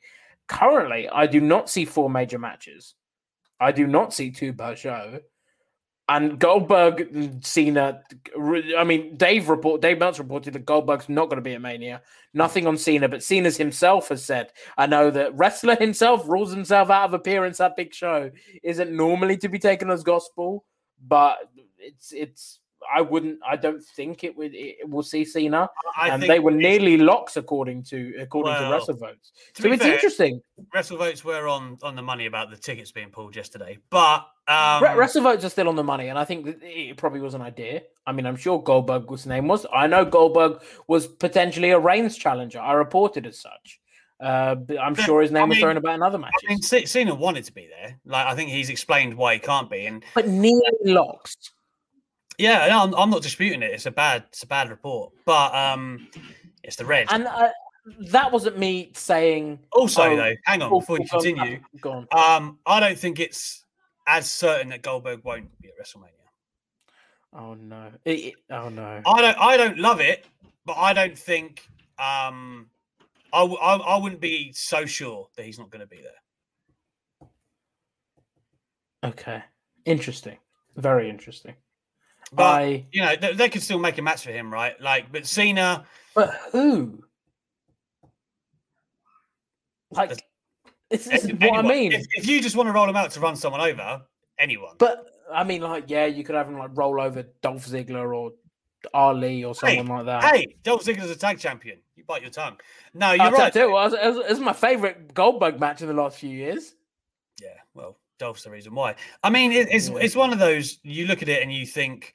Currently, 0.48 1.08
I 1.08 1.26
do 1.26 1.40
not 1.40 1.70
see 1.70 1.84
four 1.84 2.10
major 2.10 2.38
matches. 2.38 2.94
I 3.60 3.70
do 3.70 3.86
not 3.86 4.12
see 4.12 4.32
two 4.32 4.52
per 4.52 4.74
show. 4.74 5.20
And 6.08 6.38
Goldberg, 6.38 7.00
and 7.00 7.44
Cena. 7.44 8.02
I 8.76 8.82
mean, 8.84 9.16
Dave 9.16 9.48
report. 9.48 9.80
Dave 9.80 9.98
Meltzer 9.98 10.22
reported 10.22 10.52
that 10.54 10.66
Goldberg's 10.66 11.08
not 11.08 11.26
going 11.26 11.36
to 11.36 11.42
be 11.42 11.54
at 11.54 11.60
Mania. 11.60 12.02
Nothing 12.34 12.66
on 12.66 12.76
Cena, 12.76 13.08
but 13.08 13.22
Cena's 13.22 13.56
himself 13.56 14.08
has 14.08 14.24
said, 14.24 14.50
"I 14.76 14.86
know 14.86 15.10
that 15.12 15.34
wrestler 15.36 15.76
himself 15.76 16.28
rules 16.28 16.52
himself 16.52 16.90
out 16.90 17.04
of 17.04 17.14
appearance 17.14 17.60
at 17.60 17.76
big 17.76 17.94
show. 17.94 18.30
Isn't 18.64 18.90
normally 18.90 19.36
to 19.38 19.48
be 19.48 19.60
taken 19.60 19.90
as 19.90 20.02
gospel, 20.02 20.64
but 21.06 21.38
it's 21.78 22.12
it's. 22.12 22.58
I 22.92 23.00
wouldn't. 23.00 23.38
I 23.48 23.54
don't 23.54 23.80
think 23.80 24.24
it 24.24 24.36
would. 24.36 24.56
It, 24.56 24.78
we'll 24.84 25.04
see 25.04 25.24
Cena, 25.24 25.68
I 25.96 26.08
and 26.08 26.20
they 26.20 26.40
were 26.40 26.50
nearly 26.50 26.98
locks 26.98 27.36
according 27.36 27.84
to 27.84 28.12
according 28.18 28.54
Well, 28.54 28.84
to 28.84 28.92
WrestleVotes. 28.92 29.30
to 29.54 29.62
So 29.62 29.72
it's 29.72 29.82
fair, 29.84 29.94
interesting. 29.94 30.42
WrestleVotes 30.74 31.22
were 31.22 31.46
on 31.46 31.78
on 31.84 31.94
the 31.94 32.02
money 32.02 32.26
about 32.26 32.50
the 32.50 32.56
tickets 32.56 32.90
being 32.90 33.10
pulled 33.10 33.36
yesterday, 33.36 33.78
but 33.88 34.26
um, 34.52 34.82
Re- 34.82 35.06
WrestleVotes 35.06 35.44
are 35.44 35.48
still 35.48 35.68
on 35.68 35.76
the 35.76 35.84
money, 35.84 36.08
and 36.08 36.18
I 36.18 36.24
think 36.24 36.44
that 36.46 36.58
it 36.62 36.96
probably 36.96 37.20
was 37.20 37.34
an 37.34 37.42
idea. 37.42 37.82
I 38.06 38.12
mean, 38.12 38.26
I'm 38.26 38.36
sure 38.36 38.62
Goldberg 38.62 39.10
was 39.10 39.26
name 39.26 39.48
was. 39.48 39.64
I 39.72 39.86
know 39.86 40.04
Goldberg 40.04 40.62
was 40.88 41.06
potentially 41.06 41.70
a 41.70 41.78
Reigns 41.78 42.16
challenger. 42.16 42.60
I 42.60 42.72
reported 42.72 43.26
as 43.26 43.38
such. 43.38 43.80
Uh, 44.20 44.54
but 44.54 44.78
I'm 44.78 44.94
sure 44.94 45.20
his 45.20 45.32
name 45.32 45.42
I 45.42 45.46
was 45.46 45.56
mean- 45.56 45.62
thrown 45.62 45.76
about 45.76 45.94
in 45.96 46.02
other 46.02 46.18
matches. 46.18 46.34
I 46.46 46.48
mean, 46.50 46.62
C- 46.62 46.86
Cena 46.86 47.12
wanted 47.14 47.44
to 47.44 47.52
be 47.52 47.68
there. 47.68 47.98
Like, 48.06 48.26
I 48.26 48.36
think 48.36 48.50
he's 48.50 48.70
explained 48.70 49.14
why 49.14 49.34
he 49.34 49.40
can't 49.40 49.68
be, 49.68 49.86
and 49.86 50.04
but 50.14 50.28
nearly 50.28 50.62
locks. 50.84 51.36
yeah, 52.38 52.66
no, 52.68 52.82
I'm, 52.84 52.94
I'm 52.94 53.10
not 53.10 53.22
disputing 53.22 53.62
it. 53.62 53.72
It's 53.72 53.86
a 53.86 53.90
bad, 53.90 54.24
it's 54.28 54.44
a 54.44 54.46
bad 54.46 54.70
report, 54.70 55.12
but 55.24 55.52
um, 55.54 56.08
it's 56.62 56.76
the 56.76 56.84
red. 56.84 57.08
And 57.10 57.26
uh, 57.26 57.48
that 58.10 58.30
wasn't 58.30 58.58
me 58.58 58.92
saying. 58.94 59.58
also, 59.72 60.02
oh, 60.02 60.16
though, 60.16 60.34
hang 60.44 60.62
on 60.62 60.72
oh, 60.72 60.78
before 60.78 60.98
you 61.00 61.08
continue. 61.08 61.58
Go 61.80 61.90
on. 61.90 62.06
Um, 62.12 62.58
I 62.64 62.78
don't 62.78 62.98
think 62.98 63.18
it's 63.18 63.61
as 64.06 64.30
certain 64.30 64.68
that 64.70 64.82
Goldberg 64.82 65.22
won't 65.24 65.48
be 65.60 65.68
at 65.68 65.74
WrestleMania. 65.78 66.08
Oh 67.34 67.54
no! 67.54 67.90
It- 68.04 68.10
it- 68.18 68.34
oh 68.50 68.68
no! 68.68 69.00
I 69.06 69.20
don't, 69.22 69.38
I 69.38 69.56
don't 69.56 69.78
love 69.78 70.00
it, 70.00 70.26
but 70.66 70.74
I 70.74 70.92
don't 70.92 71.16
think 71.18 71.66
um, 71.98 72.68
I, 73.32 73.40
w- 73.40 73.58
I, 73.58 73.76
I 73.76 73.96
wouldn't 73.96 74.20
be 74.20 74.52
so 74.52 74.84
sure 74.84 75.28
that 75.36 75.46
he's 75.46 75.58
not 75.58 75.70
going 75.70 75.80
to 75.80 75.86
be 75.86 76.02
there. 76.02 77.30
Okay, 79.10 79.42
interesting. 79.86 80.36
Very 80.76 81.08
interesting. 81.08 81.54
But 82.34 82.44
I. 82.44 82.86
you 82.92 83.02
know, 83.02 83.14
they, 83.16 83.32
they 83.34 83.48
could 83.48 83.62
still 83.62 83.78
make 83.78 83.98
a 83.98 84.02
match 84.02 84.24
for 84.24 84.30
him, 84.30 84.52
right? 84.52 84.78
Like, 84.80 85.10
but 85.12 85.26
Cena, 85.26 85.84
But 86.14 86.34
who? 86.50 87.02
Like, 89.90 90.24
this 90.92 91.06
is 91.08 91.32
what 91.32 91.58
I 91.58 91.62
mean. 91.62 91.92
If, 91.92 92.06
if 92.14 92.26
you 92.26 92.40
just 92.40 92.54
want 92.56 92.68
to 92.68 92.72
roll 92.72 92.88
him 92.88 92.96
out 92.96 93.10
to 93.12 93.20
run 93.20 93.34
someone 93.36 93.60
over, 93.60 94.02
anyone. 94.38 94.76
But 94.78 95.06
I 95.32 95.44
mean, 95.44 95.62
like, 95.62 95.84
yeah, 95.88 96.06
you 96.06 96.22
could 96.24 96.34
have 96.34 96.48
him 96.48 96.58
like 96.58 96.70
roll 96.74 97.00
over 97.00 97.24
Dolph 97.42 97.66
Ziggler 97.66 98.14
or 98.16 98.32
Ali 98.94 99.44
or 99.44 99.54
someone 99.54 99.86
like 99.86 100.06
that. 100.06 100.24
Hey, 100.24 100.56
Dolph 100.62 100.84
Ziggler's 100.84 101.10
a 101.10 101.16
tag 101.16 101.38
champion. 101.38 101.78
You 101.96 102.04
bite 102.04 102.22
your 102.22 102.30
tongue. 102.30 102.56
No, 102.94 103.12
you're 103.12 103.22
I'll 103.22 103.32
right. 103.32 103.52
tell 103.52 103.68
you 103.68 103.72
what, 103.72 103.92
it's, 103.92 103.94
it's- 103.94 104.30
it's 104.30 104.40
my 104.40 104.52
favorite 104.52 105.14
Goldberg 105.14 105.60
match 105.60 105.82
in 105.82 105.88
the 105.88 105.94
last 105.94 106.18
few 106.18 106.30
years. 106.30 106.74
Yeah, 107.40 107.48
well, 107.74 107.98
Dolph's 108.18 108.44
the 108.44 108.50
reason 108.50 108.74
why. 108.74 108.94
I 109.22 109.30
mean, 109.30 109.52
it, 109.52 109.68
it's 109.70 109.88
Yeah. 109.88 109.96
it's 109.98 110.16
one 110.16 110.32
of 110.32 110.38
those 110.38 110.78
you 110.82 111.06
look 111.06 111.22
at 111.22 111.28
it 111.28 111.42
and 111.42 111.52
you 111.52 111.64
think, 111.66 112.14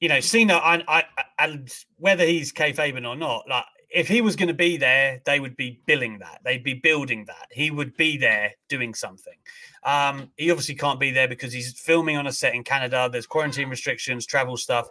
you 0.00 0.08
know, 0.08 0.20
Cena, 0.20 0.54
I, 0.54 0.82
I, 0.88 1.04
and 1.38 1.70
whether 1.98 2.24
he's 2.24 2.52
kayfabe 2.52 2.96
or 3.06 3.16
not, 3.16 3.48
like 3.48 3.64
if 3.90 4.06
he 4.08 4.20
was 4.20 4.36
going 4.36 4.48
to 4.48 4.54
be 4.54 4.76
there, 4.76 5.20
they 5.24 5.40
would 5.40 5.56
be 5.56 5.80
billing 5.86 6.18
that. 6.18 6.40
They'd 6.44 6.62
be 6.62 6.74
building 6.74 7.24
that. 7.26 7.48
He 7.50 7.70
would 7.70 7.96
be 7.96 8.18
there 8.18 8.52
doing 8.68 8.94
something. 8.94 9.34
Um, 9.82 10.30
he 10.36 10.50
obviously 10.50 10.74
can't 10.74 11.00
be 11.00 11.10
there 11.10 11.28
because 11.28 11.52
he's 11.52 11.78
filming 11.78 12.16
on 12.16 12.26
a 12.26 12.32
set 12.32 12.54
in 12.54 12.64
Canada. 12.64 13.08
There's 13.10 13.26
quarantine 13.26 13.68
restrictions, 13.68 14.26
travel 14.26 14.56
stuff. 14.56 14.88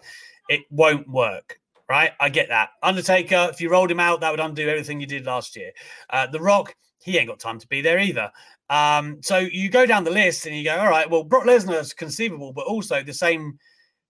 It 0.50 0.62
won't 0.70 1.08
work. 1.08 1.60
Right, 1.90 2.12
I 2.20 2.28
get 2.28 2.50
that. 2.50 2.72
Undertaker, 2.84 3.48
if 3.50 3.62
you 3.62 3.70
rolled 3.70 3.90
him 3.90 4.00
out, 4.00 4.20
that 4.20 4.32
would 4.32 4.42
undo 4.42 4.68
everything 4.68 5.00
you 5.00 5.08
did 5.08 5.26
last 5.26 5.56
year. 5.56 5.72
Uh, 6.10 6.28
the 6.28 6.40
Rock, 6.40 6.76
he 7.02 7.18
ain't 7.18 7.30
got 7.30 7.40
time 7.40 7.60
to 7.60 7.68
be 7.68 7.80
there 7.80 7.98
either. 7.98 8.30
Um, 8.70 9.20
so 9.24 9.38
you 9.38 9.70
go 9.70 9.86
down 9.86 10.04
the 10.04 10.12
list 10.12 10.46
and 10.46 10.56
you 10.56 10.66
go, 10.66 10.76
all 10.76 10.90
right, 10.90 11.10
well, 11.10 11.24
Brock 11.24 11.46
Lesnar 11.46 11.80
is 11.80 11.94
conceivable, 11.94 12.52
but 12.52 12.66
also 12.66 13.02
the 13.04 13.14
same 13.14 13.58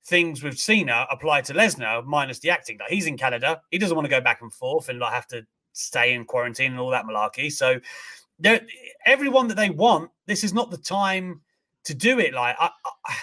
things 0.08 0.41
with 0.41 0.58
Cena 0.58 1.05
apply 1.12 1.41
to 1.41 1.53
Lesnar 1.53 2.05
minus 2.05 2.39
the 2.39 2.49
acting. 2.49 2.78
Like 2.80 2.89
he's 2.89 3.08
in 3.08 3.18
Canada, 3.18 3.62
he 3.72 3.78
doesn't 3.78 3.95
want 3.95 4.05
to 4.05 4.10
go 4.10 4.22
back 4.22 4.41
and 4.41 4.51
forth 4.51 4.89
and 4.89 4.99
like 4.99 5.14
have 5.14 5.28
to 5.28 5.45
stay 5.74 6.14
in 6.14 6.26
quarantine 6.26 6.72
and 6.72 6.80
all 6.80 6.89
that 6.91 7.05
malarkey. 7.05 7.51
So 7.51 7.80
everyone 9.05 9.47
that 9.49 9.55
they 9.55 9.70
want, 9.70 10.10
this 10.26 10.43
is 10.43 10.53
not 10.53 10.72
the 10.72 10.78
time 10.78 11.41
to 11.86 11.93
do 11.93 12.20
it. 12.20 12.34
Like 12.34 12.55
I, 12.60 12.70
I, 13.05 13.16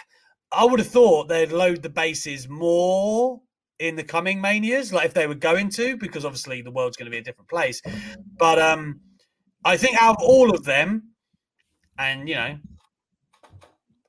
I 0.52 0.64
would 0.64 0.78
have 0.78 0.88
thought 0.88 1.28
they'd 1.28 1.52
load 1.52 1.82
the 1.82 1.88
bases 1.88 2.48
more 2.48 3.40
in 3.78 3.96
the 3.96 4.04
coming 4.04 4.40
manias, 4.40 4.92
like 4.92 5.06
if 5.06 5.14
they 5.14 5.26
were 5.26 5.34
going 5.34 5.68
to, 5.68 5.96
because 5.96 6.24
obviously 6.24 6.62
the 6.62 6.70
world's 6.70 6.96
going 6.96 7.06
to 7.06 7.10
be 7.10 7.18
a 7.18 7.22
different 7.22 7.48
place. 7.48 7.82
But 8.38 8.58
um, 8.58 9.00
I 9.64 9.76
think 9.76 10.00
out 10.00 10.16
of 10.16 10.22
all 10.22 10.54
of 10.54 10.64
them, 10.64 11.10
and 11.98 12.28
you 12.28 12.34
know, 12.36 12.58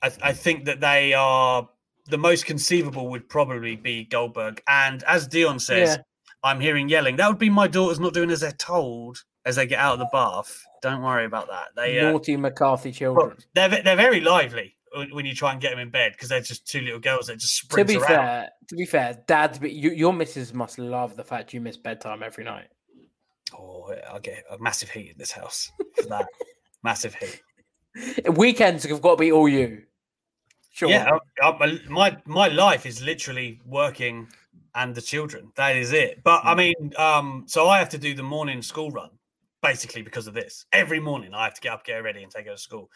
I, 0.01 0.11
I 0.21 0.33
think 0.33 0.65
that 0.65 0.81
they 0.81 1.13
are 1.13 1.67
the 2.07 2.17
most 2.17 2.45
conceivable 2.45 3.09
would 3.09 3.27
probably 3.29 3.75
be 3.75 4.05
Goldberg. 4.05 4.61
And 4.67 5.03
as 5.03 5.27
Dion 5.27 5.59
says, 5.59 5.95
Yeah. 5.97 6.01
I'm 6.43 6.59
hearing 6.59 6.89
yelling. 6.89 7.15
That 7.15 7.27
would 7.27 7.39
be 7.39 7.49
my 7.49 7.67
daughters 7.67 7.99
not 7.99 8.13
doing 8.13 8.29
as 8.29 8.41
they're 8.41 8.51
told 8.51 9.23
as 9.45 9.55
they 9.55 9.65
get 9.65 9.79
out 9.79 9.93
of 9.93 9.99
the 9.99 10.09
bath. 10.11 10.63
Don't 10.83 11.01
worry 11.01 11.25
about 11.25 11.47
that. 11.47 11.69
They 11.75 11.99
uh, 11.99 12.11
Naughty 12.11 12.37
McCarthy 12.37 12.91
children. 12.91 13.37
they're 13.55 13.69
they're 13.69 13.95
very 13.95 14.21
lively 14.21 14.75
when, 15.11 15.25
you 15.25 15.33
try 15.33 15.51
and 15.51 15.59
get 15.59 15.71
them 15.71 15.79
in 15.79 15.89
bed 15.89 16.13
because 16.13 16.29
they're 16.29 16.41
just 16.41 16.67
two 16.67 16.81
little 16.81 16.99
girls 16.99 17.27
that 17.27 17.37
just 17.39 17.57
To 17.59 17.65
sprint 17.65 17.87
be 17.89 17.97
around. 17.97 18.07
fair, 18.07 18.49
to 18.69 18.75
be 18.75 18.85
fair, 18.85 19.21
Dad's. 19.27 19.59
But 19.59 19.71
you, 19.71 19.91
your 19.91 20.13
missus 20.13 20.53
must 20.53 20.79
love 20.79 21.15
the 21.15 21.23
fact 21.23 21.53
you 21.53 21.59
miss 21.61 21.77
bedtime 21.77 22.23
every 22.23 22.43
night. 22.43 22.67
Oh, 23.57 23.93
I 24.11 24.19
get 24.19 24.43
a 24.49 24.57
massive 24.59 24.89
heat 24.89 25.11
in 25.11 25.17
this 25.17 25.31
house 25.31 25.71
for 25.95 26.07
that. 26.09 26.27
massive 26.83 27.15
heat. 27.15 27.41
Weekends 28.29 28.83
have 28.85 29.01
got 29.01 29.15
to 29.15 29.19
be 29.19 29.31
all 29.31 29.49
you. 29.49 29.83
Sure. 30.75 30.89
Yeah, 30.89 31.17
I, 31.41 31.47
I, 31.47 31.79
my 31.87 32.17
my 32.25 32.49
life 32.49 32.85
is 32.85 33.01
literally 33.01 33.61
working 33.65 34.27
and 34.75 34.93
the 34.93 35.01
children. 35.01 35.53
That 35.55 35.77
is 35.77 35.93
it. 35.93 36.21
But. 36.21 36.41
I 36.43 36.53
mean, 36.53 36.91
um, 36.97 37.45
so 37.47 37.69
I 37.69 37.79
have 37.79 37.87
to 37.89 37.97
do 37.97 38.13
the 38.13 38.23
morning 38.23 38.61
school 38.61 38.91
run 38.91 39.11
basically 39.63 40.01
because 40.01 40.27
of 40.27 40.33
this. 40.33 40.65
Every 40.73 40.99
morning 40.99 41.33
I 41.33 41.45
have 41.45 41.53
to 41.53 41.61
get 41.61 41.71
up, 41.71 41.85
get 41.85 42.03
ready, 42.03 42.23
and 42.23 42.31
take 42.31 42.47
her 42.47 42.51
to 42.51 42.57
school. 42.57 42.91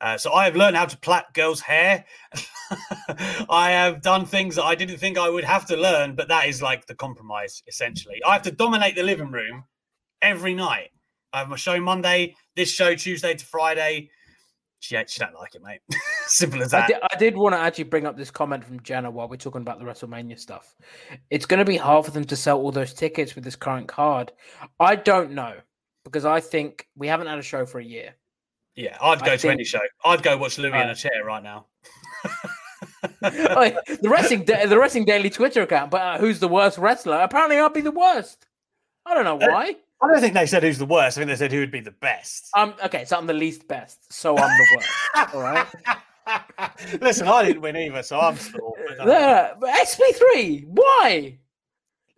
Uh, 0.00 0.16
so 0.16 0.32
I 0.32 0.44
have 0.44 0.54
learned 0.54 0.76
how 0.76 0.86
to 0.86 0.96
plait 0.96 1.24
girls' 1.34 1.60
hair. 1.60 2.04
I 3.50 3.72
have 3.72 4.00
done 4.00 4.26
things 4.26 4.54
that 4.54 4.64
I 4.64 4.76
didn't 4.76 4.98
think 4.98 5.18
I 5.18 5.28
would 5.28 5.42
have 5.42 5.66
to 5.66 5.76
learn, 5.76 6.14
but 6.14 6.28
that 6.28 6.46
is 6.46 6.62
like 6.62 6.86
the 6.86 6.94
compromise 6.94 7.64
essentially. 7.66 8.20
I 8.24 8.34
have 8.34 8.42
to 8.42 8.52
dominate 8.52 8.94
the 8.94 9.02
living 9.02 9.32
room 9.32 9.64
every 10.22 10.54
night. 10.54 10.90
I 11.32 11.40
have 11.40 11.48
my 11.48 11.56
show 11.56 11.80
Monday, 11.80 12.36
this 12.54 12.70
show 12.70 12.94
Tuesday 12.94 13.34
to 13.34 13.44
Friday. 13.44 14.10
She, 14.84 15.02
she 15.08 15.18
don't 15.20 15.34
like 15.34 15.54
it, 15.54 15.62
mate. 15.62 15.80
Simple 16.26 16.62
as 16.62 16.74
I 16.74 16.80
that. 16.80 16.88
did, 16.88 16.96
I 17.10 17.16
did 17.16 17.36
want 17.38 17.54
to 17.54 17.58
actually 17.58 17.84
bring 17.84 18.04
up 18.06 18.18
this 18.18 18.30
comment 18.30 18.62
from 18.62 18.80
Jenna 18.82 19.10
while 19.10 19.28
we're 19.28 19.36
talking 19.36 19.62
about 19.62 19.78
the 19.78 19.84
WrestleMania 19.86 20.38
stuff. 20.38 20.74
It's 21.30 21.46
going 21.46 21.58
to 21.58 21.64
be 21.64 21.78
hard 21.78 22.04
for 22.04 22.10
them 22.10 22.24
to 22.26 22.36
sell 22.36 22.58
all 22.60 22.70
those 22.70 22.92
tickets 22.92 23.34
with 23.34 23.44
this 23.44 23.56
current 23.56 23.88
card. 23.88 24.32
I 24.78 24.96
don't 24.96 25.30
know 25.32 25.54
because 26.04 26.26
I 26.26 26.40
think 26.40 26.86
we 26.96 27.06
haven't 27.08 27.28
had 27.28 27.38
a 27.38 27.42
show 27.42 27.64
for 27.64 27.78
a 27.78 27.84
year. 27.84 28.14
Yeah, 28.76 28.98
I'd 29.00 29.22
I 29.22 29.26
go 29.26 29.36
to 29.38 29.48
any 29.50 29.64
show. 29.64 29.80
I'd 30.04 30.22
go 30.22 30.36
watch 30.36 30.58
Louis 30.58 30.68
in 30.68 30.88
Uh, 30.88 30.92
a 30.92 30.94
chair 30.94 31.24
right 31.24 31.42
now. 31.42 31.64
The 33.20 34.08
wrestling 34.10 34.44
the 34.44 34.78
wrestling 34.78 35.04
daily 35.06 35.30
Twitter 35.30 35.62
account, 35.62 35.90
but 35.90 36.00
uh, 36.02 36.18
who's 36.18 36.40
the 36.40 36.48
worst 36.48 36.76
wrestler? 36.78 37.20
Apparently, 37.20 37.56
I'll 37.58 37.70
be 37.70 37.80
the 37.80 37.90
worst. 37.90 38.46
I 39.06 39.14
don't 39.14 39.24
know 39.24 39.36
Uh, 39.40 39.50
why. 39.50 39.76
I 40.04 40.12
don't 40.12 40.20
think 40.20 40.34
they 40.34 40.46
said 40.46 40.62
who's 40.62 40.78
the 40.78 40.84
worst. 40.84 41.16
I 41.16 41.20
think 41.20 41.30
they 41.30 41.36
said 41.36 41.50
who 41.50 41.60
would 41.60 41.70
be 41.70 41.80
the 41.80 41.90
best. 41.90 42.50
Um, 42.54 42.74
okay, 42.84 43.04
so 43.04 43.16
I'm 43.16 43.26
the 43.26 43.32
least 43.32 43.66
best, 43.66 44.12
so 44.12 44.36
I'm 44.36 44.50
the 44.50 44.66
worst. 44.76 45.34
all 45.34 45.40
right. 45.40 45.66
Listen, 47.00 47.28
I 47.28 47.44
didn't 47.44 47.62
win 47.62 47.76
either, 47.76 48.02
so 48.02 48.20
I'm 48.20 48.36
still. 48.36 48.74
But 48.98 49.60
XP3, 49.60 50.64
why? 50.66 51.38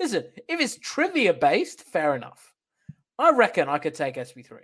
Listen, 0.01 0.25
if 0.49 0.61
it's 0.61 0.77
trivia 0.77 1.33
based, 1.33 1.83
fair 1.83 2.17
enough. 2.17 2.55
I 3.19 3.31
reckon 3.31 3.69
I 3.69 3.79
could 3.79 3.95
take 3.95 4.17
SP3. 4.17 4.59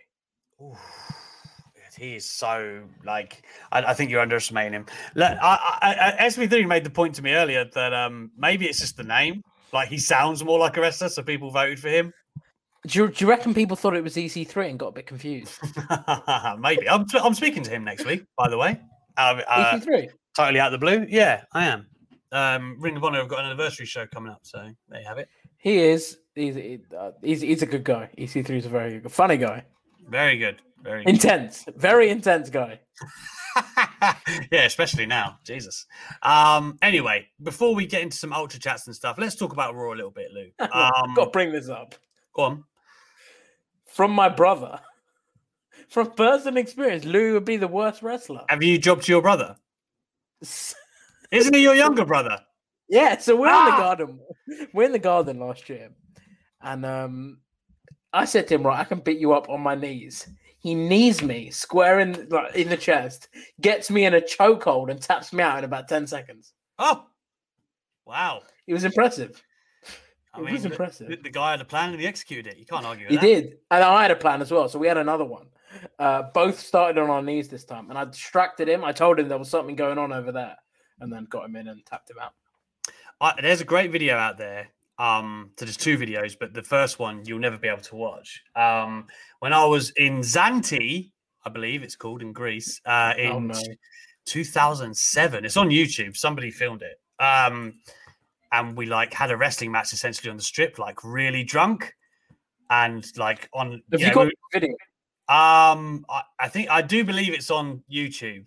He 1.99 2.17
is 2.17 2.29
so 2.29 2.83
like. 3.05 3.43
I, 3.71 3.83
I 3.83 3.95
think 3.95 4.11
you're 4.11 4.21
underestimating 4.21 4.73
him. 4.73 4.87
Let, 5.15 5.43
I, 5.43 5.79
I, 5.83 6.17
I, 6.19 6.29
SB3 6.29 6.67
made 6.67 6.85
the 6.85 6.91
point 6.91 7.15
to 7.17 7.23
me 7.23 7.33
earlier 7.33 7.67
that 7.75 7.93
um 7.93 8.31
maybe 8.37 8.67
it's 8.67 8.81
just 8.81 8.97
the 8.97 9.05
name. 9.05 9.43
Like 9.73 9.89
he 9.89 9.99
sounds 9.99 10.43
more 10.43 10.59
like 10.59 10.77
a 10.77 10.81
wrestler, 10.81 11.09
so 11.09 11.23
people 11.23 11.51
voted 11.51 11.79
for 11.79 11.89
him. 11.89 12.13
Do 12.87 12.99
you, 12.99 13.09
do 13.09 13.25
you 13.25 13.31
reckon 13.31 13.55
people 13.55 13.77
thought 13.77 13.95
it 13.95 14.03
was 14.03 14.17
EC3 14.17 14.71
and 14.71 14.79
got 14.79 14.89
a 14.89 14.93
bit 14.93 15.07
confused? 15.07 15.59
maybe 16.59 16.89
I'm 16.89 17.07
I'm 17.23 17.35
speaking 17.35 17.63
to 17.63 17.71
him 17.71 17.85
next 17.85 18.05
week. 18.05 18.25
By 18.37 18.49
the 18.49 18.59
way, 18.59 18.81
uh, 19.17 19.41
uh, 19.49 19.79
EC3? 19.79 20.09
totally 20.35 20.59
out 20.59 20.73
of 20.75 20.81
the 20.81 20.85
blue. 20.85 21.07
Yeah, 21.09 21.45
I 21.53 21.67
am. 21.67 21.87
Um, 22.33 22.77
Ring 22.81 22.97
of 22.97 23.05
Honor 23.05 23.19
have 23.19 23.29
got 23.29 23.41
an 23.41 23.47
anniversary 23.47 23.87
show 23.87 24.07
coming 24.07 24.33
up, 24.33 24.41
so 24.43 24.69
there 24.89 25.01
you 25.01 25.07
have 25.07 25.19
it. 25.19 25.29
He 25.59 25.79
is. 25.79 26.19
He's, 26.35 26.57
uh, 26.57 27.13
he's, 27.23 27.43
he's 27.43 27.63
a 27.63 27.67
good 27.67 27.85
guy. 27.85 28.09
EC3 28.19 28.51
is 28.51 28.67
a 28.67 28.71
very 28.71 28.99
good, 28.99 29.13
funny 29.13 29.37
guy. 29.37 29.65
Very 30.09 30.37
good. 30.39 30.57
Very 30.83 31.05
good. 31.05 31.11
Intense. 31.11 31.67
Very 31.77 32.09
intense 32.09 32.51
guy. 32.51 32.81
yeah, 34.51 34.65
especially 34.65 35.07
now. 35.07 35.39
Jesus. 35.45 35.87
Um, 36.23 36.79
anyway, 36.83 37.29
before 37.43 37.75
we 37.75 37.87
get 37.87 38.03
into 38.03 38.17
some 38.17 38.33
ultra 38.33 38.59
chats 38.59 38.87
and 38.87 38.97
stuff, 38.97 39.19
let's 39.19 39.37
talk 39.37 39.53
about 39.53 39.75
Raw 39.77 39.93
a 39.93 39.95
little 39.95 40.11
bit, 40.11 40.29
Lou. 40.33 40.49
Um, 40.73 41.15
got 41.15 41.27
to 41.27 41.31
bring 41.31 41.53
this 41.53 41.69
up. 41.69 41.95
go 42.35 42.43
on. 42.43 42.65
From 43.93 44.11
my 44.13 44.29
brother. 44.29 44.81
From 45.89 46.11
personal 46.13 46.57
experience, 46.57 47.05
Lou 47.05 47.35
would 47.35 47.45
be 47.45 47.59
the 47.59 47.69
worst 47.69 48.03
wrestler. 48.03 48.45
Have 48.49 48.63
you 48.63 48.79
jobbed 48.79 49.07
your 49.07 49.21
brother? 49.21 49.57
Isn't 51.31 51.55
he 51.55 51.63
your 51.63 51.75
younger 51.75 52.05
brother? 52.07 52.39
Yeah, 52.89 53.19
so 53.19 53.37
we're 53.37 53.49
in 53.49 53.65
the 53.67 53.73
Ah! 53.73 53.79
garden. 53.79 54.21
We're 54.73 54.85
in 54.85 54.93
the 54.93 54.99
garden 54.99 55.39
last 55.39 55.69
year, 55.69 55.91
and 56.61 56.85
um, 56.85 57.39
I 58.13 58.25
said 58.25 58.49
to 58.49 58.55
him, 58.55 58.67
"Right, 58.67 58.81
I 58.81 58.85
can 58.85 59.01
beat 59.01 59.19
you 59.19 59.33
up 59.33 59.49
on 59.49 59.61
my 59.61 59.75
knees." 59.75 60.29
He 60.59 60.75
knees 60.75 61.23
me 61.23 61.51
square 61.51 62.01
in 62.01 62.29
like, 62.29 62.55
in 62.55 62.69
the 62.69 62.77
chest, 62.77 63.29
gets 63.61 63.91
me 63.91 64.05
in 64.05 64.15
a 64.15 64.21
chokehold, 64.21 64.91
and 64.91 65.01
taps 65.01 65.33
me 65.33 65.43
out 65.43 65.59
in 65.59 65.65
about 65.65 65.89
ten 65.89 66.07
seconds. 66.07 66.53
Oh, 66.79 67.07
wow. 68.07 68.43
It 68.67 68.75
was 68.75 68.85
impressive. 68.85 69.43
I 70.35 70.39
It 70.41 70.45
mean, 70.45 70.53
was 70.55 70.65
impressive. 70.65 71.09
The, 71.09 71.17
the 71.17 71.31
guy 71.31 71.51
had 71.53 71.61
a 71.61 71.65
plan 71.65 71.91
and 71.91 72.01
he 72.01 72.07
executed 72.07 72.47
it. 72.53 72.59
You 72.59 72.65
can't 72.67 72.87
argue 72.87 73.05
with 73.07 73.11
He 73.11 73.17
that. 73.17 73.23
did, 73.43 73.59
and 73.71 73.85
I 73.85 74.03
had 74.03 74.11
a 74.11 74.17
plan 74.17 74.41
as 74.41 74.51
well. 74.51 74.69
So 74.69 74.79
we 74.79 74.87
had 74.87 74.97
another 74.99 75.25
one. 75.25 75.47
Uh, 75.99 76.23
both 76.35 76.59
started 76.61 77.01
on 77.01 77.09
our 77.11 77.23
knees 77.23 77.49
this 77.49 77.65
time, 77.65 77.89
and 77.91 77.99
I 77.99 78.05
distracted 78.05 78.69
him. 78.69 78.85
I 78.85 78.93
told 78.93 79.19
him 79.19 79.29
there 79.29 79.39
was 79.39 79.49
something 79.51 79.75
going 79.77 79.99
on 79.99 80.13
over 80.13 80.31
there, 80.33 80.57
and 81.01 81.13
then 81.13 81.25
got 81.27 81.45
him 81.47 81.57
in 81.57 81.69
and 81.69 81.85
tapped 81.87 82.11
him 82.11 82.19
out. 82.21 82.33
I, 83.21 83.41
there's 83.41 83.61
a 83.61 83.65
great 83.65 83.91
video 83.91 84.17
out 84.17 84.37
there. 84.39 84.69
Um, 84.99 85.51
so 85.59 85.65
there's 85.65 85.77
two 85.77 85.97
videos, 85.99 86.37
but 86.39 86.53
the 86.55 86.63
first 86.63 86.99
one 86.99 87.25
you'll 87.25 87.39
never 87.39 87.57
be 87.59 87.69
able 87.69 87.83
to 87.83 87.97
watch. 87.97 88.43
Um, 88.55 89.07
when 89.41 89.53
I 89.53 89.65
was 89.65 89.91
in 89.97 90.21
Zante, 90.21 91.11
I 91.45 91.51
believe 91.51 91.83
it's 91.83 91.97
called 91.97 92.21
in 92.23 92.33
Greece, 92.33 92.81
uh, 92.85 93.15
in 93.19 93.33
Oh, 93.33 93.39
no. 93.41 93.61
2007. 94.27 95.45
It's 95.45 95.57
on 95.57 95.69
YouTube. 95.71 96.17
Somebody 96.17 96.51
filmed 96.51 96.83
it. 96.83 97.01
Um, 97.23 97.75
and 98.53 98.77
we 98.77 98.87
like 98.87 99.13
had 99.13 99.31
a 99.31 99.37
wrestling 99.37 99.73
match 99.73 99.93
essentially 99.93 100.31
on 100.31 100.37
the 100.37 100.43
strip, 100.43 100.79
like 100.79 101.03
really 101.03 101.43
drunk, 101.43 101.95
and 102.71 103.05
like 103.17 103.49
on. 103.53 103.83
Have 103.91 104.01
you 104.01 104.07
you 104.07 104.07
know, 104.09 104.15
got 104.15 104.25
the 104.27 104.61
video? 104.61 104.71
um, 105.29 106.05
I, 106.09 106.23
I 106.39 106.49
think 106.49 106.71
I 106.71 106.83
do 106.83 107.05
believe 107.05 107.33
it's 107.33 107.51
on 107.51 107.83
YouTube. 107.91 108.47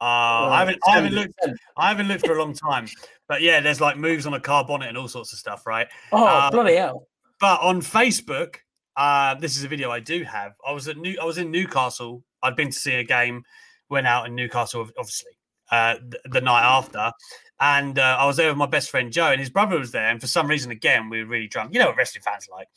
Uh, 0.00 0.48
I 0.48 0.58
haven't, 0.60 0.78
I 0.86 0.90
haven't 0.92 1.12
looked. 1.12 1.34
I 1.76 1.88
haven't 1.88 2.08
looked 2.08 2.26
for 2.26 2.34
a 2.34 2.38
long 2.38 2.54
time, 2.54 2.86
but 3.28 3.42
yeah, 3.42 3.60
there's 3.60 3.80
like 3.80 3.98
moves 3.98 4.26
on 4.26 4.34
a 4.34 4.40
car 4.40 4.64
bonnet 4.64 4.88
and 4.88 4.96
all 4.96 5.08
sorts 5.08 5.32
of 5.32 5.38
stuff, 5.38 5.66
right? 5.66 5.86
Oh 6.10 6.26
Uh, 6.26 6.50
bloody 6.50 6.76
hell! 6.76 7.06
But 7.38 7.60
on 7.60 7.82
Facebook, 7.82 8.56
uh, 8.96 9.34
this 9.34 9.56
is 9.56 9.64
a 9.64 9.68
video 9.68 9.90
I 9.90 10.00
do 10.00 10.24
have. 10.24 10.52
I 10.66 10.72
was 10.72 10.88
at 10.88 10.96
New, 10.96 11.16
I 11.20 11.24
was 11.24 11.38
in 11.38 11.50
Newcastle. 11.50 12.24
I'd 12.42 12.56
been 12.56 12.70
to 12.70 12.78
see 12.78 12.94
a 12.94 13.04
game. 13.04 13.44
Went 13.90 14.06
out 14.06 14.26
in 14.26 14.34
Newcastle, 14.34 14.88
obviously, 14.98 15.32
uh, 15.70 15.96
th- 15.96 16.22
the 16.30 16.40
night 16.40 16.62
after, 16.62 17.12
and 17.60 17.98
uh, 17.98 18.16
I 18.18 18.26
was 18.26 18.36
there 18.38 18.48
with 18.48 18.56
my 18.56 18.66
best 18.66 18.90
friend 18.90 19.12
Joe, 19.12 19.30
and 19.30 19.40
his 19.40 19.50
brother 19.50 19.78
was 19.78 19.92
there. 19.92 20.06
And 20.06 20.20
for 20.20 20.26
some 20.26 20.48
reason, 20.48 20.70
again, 20.70 21.10
we 21.10 21.22
were 21.22 21.28
really 21.28 21.46
drunk. 21.46 21.74
You 21.74 21.80
know 21.80 21.88
what 21.88 21.96
wrestling 21.96 22.22
fans 22.22 22.48
like. 22.50 22.68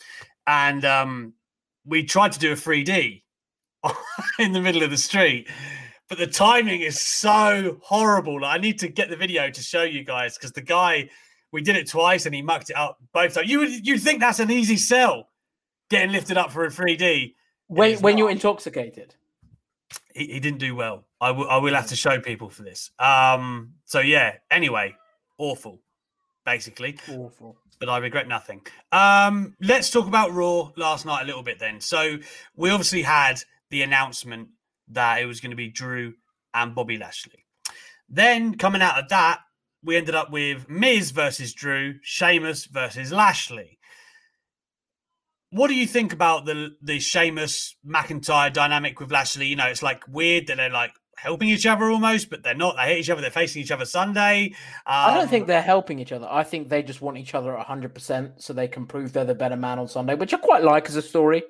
And 0.46 0.84
um, 0.84 1.34
we 1.86 2.04
tried 2.04 2.34
to 2.34 2.40
do 2.40 2.52
a 2.52 2.56
3D 2.56 3.24
in 4.40 4.52
the 4.52 4.62
middle 4.62 4.84
of 4.84 4.92
the 4.92 4.98
street, 4.98 5.50
but 6.10 6.18
the 6.18 6.28
timing 6.28 6.82
is 6.82 7.00
so 7.00 7.80
horrible. 7.82 8.42
Like, 8.42 8.60
I 8.60 8.62
need 8.62 8.80
to 8.80 8.90
get 8.90 9.10
the 9.10 9.16
video 9.16 9.50
to 9.50 9.62
show 9.62 9.84
you 9.84 10.04
guys 10.04 10.38
because 10.38 10.52
the 10.52 10.62
guy 10.62 11.10
we 11.54 11.62
did 11.62 11.76
it 11.76 11.88
twice 11.88 12.26
and 12.26 12.36
he 12.36 12.42
mucked 12.42 12.72
it 12.72 12.76
up 12.76 12.98
both 13.14 13.36
times. 13.36 13.50
You 13.50 13.60
would 13.60 13.88
you 13.88 13.98
think 13.98 14.20
that's 14.20 14.40
an 14.40 14.52
easy 14.52 14.76
sell, 14.76 15.30
getting 15.90 16.12
lifted 16.12 16.38
up 16.38 16.52
for 16.52 16.66
a 16.66 16.70
3D. 16.70 17.36
When 17.68 18.00
when 18.00 18.18
you're 18.18 18.32
intoxicated. 18.32 19.16
He, 20.14 20.28
he 20.28 20.40
didn't 20.40 20.60
do 20.60 20.76
well. 20.76 21.06
I 21.22 21.32
will 21.32 21.62
will 21.62 21.74
have 21.74 21.88
to 21.88 21.96
show 21.96 22.20
people 22.20 22.50
for 22.50 22.64
this. 22.64 22.92
Um. 23.00 23.76
So 23.86 24.00
yeah. 24.00 24.36
Anyway, 24.52 24.96
awful, 25.38 25.80
basically. 26.46 26.98
Awful. 27.10 27.58
but 27.80 27.90
I 27.90 27.98
regret 27.98 28.28
nothing. 28.28 28.62
Um, 28.92 29.56
let's 29.62 29.90
talk 29.90 30.08
about 30.08 30.32
Raw 30.32 30.72
last 30.78 31.06
night 31.06 31.24
a 31.24 31.26
little 31.26 31.44
bit 31.44 31.60
then. 31.60 31.82
So 31.82 32.18
we 32.56 32.70
obviously 32.70 33.02
had 33.02 33.42
the 33.70 33.82
announcement 33.82 34.50
that 34.90 35.22
it 35.22 35.26
was 35.26 35.40
going 35.40 35.52
to 35.52 35.58
be 35.58 35.70
Drew 35.70 36.14
and 36.54 36.76
Bobby 36.76 36.98
Lashley. 36.98 37.46
Then 38.10 38.56
coming 38.56 38.82
out 38.82 39.00
of 39.00 39.10
that, 39.10 39.40
we 39.84 39.98
ended 39.98 40.16
up 40.16 40.32
with 40.32 40.70
Miz 40.70 41.12
versus 41.12 41.54
Drew, 41.54 41.96
Sheamus 42.02 42.66
versus 42.66 43.12
Lashley. 43.12 43.80
What 45.54 45.68
do 45.68 45.76
you 45.76 45.86
think 45.86 46.14
about 46.14 46.46
the 46.46 46.72
the 46.82 47.00
Sheamus 47.00 47.76
McIntyre 47.88 48.52
dynamic 48.52 49.00
with 49.00 49.12
Lashley? 49.12 49.46
You 49.48 49.56
know, 49.56 49.68
it's 49.68 49.84
like 49.84 50.04
weird 50.08 50.48
that 50.48 50.58
they're 50.58 50.72
like 50.72 50.94
helping 51.16 51.50
each 51.50 51.68
other 51.68 51.92
almost, 51.92 52.32
but 52.32 52.42
they're 52.42 52.56
not. 52.56 52.76
They 52.76 52.82
hate 52.84 53.00
each 53.02 53.10
other. 53.12 53.22
They're 53.22 53.30
facing 53.30 53.62
each 53.62 53.70
other 53.72 53.86
Sunday. 53.86 54.56
I 54.88 55.14
don't 55.14 55.24
Um, 55.24 55.30
think 55.30 55.46
they're 55.46 55.62
helping 55.62 56.00
each 56.00 56.12
other. 56.12 56.28
I 56.30 56.44
think 56.44 56.70
they 56.70 56.82
just 56.82 57.02
want 57.04 57.18
each 57.18 57.36
other 57.36 57.56
at 57.58 57.68
100% 57.68 58.42
so 58.42 58.52
they 58.52 58.68
can 58.68 58.88
prove 58.88 59.14
they're 59.14 59.26
the 59.26 59.36
better 59.36 59.56
man 59.56 59.78
on 59.78 59.88
Sunday, 59.88 60.16
which 60.16 60.34
I 60.34 60.38
quite 60.38 60.64
like 60.64 60.90
as 60.90 60.96
a 60.96 61.02
story. 61.04 61.44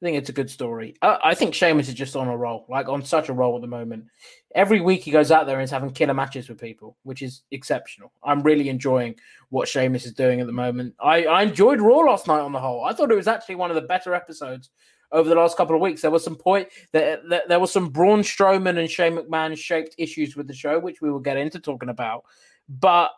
I 0.00 0.06
think 0.06 0.16
it's 0.16 0.30
a 0.30 0.34
good 0.34 0.50
story. 0.50 0.96
I, 1.02 1.18
I 1.24 1.34
think 1.34 1.54
Sheamus 1.54 1.88
is 1.88 1.94
just 1.94 2.16
on 2.16 2.26
a 2.28 2.36
roll, 2.36 2.64
like 2.70 2.88
on 2.88 3.04
such 3.04 3.28
a 3.28 3.34
roll 3.34 3.54
at 3.56 3.60
the 3.60 3.66
moment. 3.66 4.06
Every 4.54 4.80
week 4.80 5.02
he 5.02 5.10
goes 5.10 5.30
out 5.30 5.46
there 5.46 5.56
and 5.56 5.64
is 5.64 5.70
having 5.70 5.90
killer 5.90 6.14
matches 6.14 6.48
with 6.48 6.58
people, 6.58 6.96
which 7.02 7.20
is 7.20 7.42
exceptional. 7.50 8.10
I'm 8.24 8.42
really 8.42 8.70
enjoying 8.70 9.16
what 9.50 9.68
Sheamus 9.68 10.06
is 10.06 10.14
doing 10.14 10.40
at 10.40 10.46
the 10.46 10.52
moment. 10.54 10.94
I, 11.00 11.26
I 11.26 11.42
enjoyed 11.42 11.80
Raw 11.82 11.98
last 11.98 12.26
night 12.26 12.40
on 12.40 12.52
the 12.52 12.58
whole. 12.60 12.84
I 12.84 12.94
thought 12.94 13.12
it 13.12 13.16
was 13.16 13.28
actually 13.28 13.56
one 13.56 13.70
of 13.70 13.74
the 13.74 13.82
better 13.82 14.14
episodes 14.14 14.70
over 15.12 15.28
the 15.28 15.34
last 15.34 15.56
couple 15.58 15.76
of 15.76 15.82
weeks. 15.82 16.00
There 16.00 16.10
was 16.10 16.24
some 16.24 16.36
point 16.36 16.68
that 16.92 17.28
there, 17.28 17.42
there 17.46 17.60
was 17.60 17.70
some 17.70 17.90
Braun 17.90 18.22
Strowman 18.22 18.78
and 18.78 18.90
Shane 18.90 19.16
McMahon 19.16 19.56
shaped 19.56 19.94
issues 19.98 20.34
with 20.34 20.46
the 20.46 20.54
show, 20.54 20.78
which 20.78 21.02
we 21.02 21.10
will 21.10 21.20
get 21.20 21.36
into 21.36 21.60
talking 21.60 21.90
about. 21.90 22.24
But 22.68 23.10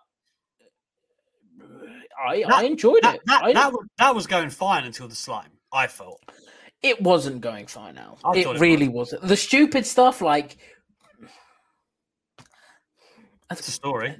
I, 2.27 2.43
I 2.43 2.65
enjoyed 2.65 3.03
that, 3.03 3.17
it. 3.17 3.21
That, 3.27 3.45
I- 3.45 3.53
that, 3.53 3.73
was, 3.73 3.87
that 3.99 4.15
was 4.15 4.27
going 4.27 4.51
fine 4.51 4.85
until 4.85 5.07
the 5.07 5.15
slime. 5.15 5.51
I 5.73 5.87
felt. 5.87 6.21
It 6.83 7.01
wasn't 7.01 7.41
going 7.41 7.67
fine 7.67 7.95
now. 7.95 8.19
It 8.35 8.47
it 8.47 8.61
really 8.61 8.89
wasn't. 8.89 9.23
The 9.23 9.37
stupid 9.37 9.87
stuff, 9.87 10.21
like 10.21 10.57
That's 13.49 13.69
a 13.69 13.73
story. 13.73 14.17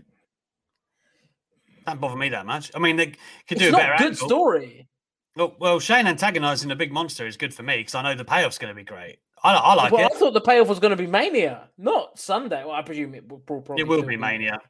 That 1.87 2.01
bother 2.01 2.17
me 2.17 2.29
that 2.29 2.47
much. 2.47 2.71
I 2.75 2.79
mean, 2.79 2.97
they 2.97 3.15
could 3.49 3.59
do 3.59 3.65
it's 3.65 3.69
a 3.69 3.71
not 3.73 3.81
better 3.81 3.95
a 3.95 3.99
good 3.99 4.13
angle. 4.13 4.29
story. 4.29 4.89
Well, 5.35 5.57
well, 5.59 5.81
Shane 5.81 6.07
antagonizing 6.07 6.71
a 6.71 6.77
big 6.77 6.93
monster 6.93 7.27
is 7.27 7.37
good 7.37 7.55
for 7.55 7.63
me 7.63 7.79
because 7.79 7.95
I 7.95 8.03
know 8.03 8.15
the 8.15 8.25
payoff's 8.25 8.59
going 8.59 8.71
to 8.71 8.75
be 8.75 8.85
great. 8.85 9.19
I, 9.43 9.55
I 9.55 9.75
like 9.75 9.91
well, 9.93 10.07
it. 10.07 10.13
I 10.15 10.19
thought 10.19 10.35
the 10.35 10.41
payoff 10.41 10.69
was 10.69 10.79
going 10.79 10.91
to 10.91 10.97
be 10.97 11.07
Mania, 11.07 11.69
not 11.79 12.19
Sunday. 12.19 12.63
Well, 12.63 12.75
I 12.75 12.83
presume 12.83 13.15
it 13.15 13.29
will 13.29 13.39
probably 13.39 13.81
It 13.81 13.89
will 13.89 13.99
still 13.99 14.09
be 14.09 14.17
mania. 14.17 14.61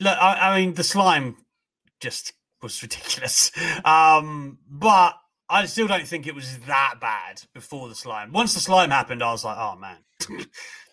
Look, 0.00 0.18
I, 0.18 0.50
I 0.50 0.60
mean, 0.60 0.74
the 0.74 0.84
slime 0.84 1.36
just 2.00 2.32
was 2.60 2.82
ridiculous. 2.82 3.52
Um, 3.84 4.58
but 4.68 5.14
I 5.50 5.64
still 5.66 5.86
don't 5.86 6.06
think 6.06 6.26
it 6.26 6.34
was 6.34 6.58
that 6.66 6.94
bad 7.00 7.42
before 7.54 7.88
the 7.88 7.94
slime. 7.94 8.32
Once 8.32 8.54
the 8.54 8.60
slime 8.60 8.90
happened, 8.90 9.22
I 9.22 9.32
was 9.32 9.44
like, 9.44 9.56
oh 9.58 9.76
man, 9.76 9.96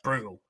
brutal. 0.04 0.42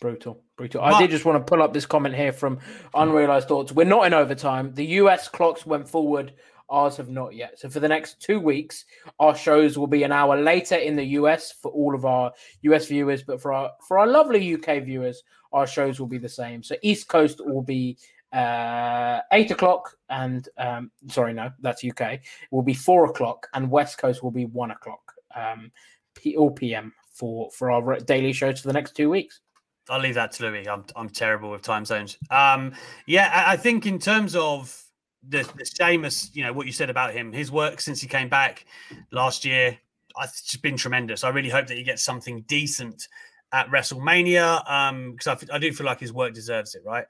Brutal, 0.00 0.42
brutal. 0.56 0.80
But- 0.80 0.94
I 0.94 1.00
did 1.00 1.10
just 1.10 1.24
want 1.24 1.38
to 1.44 1.48
pull 1.50 1.62
up 1.62 1.72
this 1.72 1.86
comment 1.86 2.14
here 2.14 2.32
from 2.32 2.58
Unrealized 2.94 3.46
Thoughts. 3.48 3.72
We're 3.72 3.84
not 3.84 4.06
in 4.06 4.14
overtime. 4.14 4.74
The 4.74 4.86
US 4.86 5.28
clocks 5.28 5.64
went 5.64 5.88
forward. 5.88 6.32
Ours 6.68 6.96
have 6.96 7.10
not 7.10 7.34
yet. 7.34 7.58
So 7.58 7.68
for 7.68 7.80
the 7.80 7.88
next 7.88 8.20
two 8.20 8.40
weeks, 8.40 8.86
our 9.20 9.36
shows 9.36 9.78
will 9.78 9.86
be 9.86 10.04
an 10.04 10.12
hour 10.12 10.40
later 10.40 10.74
in 10.76 10.96
the 10.96 11.04
US 11.20 11.52
for 11.52 11.70
all 11.70 11.94
of 11.94 12.04
our 12.06 12.32
US 12.62 12.86
viewers, 12.86 13.22
but 13.22 13.40
for 13.42 13.52
our 13.52 13.70
for 13.86 13.98
our 13.98 14.06
lovely 14.06 14.54
UK 14.54 14.82
viewers, 14.82 15.22
our 15.52 15.66
shows 15.66 16.00
will 16.00 16.06
be 16.06 16.18
the 16.18 16.28
same. 16.28 16.62
So 16.62 16.74
East 16.82 17.08
Coast 17.08 17.40
will 17.44 17.62
be 17.62 17.98
uh 18.32 19.20
eight 19.32 19.50
o'clock 19.50 19.94
and 20.08 20.48
um 20.58 20.90
sorry 21.08 21.34
no 21.34 21.50
that's 21.60 21.84
uk 21.84 22.00
it 22.00 22.20
will 22.50 22.62
be 22.62 22.72
four 22.74 23.04
o'clock 23.04 23.46
and 23.54 23.70
west 23.70 23.98
coast 23.98 24.22
will 24.22 24.30
be 24.30 24.46
one 24.46 24.70
o'clock 24.70 25.12
um 25.36 25.70
p 26.14 26.36
all 26.36 26.50
pm 26.50 26.92
for 27.12 27.50
for 27.50 27.70
our 27.70 27.98
daily 28.00 28.32
shows 28.32 28.60
for 28.60 28.68
the 28.68 28.72
next 28.72 28.94
two 28.96 29.10
weeks 29.10 29.40
I'll 29.88 30.00
leave 30.00 30.14
that 30.14 30.30
to 30.32 30.44
Louis. 30.44 30.68
I'm 30.68 30.84
I'm 30.94 31.08
terrible 31.08 31.50
with 31.50 31.62
time 31.62 31.84
zones. 31.84 32.16
Um, 32.30 32.72
yeah, 33.06 33.30
I, 33.34 33.54
I 33.54 33.56
think 33.56 33.84
in 33.84 33.98
terms 33.98 34.36
of 34.36 34.80
the 35.28 35.42
the 35.56 35.64
Sheamus, 35.64 36.30
you 36.34 36.44
know 36.44 36.52
what 36.52 36.66
you 36.66 36.72
said 36.72 36.88
about 36.88 37.12
him, 37.14 37.32
his 37.32 37.50
work 37.50 37.80
since 37.80 38.00
he 38.00 38.06
came 38.06 38.28
back 38.28 38.64
last 39.10 39.44
year, 39.44 39.76
I- 40.16 40.24
it's 40.24 40.56
been 40.56 40.76
tremendous. 40.76 41.24
I 41.24 41.30
really 41.30 41.48
hope 41.48 41.66
that 41.66 41.76
he 41.76 41.82
gets 41.82 42.02
something 42.04 42.42
decent 42.42 43.08
at 43.52 43.68
WrestleMania 43.70 44.70
um, 44.70 45.12
because 45.12 45.48
I 45.52 45.58
do 45.58 45.72
feel 45.72 45.84
like 45.86 46.00
his 46.00 46.12
work 46.12 46.32
deserves 46.32 46.74
it. 46.76 46.82
Right? 46.86 47.04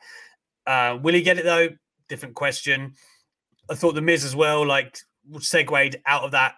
Uh, 0.67 0.99
will 1.03 1.15
he 1.15 1.23
get 1.23 1.39
it 1.39 1.45
though? 1.45 1.69
Different 2.09 2.35
question. 2.35 2.95
I 3.71 3.75
thought 3.75 3.95
the 3.95 4.03
Miz 4.03 4.25
as 4.25 4.37
well, 4.37 4.67
like 4.67 4.99
segued 5.41 5.97
out 6.07 6.25
of 6.25 6.33
that 6.33 6.55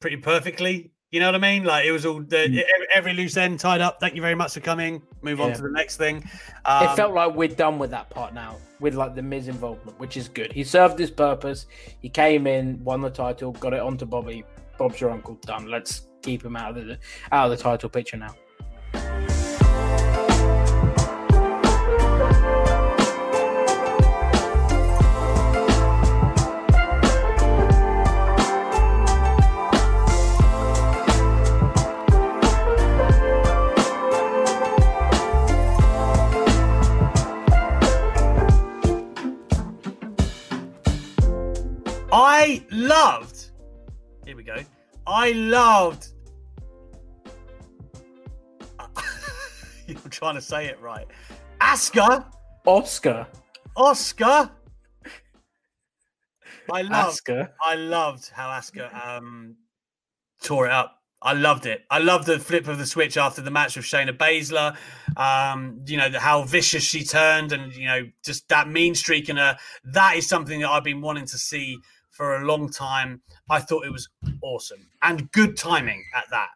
pretty 0.00 0.16
perfectly. 0.16 0.92
You 1.10 1.20
know 1.20 1.26
what 1.26 1.36
I 1.36 1.38
mean? 1.38 1.64
Like 1.64 1.86
it 1.86 1.92
was 1.92 2.04
all 2.04 2.20
the 2.20 2.42
every, 2.44 2.86
every 2.92 3.12
loose 3.14 3.36
end 3.36 3.60
tied 3.60 3.80
up. 3.80 3.98
Thank 4.00 4.14
you 4.14 4.22
very 4.22 4.34
much 4.34 4.54
for 4.54 4.60
coming. 4.60 5.02
Move 5.22 5.40
on 5.40 5.52
to 5.52 5.62
the 5.62 5.70
next 5.70 5.96
thing. 5.96 6.28
Um, 6.64 6.88
it 6.88 6.96
felt 6.96 7.14
like 7.14 7.34
we're 7.34 7.48
done 7.48 7.78
with 7.78 7.90
that 7.90 8.10
part 8.10 8.34
now 8.34 8.56
with 8.80 8.94
like 8.94 9.14
the 9.14 9.22
Miz 9.22 9.48
involvement, 9.48 9.98
which 9.98 10.16
is 10.16 10.28
good. 10.28 10.52
He 10.52 10.64
served 10.64 10.98
his 10.98 11.10
purpose. 11.10 11.66
He 12.00 12.08
came 12.08 12.46
in, 12.46 12.82
won 12.82 13.00
the 13.00 13.10
title, 13.10 13.52
got 13.52 13.72
it 13.72 13.80
onto 13.80 14.04
Bobby. 14.04 14.44
Bob's 14.78 15.00
your 15.00 15.10
uncle. 15.10 15.36
Done. 15.36 15.70
Let's 15.70 16.08
keep 16.22 16.44
him 16.44 16.56
out 16.56 16.76
of 16.76 16.86
the 16.86 16.98
out 17.30 17.50
of 17.50 17.56
the 17.56 17.62
title 17.62 17.88
picture 17.88 18.16
now. 18.16 18.34
I 42.56 42.64
loved. 42.70 43.50
Here 44.24 44.36
we 44.36 44.42
go. 44.42 44.56
I 45.06 45.32
loved. 45.32 46.08
You're 49.86 49.98
trying 50.10 50.36
to 50.36 50.40
say 50.40 50.66
it 50.66 50.80
right. 50.80 51.06
Asuka, 51.60 52.26
Oscar, 52.66 53.26
Oscar. 53.76 54.50
I 56.72 56.82
loved. 56.82 56.94
Oscar. 56.94 57.54
I 57.62 57.74
loved 57.76 58.30
how 58.30 58.48
Asuka 58.48 59.06
um, 59.06 59.56
tore 60.42 60.66
it 60.66 60.72
up. 60.72 60.92
I 61.22 61.32
loved 61.32 61.66
it. 61.66 61.84
I 61.90 61.98
loved 61.98 62.26
the 62.26 62.38
flip 62.38 62.68
of 62.68 62.78
the 62.78 62.86
switch 62.86 63.16
after 63.16 63.42
the 63.42 63.50
match 63.50 63.76
with 63.76 63.84
Shayna 63.86 64.16
Baszler. 64.16 64.76
Um, 65.16 65.82
you 65.86 65.96
know 65.96 66.08
the, 66.08 66.20
how 66.20 66.44
vicious 66.44 66.82
she 66.82 67.04
turned, 67.04 67.52
and 67.52 67.74
you 67.74 67.86
know 67.86 68.02
just 68.24 68.48
that 68.48 68.68
mean 68.68 68.94
streak 68.94 69.28
in 69.28 69.36
her. 69.36 69.56
That 69.84 70.16
is 70.16 70.28
something 70.28 70.60
that 70.60 70.70
I've 70.70 70.84
been 70.84 71.00
wanting 71.00 71.26
to 71.26 71.38
see 71.38 71.78
for 72.16 72.36
a 72.36 72.46
long 72.46 72.70
time. 72.70 73.20
I 73.50 73.60
thought 73.60 73.84
it 73.84 73.92
was 73.92 74.08
awesome 74.42 74.88
and 75.02 75.30
good 75.32 75.56
timing 75.56 76.02
at 76.14 76.24
that. 76.30 76.48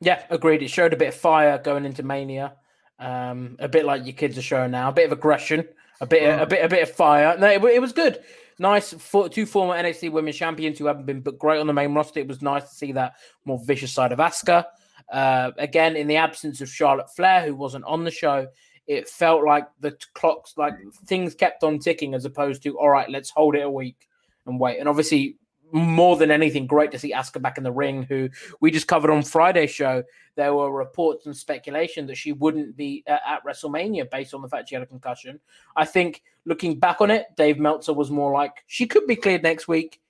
Yeah, 0.00 0.22
agreed. 0.28 0.62
It 0.62 0.68
showed 0.68 0.92
a 0.92 0.96
bit 0.96 1.08
of 1.08 1.14
fire 1.14 1.58
going 1.58 1.86
into 1.86 2.02
Mania, 2.02 2.54
um, 2.98 3.56
a 3.58 3.68
bit 3.68 3.86
like 3.86 4.04
your 4.04 4.12
kids 4.12 4.36
are 4.36 4.42
showing 4.42 4.72
now, 4.72 4.90
a 4.90 4.92
bit 4.92 5.06
of 5.06 5.12
aggression, 5.12 5.66
a 6.00 6.06
bit, 6.06 6.22
a 6.22 6.46
bit, 6.46 6.64
a 6.64 6.68
bit 6.68 6.82
of 6.82 6.90
fire. 6.90 7.36
No, 7.38 7.48
it, 7.48 7.64
it 7.64 7.80
was 7.80 7.92
good. 7.92 8.20
Nice 8.58 8.92
for 8.92 9.28
two 9.28 9.46
former 9.46 9.74
NXT 9.74 10.12
Women's 10.12 10.36
Champions 10.36 10.78
who 10.78 10.86
haven't 10.86 11.06
been 11.06 11.20
but 11.20 11.38
great 11.38 11.58
on 11.58 11.66
the 11.66 11.72
main 11.72 11.94
roster. 11.94 12.20
It 12.20 12.28
was 12.28 12.42
nice 12.42 12.64
to 12.64 12.74
see 12.74 12.92
that 12.92 13.14
more 13.46 13.58
vicious 13.64 13.92
side 13.92 14.12
of 14.12 14.18
Asuka. 14.18 14.66
Uh, 15.10 15.50
again, 15.58 15.96
in 15.96 16.06
the 16.06 16.16
absence 16.16 16.60
of 16.60 16.68
Charlotte 16.68 17.12
Flair, 17.14 17.44
who 17.44 17.54
wasn't 17.56 17.84
on 17.84 18.04
the 18.04 18.10
show, 18.10 18.46
it 18.86 19.08
felt 19.08 19.44
like 19.44 19.66
the 19.80 19.96
clocks, 20.12 20.54
like 20.56 20.74
things 21.06 21.34
kept 21.34 21.64
on 21.64 21.78
ticking 21.78 22.14
as 22.14 22.26
opposed 22.26 22.62
to, 22.62 22.78
all 22.78 22.90
right, 22.90 23.08
let's 23.08 23.30
hold 23.30 23.56
it 23.56 23.60
a 23.60 23.70
week 23.70 24.06
and 24.46 24.60
wait. 24.60 24.78
And 24.78 24.88
obviously, 24.88 25.36
more 25.72 26.16
than 26.16 26.30
anything, 26.30 26.66
great 26.66 26.92
to 26.92 26.98
see 26.98 27.12
Asuka 27.12 27.42
back 27.42 27.58
in 27.58 27.64
the 27.64 27.72
ring, 27.72 28.04
who 28.04 28.28
we 28.60 28.70
just 28.70 28.86
covered 28.86 29.10
on 29.10 29.22
Friday's 29.22 29.70
show. 29.70 30.04
There 30.36 30.54
were 30.54 30.72
reports 30.72 31.26
and 31.26 31.36
speculation 31.36 32.06
that 32.06 32.16
she 32.16 32.32
wouldn't 32.32 32.76
be 32.76 33.02
uh, 33.08 33.18
at 33.26 33.44
WrestleMania 33.44 34.10
based 34.10 34.34
on 34.34 34.42
the 34.42 34.48
fact 34.48 34.68
she 34.68 34.74
had 34.76 34.82
a 34.82 34.86
concussion. 34.86 35.40
I 35.76 35.84
think 35.84 36.22
looking 36.44 36.78
back 36.78 37.00
on 37.00 37.10
it, 37.10 37.26
Dave 37.36 37.58
Meltzer 37.58 37.92
was 37.92 38.10
more 38.10 38.32
like 38.32 38.64
she 38.66 38.86
could 38.86 39.06
be 39.06 39.16
cleared 39.16 39.42
next 39.42 39.66
week. 39.66 40.00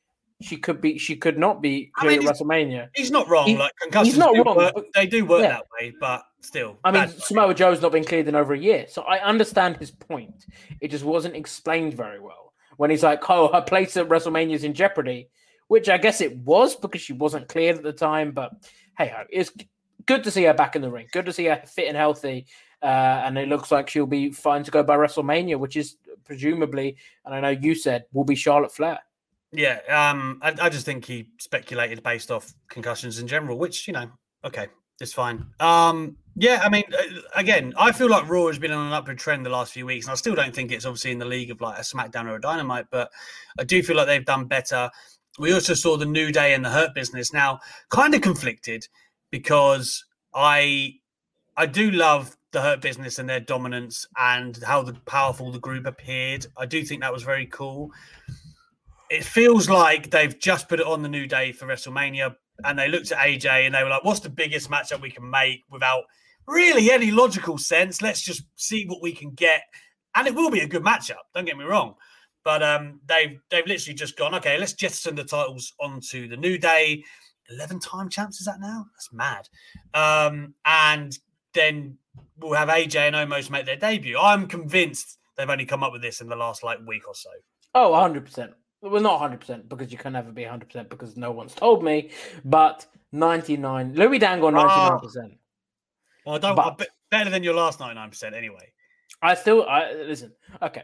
She 0.43 0.57
could 0.57 0.81
be. 0.81 0.99
She 0.99 1.17
could 1.17 1.39
not 1.39 1.63
be 1.63 1.91
I 1.97 2.01
cleared 2.03 2.21
mean, 2.21 2.29
at 2.29 2.37
WrestleMania. 2.37 2.89
He's 2.95 3.11
not 3.11 3.29
wrong. 3.29 3.47
He- 3.47 3.57
like 3.57 3.73
concussions, 3.81 4.09
he's 4.09 4.19
not 4.19 4.37
wrong, 4.37 4.57
work- 4.57 4.75
but- 4.75 4.87
they 4.93 5.07
do 5.07 5.25
work 5.25 5.43
yeah. 5.43 5.49
that 5.51 5.67
way, 5.81 5.95
but 5.99 6.25
still. 6.41 6.77
I 6.85 6.91
mean, 6.91 7.09
Samoa 7.09 7.55
Joe's 7.55 7.81
not 7.81 7.93
been 7.93 8.05
cleared 8.05 8.29
in 8.29 8.35
over 8.35 8.53
a 8.53 8.59
year, 8.59 8.87
so 8.89 9.03
I 9.03 9.21
understand 9.21 9.79
his 9.79 9.91
point. 9.91 10.45
It 10.81 10.91
just 10.91 11.05
wasn't 11.05 11.37
explained 11.37 11.95
very 11.95 12.21
well 12.21 12.44
when 12.77 12.91
he's 12.91 13.03
like, 13.03 13.29
"Oh, 13.29 13.53
her 13.53 13.63
place 13.63 13.97
at 13.97 14.09
WrestleMania 14.09 14.55
is 14.55 14.65
in 14.65 14.75
jeopardy," 14.75 15.29
which 15.69 15.89
I 15.89 15.99
guess 15.99 16.21
it 16.21 16.37
was 16.39 16.77
because 16.77 17.01
she 17.01 17.13
wasn't 17.13 17.49
cleared 17.49 17.77
at 17.77 17.83
the 17.83 17.93
time. 17.93 18.33
But 18.33 18.53
hey, 18.99 19.13
it's 19.31 19.53
good 20.07 20.25
to 20.25 20.31
see 20.31 20.45
her 20.45 20.55
back 20.55 20.77
in 20.77 20.83
the 20.83 20.91
ring. 20.91 21.07
Good 21.13 21.27
to 21.27 21.33
see 21.33 21.47
her 21.47 21.63
fit 21.67 21.89
and 21.89 21.97
healthy, 21.97 22.47
uh, 22.83 23.23
and 23.25 23.39
it 23.39 23.49
looks 23.49 23.71
like 23.73 23.89
she'll 23.89 24.07
be 24.07 24.31
fine 24.31 24.65
to 24.65 24.71
go 24.71 24.83
by 24.83 24.97
WrestleMania, 24.97 25.59
which 25.59 25.77
is 25.77 25.97
presumably, 26.25 26.97
and 27.25 27.35
I 27.35 27.41
know 27.41 27.51
you 27.51 27.75
said, 27.75 28.05
will 28.13 28.25
be 28.25 28.35
Charlotte 28.35 28.73
Flair. 28.73 29.01
Yeah, 29.53 29.79
um, 29.89 30.41
I, 30.43 30.55
I 30.61 30.69
just 30.69 30.85
think 30.85 31.05
he 31.05 31.29
speculated 31.39 32.03
based 32.03 32.31
off 32.31 32.53
concussions 32.69 33.21
in 33.21 33.29
general, 33.29 33.57
which 33.57 33.87
you 33.87 33.95
know, 33.95 34.11
okay, 34.45 34.69
it's 35.01 35.13
fine. 35.13 35.47
Um, 35.61 36.17
yeah, 36.37 36.61
I 36.65 36.69
mean, 36.69 36.85
uh, 36.93 37.21
again, 37.37 37.75
I 37.77 37.93
feel 37.93 38.09
like 38.09 38.29
Raw 38.29 38.47
has 38.49 38.59
been 38.59 38.73
on 38.73 38.87
an 38.87 38.93
upward 38.93 39.19
trend 39.19 39.47
the 39.47 39.51
last 39.51 39.73
few 39.73 39.87
weeks, 39.87 40.07
and 40.07 40.13
I 40.13 40.17
still 40.17 40.35
don't 40.35 40.55
think 40.55 40.73
it's 40.73 40.85
obviously 40.85 41.13
in 41.13 41.19
the 41.19 41.25
league 41.25 41.51
of 41.51 41.61
like 41.61 41.79
a 41.79 41.83
SmackDown 41.83 42.27
or 42.27 42.37
a 42.37 42.41
Dynamite, 42.41 42.87
but 42.91 43.11
I 43.59 43.65
do 43.65 43.83
feel 43.83 43.97
like 43.97 44.07
they've 44.07 44.25
done 44.25 44.47
better. 44.47 44.91
We 45.39 45.53
also 45.53 45.75
saw 45.75 45.97
the 45.97 46.07
New 46.07 46.33
Day 46.33 46.55
and 46.55 46.65
the 46.65 46.71
Hurt 46.71 46.95
Business 46.95 47.33
now 47.33 47.61
kind 47.91 48.15
of 48.15 48.21
conflicted 48.21 48.87
because 49.31 50.05
I 50.35 50.95
I 51.57 51.67
do 51.67 51.91
love 51.91 52.37
the 52.53 52.63
Hurt 52.63 52.81
Business 52.81 53.19
and 53.19 53.29
their 53.29 53.41
dominance 53.41 54.07
and 54.17 54.57
how 54.65 54.83
the 54.83 54.95
powerful 55.07 55.51
the 55.51 55.59
group 55.59 55.87
appeared. 55.87 56.47
I 56.57 56.67
do 56.67 56.85
think 56.85 57.01
that 57.01 57.13
was 57.13 57.25
very 57.25 57.47
cool 57.47 57.91
it 59.11 59.25
feels 59.25 59.69
like 59.69 60.11
they've 60.11 60.39
just 60.39 60.69
put 60.69 60.81
it 60.81 60.87
on 60.87 61.03
the 61.03 61.09
new 61.09 61.27
day 61.27 61.53
for 61.53 61.67
WrestleMania 61.67 62.35
and 62.63 62.79
they 62.79 62.89
looked 62.89 63.11
at 63.13 63.19
AJ 63.19 63.67
and 63.67 63.75
they 63.75 63.83
were 63.83 63.91
like, 63.91 64.05
what's 64.05 64.21
the 64.21 64.31
biggest 64.31 64.71
matchup 64.71 65.01
we 65.01 65.11
can 65.11 65.29
make 65.29 65.65
without 65.71 66.05
really 66.47 66.91
any 66.91 67.11
logical 67.11 67.59
sense? 67.59 68.03
Let's 68.03 68.23
just 68.23 68.45
see 68.57 68.87
what 68.87 69.03
we 69.03 69.13
can 69.13 69.31
get. 69.31 69.63
And 70.15 70.29
it 70.29 70.35
will 70.35 70.51
be 70.51 70.61
a 70.61 70.69
good 70.69 70.85
matchup, 70.85 71.25
don't 71.35 71.45
get 71.45 71.59
me 71.59 71.65
wrong. 71.65 71.95
But 72.45 72.63
um, 72.63 73.01
they've 73.07 73.41
they've 73.51 73.67
literally 73.67 73.95
just 73.95 74.17
gone, 74.17 74.35
okay, 74.35 74.59
let's 74.59 74.75
jettison 74.75 75.15
the 75.15 75.25
titles 75.25 75.73
onto 75.81 76.29
the 76.29 76.37
new 76.37 76.59
day. 76.59 77.03
11 77.51 77.81
time 77.81 78.09
champs 78.09 78.41
is 78.41 78.47
that 78.47 78.61
now? 78.61 78.87
That's 78.95 79.13
mad. 79.13 79.49
Um, 79.95 80.55
and 80.65 81.19
then 81.53 81.99
we'll 82.39 82.55
have 82.55 82.69
AJ 82.69 82.97
and 82.97 83.17
Omos 83.17 83.51
make 83.51 83.67
their 83.67 83.77
debut. 83.77 84.19
I'm 84.19 84.47
convinced 84.47 85.19
they've 85.37 85.49
only 85.49 85.67
come 85.67 85.83
up 85.83 85.93
with 85.93 86.03
this 86.03 86.21
in 86.21 86.29
the 86.29 86.37
last 86.37 86.63
like 86.63 86.79
week 86.87 87.09
or 87.09 87.15
so. 87.15 87.31
Oh, 87.75 87.93
100%. 87.93 88.53
Well, 88.85 89.01
not 89.03 89.21
100% 89.21 89.69
because 89.69 89.91
you 89.91 89.97
can 89.97 90.13
never 90.13 90.31
be 90.31 90.43
100% 90.43 90.91
because 90.91 91.17
no 91.17 91.31
one's 91.33 91.55
told 91.55 91.83
me, 91.83 92.11
but 92.45 92.87
99. 93.13 93.95
Louis 93.95 94.19
Dangoor, 94.19 94.53
99%. 94.53 94.63
Ah. 94.69 95.01
Well, 96.27 96.35
I 96.35 96.39
don't. 96.39 96.55
But- 96.57 96.89
better 97.11 97.31
than 97.31 97.43
your 97.45 97.55
last 97.55 97.79
ninety 97.79 97.95
nine 97.95 98.11
percent 98.11 98.35
anyway. 98.35 98.73
I 99.23 99.35
still, 99.37 99.65
I 99.69 99.93
listen, 99.93 100.33
okay. 100.61 100.83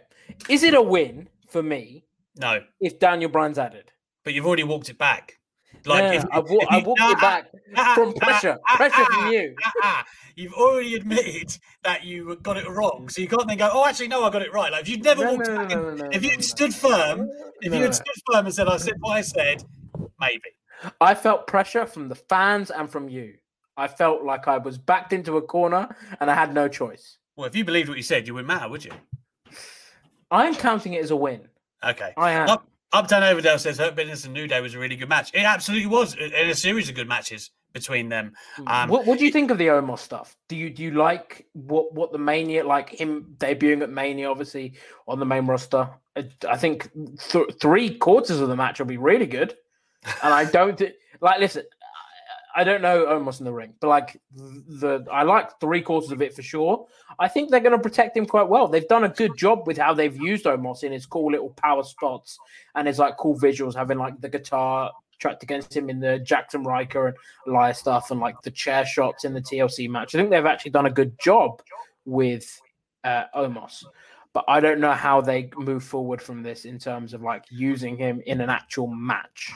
Is 0.49 0.63
it 0.63 0.75
a 0.75 0.81
win 0.81 1.29
for 1.49 1.61
me 1.63 2.05
No, 2.37 2.61
if 2.81 2.99
Daniel 3.01 3.29
Bryan's 3.31 3.59
added? 3.59 3.91
but 4.25 4.33
you've 4.33 4.47
already 4.47 4.63
walked 4.63 4.89
it 4.91 4.97
back. 4.99 5.40
No, 5.87 5.99
no, 5.99 6.13
if- 6.13 6.25
I've, 6.33 6.45
wa- 6.51 6.67
if 6.71 6.87
you- 6.87 6.95
Ah, 7.01 7.13
it 7.13 7.21
back 7.21 7.47
ah, 7.77 7.93
from 7.95 8.13
pressure, 8.15 8.59
ah, 8.69 8.77
pressure 8.77 9.05
from 9.05 9.29
you. 9.33 9.55
You've 10.37 10.55
already 10.55 10.95
admitted 10.95 11.57
that 11.83 12.05
you 12.05 12.37
got 12.43 12.57
it 12.57 12.69
wrong, 12.69 13.09
so 13.09 13.21
you 13.21 13.29
can't 13.29 13.47
then 13.47 13.59
go, 13.59 13.69
"Oh, 13.73 13.85
actually, 13.87 14.09
no, 14.09 14.25
I 14.25 14.31
got 14.31 14.43
it 14.43 14.53
right." 14.53 14.71
Like 14.73 14.83
if 14.83 14.89
you'd 14.89 15.05
never 15.05 15.25
No, 15.25 15.35
walked 15.35 15.49
no, 15.49 15.57
back, 15.57 15.71
no, 15.71 15.89
and- 15.89 16.15
if 16.15 16.23
you'd 16.25 16.37
no. 16.37 16.41
stood 16.41 16.75
firm, 16.75 17.29
if 17.61 17.73
you 17.75 17.81
had 17.83 17.95
stood 17.95 18.15
firm 18.33 18.47
and 18.47 18.55
said, 18.55 18.69
"I 18.69 18.77
said 18.77 18.95
what 19.01 19.17
I 19.17 19.21
said," 19.23 19.65
maybe. 20.21 20.51
I 21.01 21.15
felt 21.15 21.47
pressure 21.47 21.85
from 21.87 22.09
the 22.09 22.15
fans 22.15 22.71
and 22.71 22.89
from 22.91 23.09
you. 23.09 23.35
I 23.77 23.87
felt 23.89 24.25
like 24.25 24.49
I 24.49 24.57
was 24.59 24.79
backed 24.79 25.13
into 25.13 25.37
a 25.37 25.43
corner 25.43 25.95
and 26.21 26.31
I 26.31 26.35
had 26.35 26.55
no 26.55 26.69
choice. 26.69 27.19
Well, 27.37 27.47
if 27.47 27.55
you 27.57 27.65
believed 27.65 27.89
what 27.89 27.97
you 27.99 28.03
said, 28.03 28.27
you 28.27 28.35
wouldn't 28.35 28.49
matter, 28.49 28.69
would 28.69 28.85
you? 28.85 28.93
I'm 30.31 30.55
counting 30.55 30.95
it 30.95 31.03
as 31.03 31.11
a 31.11 31.17
win. 31.17 31.49
Okay. 31.85 32.13
I 32.17 32.33
am. 32.33 32.49
Up, 32.49 32.67
Uptown 32.93 33.23
Overdale 33.23 33.59
says 33.59 33.79
Hurt 33.79 33.95
Business 33.95 34.25
and 34.25 34.35
New 34.35 34.47
Day 34.47 34.61
was 34.61 34.75
a 34.75 34.79
really 34.79 34.97
good 34.97 35.09
match. 35.09 35.31
It 35.33 35.45
absolutely 35.45 35.87
was, 35.87 36.15
in 36.15 36.33
a 36.33 36.55
series 36.55 36.89
of 36.89 36.95
good 36.95 37.09
matches 37.09 37.51
between 37.73 38.09
them. 38.09 38.33
Um, 38.67 38.89
what, 38.89 39.07
what 39.07 39.19
do 39.19 39.25
you 39.25 39.31
think 39.31 39.51
of 39.51 39.59
the 39.59 39.69
Omos 39.69 40.01
stuff? 40.01 40.37
Do 40.49 40.57
you 40.57 40.71
do 40.71 40.83
you 40.83 40.91
like 40.93 41.47
what 41.53 41.95
what 41.95 42.11
the 42.13 42.19
Mania 42.19 42.65
like 42.67 42.91
him 42.91 43.37
debuting 43.39 43.83
at 43.83 43.91
Mania? 43.91 44.29
Obviously 44.29 44.75
on 45.07 45.21
the 45.21 45.27
main 45.27 45.47
roster, 45.47 45.89
I, 46.17 46.29
I 46.49 46.57
think 46.57 46.91
th- 47.19 47.55
three 47.61 47.97
quarters 47.97 48.41
of 48.41 48.49
the 48.49 48.57
match 48.57 48.79
will 48.79 48.87
be 48.87 48.97
really 48.97 49.27
good, 49.27 49.55
and 50.23 50.35
I 50.35 50.45
don't 50.47 50.77
thi- 50.77 50.95
like. 51.21 51.39
Listen, 51.39 51.65
I, 52.55 52.65
don't 52.65 52.83
know 52.83 53.07
Omos 53.07 53.41
in 53.41 53.45
the 53.45 53.53
ring, 53.53 53.75
but 53.81 53.89
like 53.89 54.21
the 54.35 55.07
I 55.11 55.23
like 55.23 55.59
three 55.61 55.83
quarters 55.83 56.11
of 56.11 56.23
it 56.23 56.35
for 56.35 56.43
sure. 56.43 56.87
I 57.19 57.29
think 57.29 57.51
they're 57.51 57.61
going 57.61 57.77
to 57.77 57.79
protect 57.79 58.17
him 58.17 58.27
quite 58.27 58.49
well. 58.49 58.69
They've 58.69 58.87
done 58.89 59.05
a 59.05 59.09
good 59.09 59.37
job 59.37 59.67
with 59.67 59.79
how 59.79 59.95
they've 59.95 60.17
used 60.17 60.45
Omos 60.45 60.83
in 60.83 60.93
his 60.93 61.07
cool 61.07 61.33
little 61.33 61.51
power 61.51 61.83
spots 61.83 62.39
and 62.75 62.87
his 62.87 62.99
like 62.99 63.17
cool 63.17 63.39
visuals, 63.39 63.75
having 63.75 63.99
like 63.99 64.21
the 64.21 64.29
guitar 64.29 64.91
tracked 65.19 65.43
against 65.43 65.77
him 65.77 65.91
in 65.91 66.01
the 66.01 66.25
Jaxson 66.27 66.65
Ryker 66.65 67.09
and 67.09 67.17
Elias 67.47 67.79
stuff, 67.79 68.11
and 68.11 68.21
like 68.21 68.41
the 68.43 68.51
chair 68.51 68.85
shots 68.85 69.25
in 69.25 69.35
the 69.35 69.41
TLC 69.41 69.89
match. 69.89 70.15
I 70.15 70.19
think 70.19 70.31
they've 70.31 70.47
actually 70.47 70.73
done 70.73 70.87
a 70.87 70.91
good 70.91 71.19
job 71.21 71.63
with 72.05 72.61
uh, 73.05 73.25
Omos. 73.35 73.85
But 74.33 74.45
I 74.47 74.61
don't 74.61 74.81
know 74.81 74.93
how 74.93 75.21
they 75.21 75.51
move 75.57 75.83
forward 75.83 76.23
from 76.23 76.43
this 76.43 76.65
in 76.65 76.79
terms 76.79 77.15
of 77.15 77.23
like 77.23 77.45
using 77.51 77.97
him 77.97 78.23
in 78.27 78.41
an 78.41 78.49
actual 78.49 78.87
match. 78.87 79.53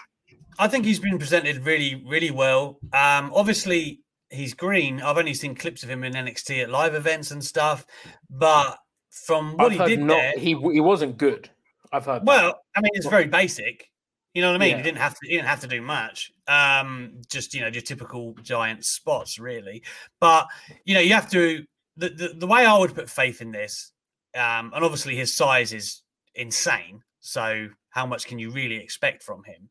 I 0.58 0.68
think 0.68 0.84
he's 0.84 1.00
been 1.00 1.18
presented 1.18 1.64
really, 1.64 2.02
really 2.06 2.30
well. 2.30 2.78
Um, 2.92 3.32
obviously, 3.34 4.00
he's 4.30 4.54
green. 4.54 5.00
I've 5.00 5.18
only 5.18 5.34
seen 5.34 5.54
clips 5.54 5.82
of 5.82 5.90
him 5.90 6.04
in 6.04 6.12
NXT 6.12 6.62
at 6.62 6.70
live 6.70 6.94
events 6.94 7.30
and 7.30 7.44
stuff. 7.44 7.86
But 8.28 8.76
from 9.10 9.56
what 9.56 9.72
I've 9.72 9.88
he 9.88 9.96
did 9.96 10.00
not, 10.04 10.14
there, 10.14 10.32
he 10.38 10.50
he 10.72 10.80
wasn't 10.80 11.16
good. 11.16 11.50
I've 11.92 12.04
heard. 12.04 12.22
that. 12.22 12.26
well, 12.26 12.60
I 12.76 12.80
mean, 12.80 12.90
it's 12.94 13.06
very 13.06 13.26
basic. 13.26 13.90
You 14.34 14.42
know 14.42 14.48
what 14.48 14.56
I 14.56 14.58
mean? 14.58 14.70
Yeah. 14.70 14.76
He 14.78 14.82
didn't 14.82 14.98
have 14.98 15.14
to. 15.14 15.20
He 15.22 15.36
didn't 15.36 15.48
have 15.48 15.60
to 15.60 15.68
do 15.68 15.80
much. 15.80 16.32
Um, 16.48 17.22
just 17.28 17.54
you 17.54 17.60
know, 17.60 17.68
your 17.68 17.82
typical 17.82 18.34
giant 18.42 18.84
spots, 18.84 19.38
really. 19.38 19.82
But 20.20 20.48
you 20.84 20.94
know, 20.94 21.00
you 21.00 21.14
have 21.14 21.30
to. 21.30 21.64
The, 21.96 22.08
the, 22.08 22.34
the 22.36 22.46
way 22.48 22.66
I 22.66 22.76
would 22.76 22.92
put 22.92 23.08
faith 23.08 23.40
in 23.40 23.52
this, 23.52 23.92
um, 24.34 24.72
and 24.74 24.84
obviously 24.84 25.14
his 25.14 25.36
size 25.36 25.72
is 25.72 26.02
insane. 26.34 27.02
So 27.20 27.68
how 27.90 28.04
much 28.04 28.26
can 28.26 28.40
you 28.40 28.50
really 28.50 28.76
expect 28.76 29.22
from 29.22 29.44
him? 29.44 29.68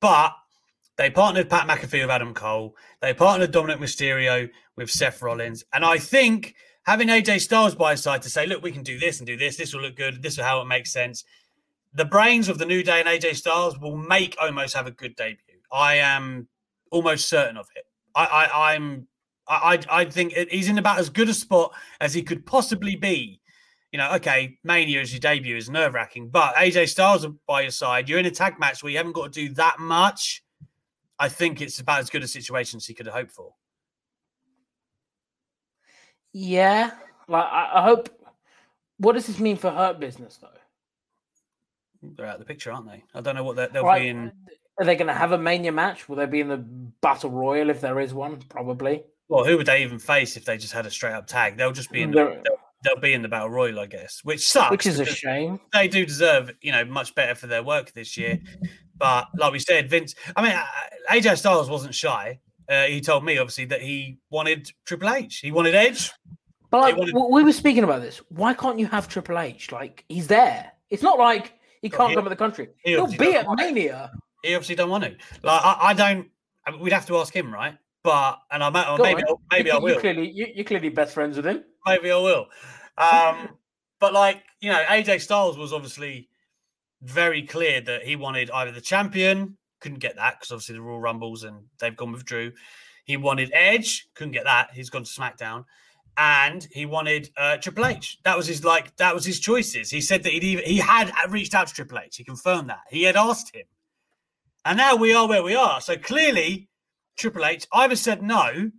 But 0.00 0.34
they 0.96 1.10
partnered 1.10 1.48
Pat 1.48 1.68
McAfee 1.68 2.02
with 2.02 2.10
Adam 2.10 2.34
Cole. 2.34 2.74
They 3.00 3.14
partnered 3.14 3.52
Dominic 3.52 3.78
Mysterio 3.78 4.50
with 4.76 4.90
Seth 4.90 5.22
Rollins. 5.22 5.64
And 5.72 5.84
I 5.84 5.98
think 5.98 6.54
having 6.84 7.08
AJ 7.08 7.40
Styles 7.40 7.74
by 7.74 7.92
his 7.92 8.02
side 8.02 8.22
to 8.22 8.30
say, 8.30 8.46
look, 8.46 8.62
we 8.62 8.72
can 8.72 8.82
do 8.82 8.98
this 8.98 9.18
and 9.18 9.26
do 9.26 9.36
this. 9.36 9.56
This 9.56 9.74
will 9.74 9.82
look 9.82 9.96
good. 9.96 10.22
This 10.22 10.38
is 10.38 10.44
how 10.44 10.60
it 10.60 10.66
makes 10.66 10.92
sense. 10.92 11.24
The 11.94 12.04
brains 12.04 12.48
of 12.48 12.58
the 12.58 12.66
New 12.66 12.82
Day 12.82 13.00
and 13.00 13.08
AJ 13.08 13.36
Styles 13.36 13.78
will 13.78 13.96
make 13.96 14.36
Omos 14.36 14.74
have 14.74 14.86
a 14.86 14.90
good 14.90 15.14
debut. 15.16 15.38
I 15.72 15.96
am 15.96 16.48
almost 16.90 17.28
certain 17.28 17.56
of 17.56 17.68
it. 17.76 17.84
I, 18.14 18.24
I, 18.24 18.72
I'm. 18.74 19.06
I, 19.50 19.80
I 19.90 20.04
think 20.04 20.34
he's 20.50 20.68
in 20.68 20.76
about 20.76 20.98
as 20.98 21.08
good 21.08 21.30
a 21.30 21.34
spot 21.34 21.72
as 22.02 22.12
he 22.12 22.22
could 22.22 22.44
possibly 22.44 22.96
be. 22.96 23.37
You 23.92 23.98
know, 23.98 24.12
okay, 24.16 24.58
Mania 24.64 25.00
as 25.00 25.12
your 25.12 25.20
debut 25.20 25.56
is 25.56 25.70
nerve 25.70 25.94
wracking, 25.94 26.28
but 26.28 26.54
AJ 26.56 26.88
Styles 26.90 27.26
by 27.46 27.62
your 27.62 27.70
side, 27.70 28.08
you're 28.08 28.18
in 28.18 28.26
a 28.26 28.30
tag 28.30 28.58
match 28.58 28.82
where 28.82 28.90
you 28.92 28.98
haven't 28.98 29.12
got 29.12 29.32
to 29.32 29.48
do 29.48 29.54
that 29.54 29.78
much. 29.78 30.44
I 31.18 31.28
think 31.28 31.60
it's 31.60 31.80
about 31.80 32.00
as 32.00 32.10
good 32.10 32.22
a 32.22 32.28
situation 32.28 32.76
as 32.76 32.86
he 32.86 32.94
could 32.94 33.06
have 33.06 33.14
hoped 33.14 33.32
for. 33.32 33.54
yeah, 36.32 36.92
like 37.28 37.44
I, 37.44 37.70
I 37.74 37.82
hope. 37.82 38.10
What 38.98 39.12
does 39.12 39.26
this 39.26 39.38
mean 39.38 39.56
for 39.56 39.70
Hurt 39.70 40.00
Business 40.00 40.38
though? 40.40 40.48
They're 42.02 42.26
out 42.26 42.34
of 42.34 42.40
the 42.40 42.46
picture, 42.46 42.72
aren't 42.72 42.86
they? 42.86 43.02
I 43.14 43.20
don't 43.20 43.34
know 43.34 43.44
what 43.44 43.56
they're, 43.56 43.68
they'll 43.68 43.84
Right, 43.84 44.02
be 44.02 44.08
in. 44.08 44.32
Are 44.78 44.84
they 44.84 44.94
going 44.94 45.08
to 45.08 45.14
have 45.14 45.32
a 45.32 45.38
Mania 45.38 45.72
match? 45.72 46.08
Will 46.08 46.16
they 46.16 46.26
be 46.26 46.40
in 46.40 46.48
the 46.48 46.58
Battle 46.58 47.30
Royal 47.30 47.70
if 47.70 47.80
there 47.80 47.98
is 47.98 48.14
one? 48.14 48.40
Probably. 48.48 49.02
Well, 49.28 49.44
who 49.44 49.56
would 49.56 49.66
they 49.66 49.82
even 49.82 49.98
face 49.98 50.36
if 50.36 50.44
they 50.44 50.56
just 50.56 50.72
had 50.72 50.86
a 50.86 50.90
straight 50.90 51.14
up 51.14 51.26
tag? 51.26 51.56
They'll 51.56 51.72
just 51.72 51.90
be 51.90 52.02
in. 52.02 52.12
They'll, 52.12 52.40
they'll 52.84 53.00
be 53.00 53.12
in 53.12 53.22
the 53.22 53.28
battle 53.28 53.50
royal, 53.50 53.80
I 53.80 53.86
guess, 53.86 54.20
which 54.22 54.46
sucks. 54.48 54.70
Which 54.70 54.86
is 54.86 55.00
a 55.00 55.04
shame. 55.06 55.60
They 55.72 55.88
do 55.88 56.04
deserve, 56.06 56.50
you 56.60 56.72
know, 56.72 56.84
much 56.84 57.14
better 57.14 57.34
for 57.34 57.46
their 57.46 57.62
work 57.62 57.92
this 57.92 58.16
year. 58.16 58.38
But 58.96 59.28
like 59.36 59.52
we 59.52 59.58
said, 59.58 59.88
Vince. 59.90 60.14
I 60.36 60.42
mean, 60.42 60.52
uh, 60.52 60.64
AJ 61.10 61.38
Styles 61.38 61.68
wasn't 61.70 61.94
shy. 61.94 62.40
uh, 62.68 62.84
he 62.84 63.00
told 63.00 63.24
me 63.24 63.38
obviously 63.38 63.64
that 63.66 63.80
he 63.80 64.18
wanted 64.30 64.70
Triple 64.84 65.08
H. 65.10 65.38
He 65.38 65.50
wanted 65.52 65.74
Edge. 65.74 66.12
But 66.70 66.80
like, 66.82 66.96
wanted- 66.96 67.14
we 67.14 67.44
were 67.44 67.52
speaking 67.52 67.84
about 67.84 68.02
this. 68.02 68.18
Why 68.28 68.52
can't 68.54 68.78
you 68.78 68.86
have 68.86 69.08
Triple 69.08 69.38
H? 69.38 69.72
Like 69.72 70.04
he's 70.08 70.26
there. 70.26 70.72
It's 70.90 71.02
not 71.02 71.18
like 71.18 71.54
he 71.80 71.88
can't 71.88 72.10
he- 72.10 72.14
come 72.14 72.24
to 72.24 72.30
the 72.30 72.36
country. 72.36 72.68
he 72.84 72.90
He'll 72.92 73.06
be 73.06 73.34
at 73.34 73.46
it. 73.46 73.48
Mania. 73.56 74.10
He 74.42 74.54
obviously 74.54 74.74
don't 74.74 74.90
want 74.90 75.04
to. 75.04 75.10
Like 75.42 75.60
I, 75.64 75.76
I 75.80 75.94
don't. 75.94 76.28
I 76.66 76.70
mean, 76.72 76.80
we'd 76.80 76.92
have 76.92 77.06
to 77.06 77.16
ask 77.18 77.34
him, 77.34 77.52
right? 77.52 77.74
But 78.04 78.38
and 78.50 78.62
I 78.62 78.68
might, 78.70 78.98
maybe. 78.98 79.22
I'll- 79.26 79.40
maybe 79.50 79.68
you, 79.70 79.74
I 79.74 79.78
you 79.78 79.82
will. 79.82 80.00
Clearly, 80.00 80.30
you, 80.30 80.46
you're 80.54 80.64
clearly 80.64 80.88
best 80.90 81.14
friends 81.14 81.36
with 81.36 81.46
him. 81.46 81.64
Maybe 81.86 82.10
I 82.10 82.16
will. 82.16 82.46
Um, 82.96 83.50
but 84.00 84.12
like 84.12 84.42
you 84.60 84.70
know, 84.70 84.82
AJ 84.88 85.20
Styles 85.20 85.58
was 85.58 85.72
obviously 85.72 86.28
very 87.02 87.42
clear 87.42 87.80
that 87.80 88.02
he 88.04 88.16
wanted 88.16 88.50
either 88.50 88.72
the 88.72 88.80
champion, 88.80 89.56
couldn't 89.80 90.00
get 90.00 90.16
that 90.16 90.38
because 90.38 90.52
obviously 90.52 90.74
the 90.74 90.82
Royal 90.82 91.00
Rumbles 91.00 91.44
and 91.44 91.64
they've 91.78 91.96
gone 91.96 92.12
with 92.12 92.24
Drew. 92.24 92.52
He 93.04 93.16
wanted 93.16 93.50
Edge, 93.54 94.08
couldn't 94.14 94.32
get 94.32 94.44
that. 94.44 94.70
He's 94.74 94.90
gone 94.90 95.04
to 95.04 95.10
SmackDown, 95.10 95.64
and 96.16 96.66
he 96.72 96.84
wanted 96.84 97.30
uh, 97.36 97.56
Triple 97.56 97.86
H. 97.86 98.18
That 98.24 98.36
was 98.36 98.46
his 98.46 98.64
like 98.64 98.94
that 98.96 99.14
was 99.14 99.24
his 99.24 99.40
choices. 99.40 99.90
He 99.90 100.00
said 100.00 100.22
that 100.24 100.32
he'd 100.32 100.44
even, 100.44 100.64
he 100.64 100.78
had 100.78 101.10
reached 101.30 101.54
out 101.54 101.68
to 101.68 101.74
Triple 101.74 101.98
H. 101.98 102.16
He 102.16 102.24
confirmed 102.24 102.68
that 102.70 102.80
he 102.90 103.04
had 103.04 103.16
asked 103.16 103.54
him, 103.54 103.64
and 104.64 104.76
now 104.76 104.96
we 104.96 105.14
are 105.14 105.28
where 105.28 105.42
we 105.42 105.54
are. 105.54 105.80
So 105.80 105.96
clearly, 105.96 106.68
Triple 107.16 107.46
H 107.46 107.66
either 107.72 107.96
said 107.96 108.22
no, 108.22 108.70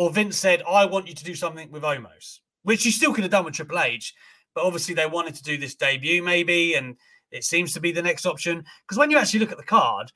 or 0.00 0.10
Vince 0.10 0.38
said, 0.38 0.62
"I 0.66 0.86
want 0.86 1.08
you 1.08 1.14
to 1.14 1.24
do 1.24 1.34
something 1.34 1.70
with 1.70 1.82
Omos," 1.82 2.38
which 2.62 2.86
you 2.86 2.90
still 2.90 3.12
could 3.12 3.22
have 3.22 3.30
done 3.30 3.44
with 3.44 3.52
Triple 3.52 3.78
H, 3.78 4.14
but 4.54 4.64
obviously 4.64 4.94
they 4.94 5.04
wanted 5.04 5.34
to 5.34 5.42
do 5.42 5.58
this 5.58 5.74
debut 5.74 6.22
maybe, 6.22 6.72
and 6.72 6.96
it 7.30 7.44
seems 7.44 7.74
to 7.74 7.80
be 7.80 7.92
the 7.92 8.00
next 8.00 8.24
option. 8.24 8.64
Because 8.82 8.96
when 8.96 9.10
you 9.10 9.18
actually 9.18 9.40
look 9.40 9.52
at 9.52 9.58
the 9.58 9.62
card, 9.62 10.10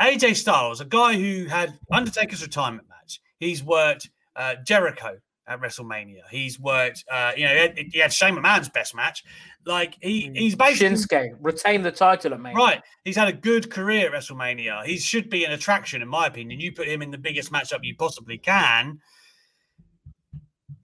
AJ 0.00 0.36
Styles, 0.36 0.80
a 0.80 0.86
guy 0.86 1.12
who 1.12 1.44
had 1.44 1.78
Undertaker's 1.92 2.40
retirement 2.40 2.88
match, 2.88 3.20
he's 3.38 3.62
worked 3.62 4.08
uh, 4.36 4.54
Jericho 4.64 5.18
at 5.46 5.60
WrestleMania. 5.60 6.22
He's 6.30 6.58
worked, 6.58 7.04
uh, 7.10 7.32
you 7.36 7.44
know, 7.44 7.52
he 7.52 7.60
had, 7.60 7.78
he 7.92 7.98
had 7.98 8.12
Shane 8.14 8.36
McMahon's 8.36 8.70
best 8.70 8.94
match. 8.94 9.22
Like 9.66 9.98
he, 10.00 10.30
he's 10.34 10.54
basically 10.54 10.96
Shinsuke 10.96 11.36
retain 11.42 11.82
the 11.82 11.92
title 11.92 12.32
at 12.32 12.40
Mania. 12.40 12.56
Right. 12.56 12.82
He's 13.04 13.16
had 13.16 13.28
a 13.28 13.34
good 13.34 13.70
career 13.70 14.14
at 14.14 14.18
WrestleMania. 14.18 14.86
He 14.86 14.96
should 14.96 15.28
be 15.28 15.44
an 15.44 15.52
attraction, 15.52 16.00
in 16.00 16.08
my 16.08 16.26
opinion. 16.26 16.58
You 16.58 16.72
put 16.72 16.88
him 16.88 17.02
in 17.02 17.10
the 17.10 17.18
biggest 17.18 17.52
matchup 17.52 17.80
you 17.82 17.94
possibly 17.96 18.38
can. 18.38 18.98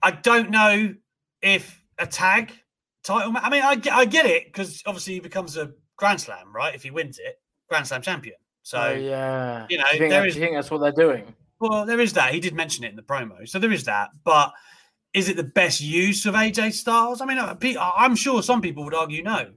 I 0.03 0.11
don't 0.11 0.49
know 0.51 0.93
if 1.41 1.83
a 1.97 2.05
tag 2.05 2.51
title. 3.03 3.31
ma- 3.31 3.39
I 3.41 3.49
mean, 3.49 3.63
I, 3.63 3.75
get- 3.75 3.93
I 3.93 4.05
get 4.05 4.25
it 4.25 4.45
because 4.45 4.83
obviously 4.85 5.13
he 5.15 5.19
becomes 5.21 5.57
a 5.57 5.71
Grand 5.97 6.19
Slam, 6.21 6.53
right? 6.53 6.75
If 6.75 6.83
he 6.83 6.91
wins 6.91 7.17
it, 7.19 7.39
Grand 7.69 7.87
Slam 7.87 8.01
champion. 8.01 8.35
So, 8.63 8.77
Oh, 8.79 8.93
yeah. 8.93 9.65
you 9.69 9.77
know, 9.77 9.83
you 9.91 9.97
think, 9.99 10.11
there 10.11 10.25
is- 10.25 10.35
you 10.35 10.41
think 10.41 10.55
that's 10.55 10.69
what 10.69 10.79
they're 10.81 10.91
doing? 10.91 11.33
well, 11.59 11.85
there 11.85 11.99
is 12.01 12.13
that. 12.13 12.33
He 12.33 12.39
did 12.41 12.53
mention 12.53 12.83
it 12.83 12.89
in 12.89 12.95
the 12.97 13.01
promo. 13.01 13.47
So 13.47 13.57
there 13.57 13.71
is 13.71 13.85
that. 13.85 14.09
But 14.25 14.51
is 15.13 15.29
it 15.29 15.37
the 15.37 15.43
best 15.43 15.79
use 15.79 16.25
of 16.25 16.35
AJ 16.35 16.73
Styles? 16.73 17.21
I 17.21 17.25
mean, 17.25 17.37
I'm 17.39 18.15
sure 18.17 18.43
some 18.43 18.61
people 18.61 18.83
would 18.83 18.93
argue 18.93 19.23
no. 19.23 19.51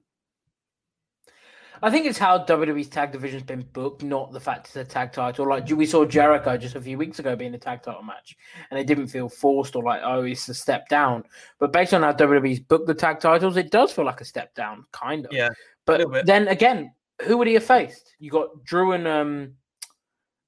I 1.83 1.91
think 1.91 2.07
it's 2.07 2.18
how 2.18 2.39
WWE's 2.45 2.89
tag 2.89 3.12
division's 3.12 3.43
been 3.43 3.62
booked, 3.72 4.03
not 4.03 4.33
the 4.33 4.41
fact 4.41 4.66
it's 4.66 4.77
a 4.77 4.85
tag 4.85 5.12
title. 5.12 5.49
Like 5.49 5.68
we 5.68 5.87
saw 5.87 6.05
Jericho 6.05 6.57
just 6.57 6.74
a 6.74 6.81
few 6.81 6.99
weeks 6.99 7.18
ago 7.18 7.37
being 7.37 7.55
a 7.55 7.59
tag 7.59 7.83
title 7.83 8.03
match, 8.03 8.37
and 8.70 8.79
it 8.81 8.87
didn't 8.87 9.09
feel 9.09 9.29
forced 9.29 9.77
or 9.77 9.83
like, 9.83 10.01
oh, 10.05 10.22
it's 10.22 10.49
a 10.49 10.55
step 10.55 10.89
down. 10.89 11.24
But 11.59 11.72
based 11.72 11.95
on 11.95 12.03
how 12.03 12.12
WWE's 12.12 12.61
booked 12.61 12.87
the 12.87 12.95
tag 12.95 13.20
titles, 13.20 13.57
it 13.57 13.70
does 13.70 13.93
feel 13.93 14.05
like 14.05 14.20
a 14.20 14.24
step 14.24 14.55
down, 14.55 14.85
kind 14.93 15.27
of. 15.27 15.33
Yeah. 15.33 15.51
But 15.85 16.27
then 16.27 16.49
again, 16.49 16.93
who 17.24 17.39
would 17.39 17.47
he 17.47 17.55
have 17.55 17.64
faced? 17.64 18.14
You 18.18 18.31
got 18.31 18.64
Drew 18.64 18.93
and 18.93 19.07
um 19.07 19.55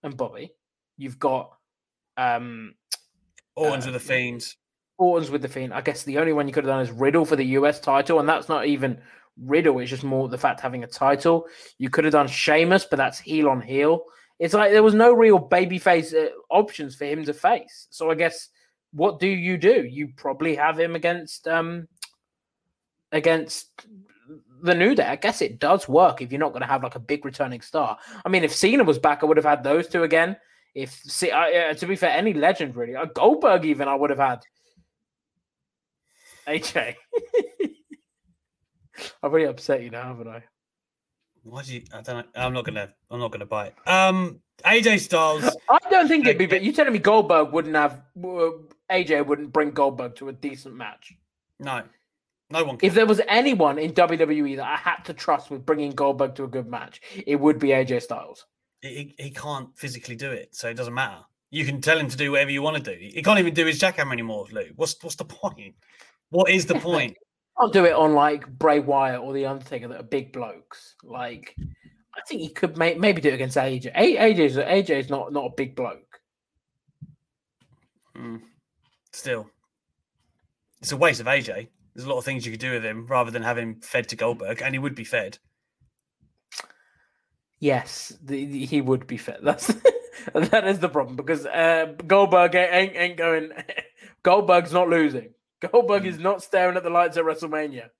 and 0.02 0.16
Bobby. 0.16 0.52
You've 0.96 1.18
got 1.18 1.56
um 2.16 2.74
Orton's 3.56 3.86
Uh, 3.86 3.92
with 3.92 4.02
the 4.02 4.08
Fiends. 4.08 4.56
Orton's 4.98 5.30
with 5.30 5.42
the 5.42 5.48
Fiend. 5.48 5.72
I 5.72 5.80
guess 5.80 6.02
the 6.02 6.18
only 6.18 6.32
one 6.32 6.48
you 6.48 6.54
could 6.54 6.64
have 6.64 6.72
done 6.72 6.82
is 6.82 6.90
Riddle 6.90 7.24
for 7.24 7.36
the 7.36 7.44
US 7.44 7.80
title, 7.80 8.18
and 8.20 8.28
that's 8.28 8.48
not 8.48 8.66
even 8.66 9.00
Riddle. 9.42 9.78
It's 9.78 9.90
just 9.90 10.04
more 10.04 10.28
the 10.28 10.38
fact 10.38 10.60
having 10.60 10.84
a 10.84 10.88
title. 10.88 11.46
You 11.78 11.90
could 11.90 12.04
have 12.04 12.12
done 12.12 12.28
Sheamus, 12.28 12.84
but 12.84 12.96
that's 12.96 13.18
heel 13.18 13.48
on 13.48 13.60
heel. 13.60 14.04
It's 14.38 14.54
like 14.54 14.70
there 14.70 14.82
was 14.82 14.94
no 14.94 15.12
real 15.12 15.38
babyface 15.38 16.14
uh, 16.14 16.30
options 16.50 16.94
for 16.94 17.04
him 17.04 17.24
to 17.24 17.34
face. 17.34 17.88
So 17.90 18.10
I 18.10 18.14
guess 18.14 18.48
what 18.92 19.18
do 19.18 19.26
you 19.26 19.58
do? 19.58 19.84
You 19.84 20.08
probably 20.16 20.54
have 20.54 20.78
him 20.78 20.94
against 20.94 21.48
um 21.48 21.88
against 23.12 23.70
the 24.62 24.74
New 24.74 24.94
Day. 24.94 25.04
I 25.04 25.16
guess 25.16 25.42
it 25.42 25.58
does 25.58 25.88
work 25.88 26.20
if 26.20 26.30
you're 26.30 26.40
not 26.40 26.52
going 26.52 26.62
to 26.62 26.68
have 26.68 26.82
like 26.82 26.94
a 26.94 27.00
big 27.00 27.24
returning 27.24 27.60
star. 27.60 27.98
I 28.24 28.28
mean, 28.28 28.44
if 28.44 28.54
Cena 28.54 28.84
was 28.84 28.98
back, 28.98 29.22
I 29.22 29.26
would 29.26 29.36
have 29.36 29.46
had 29.46 29.64
those 29.64 29.88
two 29.88 30.02
again. 30.02 30.36
If 30.74 31.00
uh, 31.22 31.28
uh, 31.28 31.74
to 31.74 31.86
be 31.86 31.96
fair, 31.96 32.10
any 32.10 32.34
legend 32.34 32.76
really, 32.76 32.94
uh, 32.94 33.06
Goldberg 33.06 33.64
even 33.64 33.88
I 33.88 33.94
would 33.94 34.10
have 34.10 34.18
had. 34.18 34.40
AJ. 36.46 36.94
I've 39.22 39.32
really 39.32 39.48
upset 39.48 39.82
you 39.82 39.90
now, 39.90 40.04
haven't 40.04 40.28
I? 40.28 40.42
Why 41.42 41.62
do 41.62 41.74
you? 41.74 41.82
I 41.92 42.02
don't. 42.02 42.16
know. 42.18 42.24
I'm 42.34 42.52
not 42.52 42.64
gonna. 42.64 42.92
I'm 43.10 43.20
not 43.20 43.32
gonna 43.32 43.46
bite. 43.46 43.74
Um, 43.86 44.40
AJ 44.64 45.00
Styles. 45.00 45.44
I 45.70 45.78
don't 45.90 46.08
think 46.08 46.26
it'd 46.26 46.38
be. 46.38 46.46
But 46.46 46.62
you 46.62 46.72
telling 46.72 46.92
me 46.92 46.98
Goldberg 46.98 47.52
wouldn't 47.52 47.74
have 47.74 48.02
AJ 48.90 49.26
wouldn't 49.26 49.52
bring 49.52 49.70
Goldberg 49.70 50.16
to 50.16 50.28
a 50.28 50.32
decent 50.32 50.74
match? 50.74 51.14
No, 51.60 51.82
no 52.50 52.64
one. 52.64 52.76
Can. 52.76 52.86
If 52.86 52.94
there 52.94 53.06
was 53.06 53.20
anyone 53.28 53.78
in 53.78 53.92
WWE 53.92 54.56
that 54.56 54.66
I 54.66 54.76
had 54.76 55.02
to 55.04 55.14
trust 55.14 55.50
with 55.50 55.64
bringing 55.64 55.92
Goldberg 55.92 56.34
to 56.36 56.44
a 56.44 56.48
good 56.48 56.66
match, 56.66 57.00
it 57.26 57.36
would 57.36 57.58
be 57.58 57.68
AJ 57.68 58.02
Styles. 58.02 58.46
He, 58.80 59.14
he 59.18 59.30
can't 59.30 59.76
physically 59.76 60.14
do 60.14 60.30
it, 60.30 60.54
so 60.54 60.68
it 60.68 60.74
doesn't 60.74 60.94
matter. 60.94 61.22
You 61.50 61.64
can 61.64 61.80
tell 61.80 61.98
him 61.98 62.08
to 62.08 62.16
do 62.16 62.32
whatever 62.32 62.50
you 62.50 62.62
want 62.62 62.76
to 62.76 62.94
do. 62.94 62.98
He 63.00 63.22
can't 63.22 63.38
even 63.38 63.54
do 63.54 63.66
his 63.66 63.80
jackhammer 63.80 64.12
anymore, 64.12 64.46
Lou. 64.52 64.66
What's 64.76 65.02
what's 65.02 65.16
the 65.16 65.24
point? 65.24 65.74
What 66.30 66.50
is 66.50 66.66
the 66.66 66.74
point? 66.78 67.16
I'll 67.58 67.70
do 67.70 67.84
it 67.84 67.92
on 67.94 68.14
like 68.14 68.46
Bray 68.48 68.78
Wyatt 68.80 69.20
or 69.20 69.32
the 69.32 69.46
Undertaker 69.46 69.88
that 69.88 70.00
are 70.00 70.04
big 70.04 70.32
blokes. 70.32 70.94
Like, 71.02 71.56
I 72.16 72.20
think 72.28 72.40
he 72.40 72.48
could 72.50 72.76
may- 72.78 72.94
maybe 72.94 73.20
do 73.20 73.30
it 73.30 73.34
against 73.34 73.56
AJ. 73.56 73.92
A- 73.96 74.16
AJ's 74.34 74.56
AJ's 74.56 75.10
not 75.10 75.32
not 75.32 75.46
a 75.46 75.54
big 75.56 75.74
bloke. 75.74 76.20
Mm. 78.16 78.42
Still, 79.12 79.48
it's 80.80 80.92
a 80.92 80.96
waste 80.96 81.20
of 81.20 81.26
AJ. 81.26 81.68
There's 81.94 82.06
a 82.06 82.08
lot 82.08 82.18
of 82.18 82.24
things 82.24 82.46
you 82.46 82.52
could 82.52 82.60
do 82.60 82.72
with 82.72 82.84
him 82.84 83.06
rather 83.06 83.30
than 83.32 83.42
have 83.42 83.58
him 83.58 83.80
fed 83.80 84.08
to 84.10 84.16
Goldberg, 84.16 84.62
and 84.62 84.74
he 84.74 84.78
would 84.78 84.94
be 84.94 85.04
fed. 85.04 85.38
Yes, 87.60 88.16
the, 88.22 88.44
the- 88.44 88.66
he 88.66 88.80
would 88.80 89.06
be 89.06 89.16
fed. 89.16 89.38
That's 89.42 89.66
that 90.34 90.66
is 90.68 90.78
the 90.78 90.88
problem 90.88 91.16
because 91.16 91.46
uh, 91.46 91.94
Goldberg 92.06 92.54
ain't 92.54 92.94
ain't 92.94 93.16
going. 93.16 93.50
Goldberg's 94.22 94.72
not 94.72 94.88
losing. 94.88 95.32
Goldberg 95.60 96.06
is 96.06 96.18
not 96.18 96.42
staring 96.42 96.76
at 96.76 96.82
the 96.82 96.90
lights 96.90 97.16
at 97.16 97.24
WrestleMania. 97.24 97.90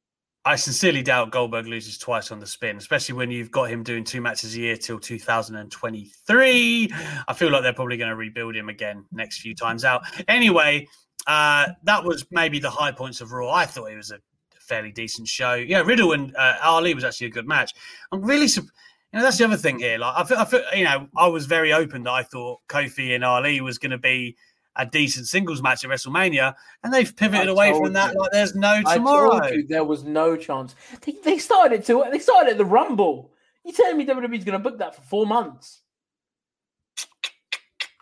I 0.45 0.57
sincerely 0.57 1.03
doubt 1.03 1.31
Goldberg 1.31 1.67
loses 1.67 1.99
twice 1.99 2.31
on 2.31 2.39
the 2.39 2.47
spin, 2.47 2.77
especially 2.77 3.17
when 3.17 3.31
you've 3.31 3.51
got 3.51 3.65
him 3.65 3.83
doing 3.83 4.05
two 4.05 4.21
matches 4.21 4.55
a 4.55 4.61
year 4.61 4.77
till 4.77 4.99
2023. 4.99 6.91
I 7.27 7.33
feel 7.35 7.51
like 7.51 7.63
they're 7.63 7.73
probably 7.75 7.97
going 7.97 8.09
to 8.11 8.17
rebuild 8.17 8.57
him 8.57 8.69
again 8.69 9.05
next 9.13 9.41
few 9.41 9.55
times 9.55 9.85
out. 9.85 10.03
Anyway, 10.27 10.87
uh, 11.27 11.67
that 11.83 12.03
was 12.03 12.25
maybe 12.31 12.59
the 12.59 12.71
high 12.71 12.93
points 12.93 13.21
of 13.21 13.33
Raw. 13.33 13.53
I 13.53 13.67
thought 13.67 13.91
it 13.91 13.97
was 13.97 14.11
a 14.11 14.21
fairly 14.59 14.93
decent 14.93 15.29
show. 15.29 15.55
Yeah, 15.55 15.81
Riddle 15.81 16.13
and 16.13 16.35
uh, 16.37 16.57
Ali 16.63 16.95
was 16.95 17.05
actually 17.05 17.27
a 17.27 17.31
good 17.31 17.49
match. 17.49 17.75
I'm 18.13 18.23
really, 18.23 18.49
sup- 18.49 18.65
you 19.13 19.19
know, 19.19 19.25
that's 19.25 19.39
the 19.39 19.45
other 19.45 19.57
thing 19.57 19.81
here. 19.81 19.99
Like, 19.99 20.15
I 20.17 20.25
feel, 20.25 20.39
I 20.39 20.45
feel, 20.45 20.63
you 20.75 20.85
know, 20.85 21.09
I 21.17 21.27
was 21.27 21.47
very 21.47 21.73
open 21.73 22.05
that 22.05 22.13
I 22.13 22.23
thought 22.23 22.61
Kofi 22.69 23.15
and 23.15 23.25
Ali 23.25 23.61
was 23.61 23.79
going 23.79 23.91
to 23.91 23.99
be 23.99 24.37
a 24.79 24.87
decent 24.87 25.27
singles 25.27 25.61
match 25.61 25.85
at 25.85 25.91
WrestleMania, 25.91 26.55
and 26.83 26.95
they've 26.95 27.15
pivoted 27.15 27.49
I 27.49 27.53
away 27.53 27.73
from 27.73 27.93
that. 27.95 28.15
you. 28.15 28.21
Like, 28.21 28.31
there's 28.33 28.55
no 28.55 28.81
tomorrow. 28.83 29.47
you 29.49 29.67
there 29.69 29.85
was 29.85 30.05
no 30.05 30.37
chance. 30.37 30.75
They, 31.05 31.13
they 31.25 31.39
started 31.39 31.81
it 31.81 31.87
to 31.87 32.05
they 32.11 32.19
started 32.21 32.53
at 32.53 32.59
the 32.59 32.65
Rumble. 32.65 33.33
You 33.65 33.73
telling 33.73 33.99
me 33.99 34.07
WWE's 34.07 34.45
going 34.45 34.53
to 34.53 34.59
book 34.59 34.79
that 34.79 34.95
for 34.95 35.03
four 35.03 35.27
months? 35.27 35.83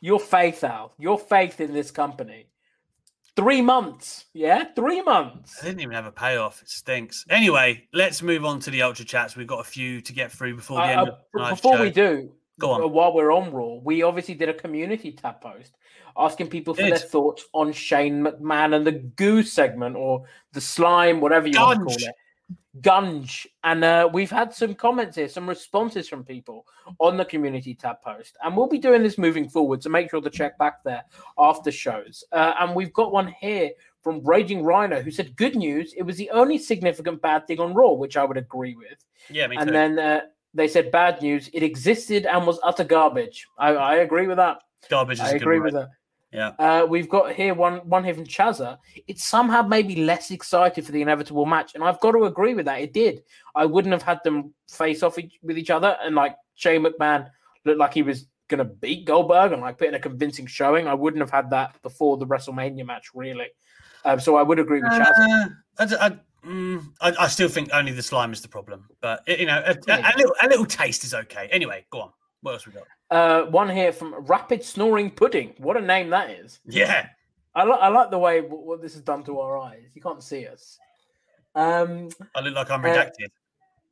Your 0.03 0.21
faith, 0.21 0.63
Al. 0.63 0.93
Your 0.99 1.19
faith 1.19 1.61
in 1.61 1.73
this 1.73 1.91
company. 1.91 2.47
Three 3.35 3.61
months. 3.61 4.27
Yeah, 4.33 4.65
three 4.75 5.03
months. 5.03 5.59
I 5.61 5.67
didn't 5.67 5.81
even 5.81 5.95
have 5.95 6.07
a 6.07 6.13
payoff. 6.13 6.63
It 6.63 6.69
stinks. 6.69 7.25
Anyway, 7.29 7.85
let's 7.93 8.23
move 8.23 8.45
on 8.45 8.61
to 8.61 8.71
the 8.71 8.83
ultra 8.83 9.05
chats. 9.05 9.37
We've 9.37 9.47
got 9.47 9.61
a 9.61 9.65
few 9.65 10.01
to 10.03 10.13
get 10.13 10.33
through 10.33 10.57
before 10.57 10.79
the 10.79 10.85
Uh, 10.85 11.01
end 11.03 11.11
uh, 11.39 11.51
before 11.51 11.77
show. 11.77 11.83
we 11.83 11.91
do, 11.91 12.33
Go 12.59 12.71
on. 12.71 12.93
while 12.93 13.13
we're 13.13 13.33
on 13.33 13.53
Raw, 13.53 13.75
we 13.83 14.03
obviously 14.03 14.35
did 14.35 14.49
a 14.49 14.55
community 14.55 15.13
tab 15.13 15.41
post 15.41 15.77
asking 16.17 16.49
people 16.49 16.75
for 16.75 16.83
their 16.83 16.97
thoughts 16.97 17.45
on 17.53 17.73
Shane 17.73 18.23
McMahon 18.25 18.75
and 18.75 18.87
the 18.87 18.93
goo 18.93 19.43
segment 19.43 19.97
or 19.97 20.25
the 20.53 20.61
slime, 20.61 21.21
whatever 21.21 21.49
you 21.49 21.61
want 21.61 21.81
to 21.81 21.85
call 21.85 22.09
it. 22.09 22.15
Gunge. 22.81 23.47
And 23.65 23.85
uh, 23.85 24.09
we've 24.13 24.31
had 24.31 24.55
some 24.55 24.75
comments 24.75 25.17
here, 25.17 25.29
some 25.29 25.49
responses 25.49 26.09
from 26.09 26.25
people 26.25 26.67
on 27.01 27.17
the 27.17 27.25
community 27.25 27.75
tab 27.75 28.01
post. 28.03 28.37
And 28.43 28.57
we'll 28.57 28.69
be 28.69 28.79
doing 28.79 29.03
this 29.03 29.19
moving 29.19 29.49
forward, 29.49 29.83
so 29.83 29.91
make 29.91 30.11
sure 30.11 30.21
to 30.21 30.31
check 30.31 30.59
back 30.59 30.83
there 30.85 31.03
after 31.39 31.71
shows. 31.71 32.25
Uh, 32.33 32.55
and 32.61 32.75
we've 32.75 32.93
got 32.93 33.13
one 33.13 33.35
here 33.41 33.71
from 34.03 34.25
Raging 34.25 34.63
Rhino 34.63 35.01
who 35.01 35.11
said, 35.11 35.37
Good 35.37 35.57
news, 35.57 35.95
it 35.97 36.03
was 36.03 36.17
the 36.17 36.31
only 36.31 36.59
significant 36.59 37.21
bad 37.23 37.47
thing 37.47 37.61
on 37.61 37.75
Raw, 37.75 37.93
which 37.93 38.17
I 38.17 38.25
would 38.25 38.37
agree 38.37 38.77
with. 38.77 39.05
Yeah, 39.29 39.49
me 39.49 39.57
and 39.57 39.69
too. 39.69 39.73
then 39.73 39.99
uh, 39.99 40.21
they 40.57 40.69
said 40.69 40.91
bad 40.91 41.21
news. 41.23 41.49
It 41.53 41.63
existed 41.63 42.27
and 42.27 42.47
was 42.47 42.59
utter 42.63 42.85
garbage. 42.85 43.47
I, 43.59 43.75
I 43.75 43.95
agree 43.97 44.27
with 44.27 44.39
that. 44.39 44.63
Garbage 44.89 45.19
is 45.21 45.25
I 45.27 45.31
agree 45.33 45.61
with 45.61 45.75
that. 45.75 45.91
Yeah. 46.33 46.49
Uh, 46.59 46.87
we've 46.87 47.09
got 47.09 47.33
here 47.33 47.55
one 47.55 47.77
one 47.89 48.05
here 48.05 48.15
from 48.15 48.25
Chazza. 48.25 48.79
It 49.07 49.19
somehow 49.19 49.63
made 49.63 49.87
me 49.87 50.05
less 50.05 50.31
excited 50.31 50.85
for 50.85 50.93
the 50.93 51.03
inevitable 51.03 51.47
match, 51.47 51.75
and 51.75 51.85
I've 51.85 52.01
got 52.01 52.13
to 52.13 52.25
agree 52.25 52.55
with 52.55 52.67
that. 52.67 52.81
It 52.81 52.93
did. 52.93 53.23
I 53.55 53.65
wouldn't 53.65 53.93
have 53.93 54.03
had 54.03 54.21
them 54.25 54.53
face 54.69 55.03
off 55.03 55.19
each, 55.19 55.39
with 55.43 55.57
each 55.57 55.71
other, 55.71 55.97
and 56.03 56.15
like 56.15 56.37
Shane 56.57 56.85
McMahon 56.85 57.31
looked 57.65 57.79
like 57.79 57.95
he 57.95 58.03
was 58.03 58.27
going 58.49 58.59
to 58.59 58.65
beat 58.65 59.07
Goldberg 59.07 59.53
and 59.53 59.63
like 59.63 59.79
put 59.79 59.89
in 59.89 59.95
a 59.95 60.01
convincing 60.01 60.47
showing. 60.47 60.87
I 60.89 60.95
wouldn't 60.95 61.21
have 61.21 61.31
had 61.31 61.51
that 61.51 61.81
before 61.83 62.17
the 62.17 62.27
WrestleMania 62.27 62.87
match, 62.87 63.09
really. 63.15 63.49
Um, 64.05 64.21
so 64.21 64.37
I 64.37 64.43
would 64.43 64.59
agree 64.59 64.81
with 64.83 64.93
Chazza. 64.93 65.49
Uh, 65.79 65.97
I, 66.01 66.07
I- 66.07 66.19
mm, 66.47 66.83
I- 67.01 67.15
I 67.25 67.27
still 67.29 67.49
think 67.49 67.71
only 67.73 67.93
the 67.93 68.03
slime 68.03 68.33
is 68.33 68.41
the 68.43 68.49
problem, 68.49 68.89
but 69.01 69.23
you 69.27 69.47
know, 69.47 69.63
a, 69.67 69.73
a, 69.91 70.01
a 70.01 70.13
little 70.17 70.35
a 70.43 70.49
little 70.49 70.67
taste 70.67 71.05
is 71.05 71.13
okay. 71.15 71.49
Anyway, 71.51 71.85
go 71.91 72.01
on. 72.03 72.11
What 72.43 72.53
else 72.53 72.67
we 72.67 72.73
got? 72.73 72.85
Uh, 73.11 73.51
one 73.51 73.69
here 73.69 73.93
from 73.93 74.15
Rapid 74.27 74.63
Snoring 74.63 75.11
Pudding. 75.11 75.55
What 75.59 75.77
a 75.77 75.81
name 75.81 76.11
that 76.11 76.31
is. 76.31 76.61
Yeah, 76.67 77.09
I, 77.55 77.65
li- 77.65 77.79
I 77.81 77.89
like 77.89 78.11
the 78.11 78.19
way 78.19 78.41
w- 78.43 78.63
what 78.63 78.81
this 78.83 78.95
has 78.95 79.03
done 79.03 79.25
to 79.25 79.41
our 79.41 79.59
eyes. 79.59 79.83
You 79.95 80.03
can't 80.03 80.23
see 80.23 80.47
us. 80.47 80.79
Um, 81.55 82.09
I 82.35 82.41
look 82.41 82.55
like 82.55 82.71
I'm 82.71 82.85
Uh, 82.85 82.89
redacted. 82.89 83.29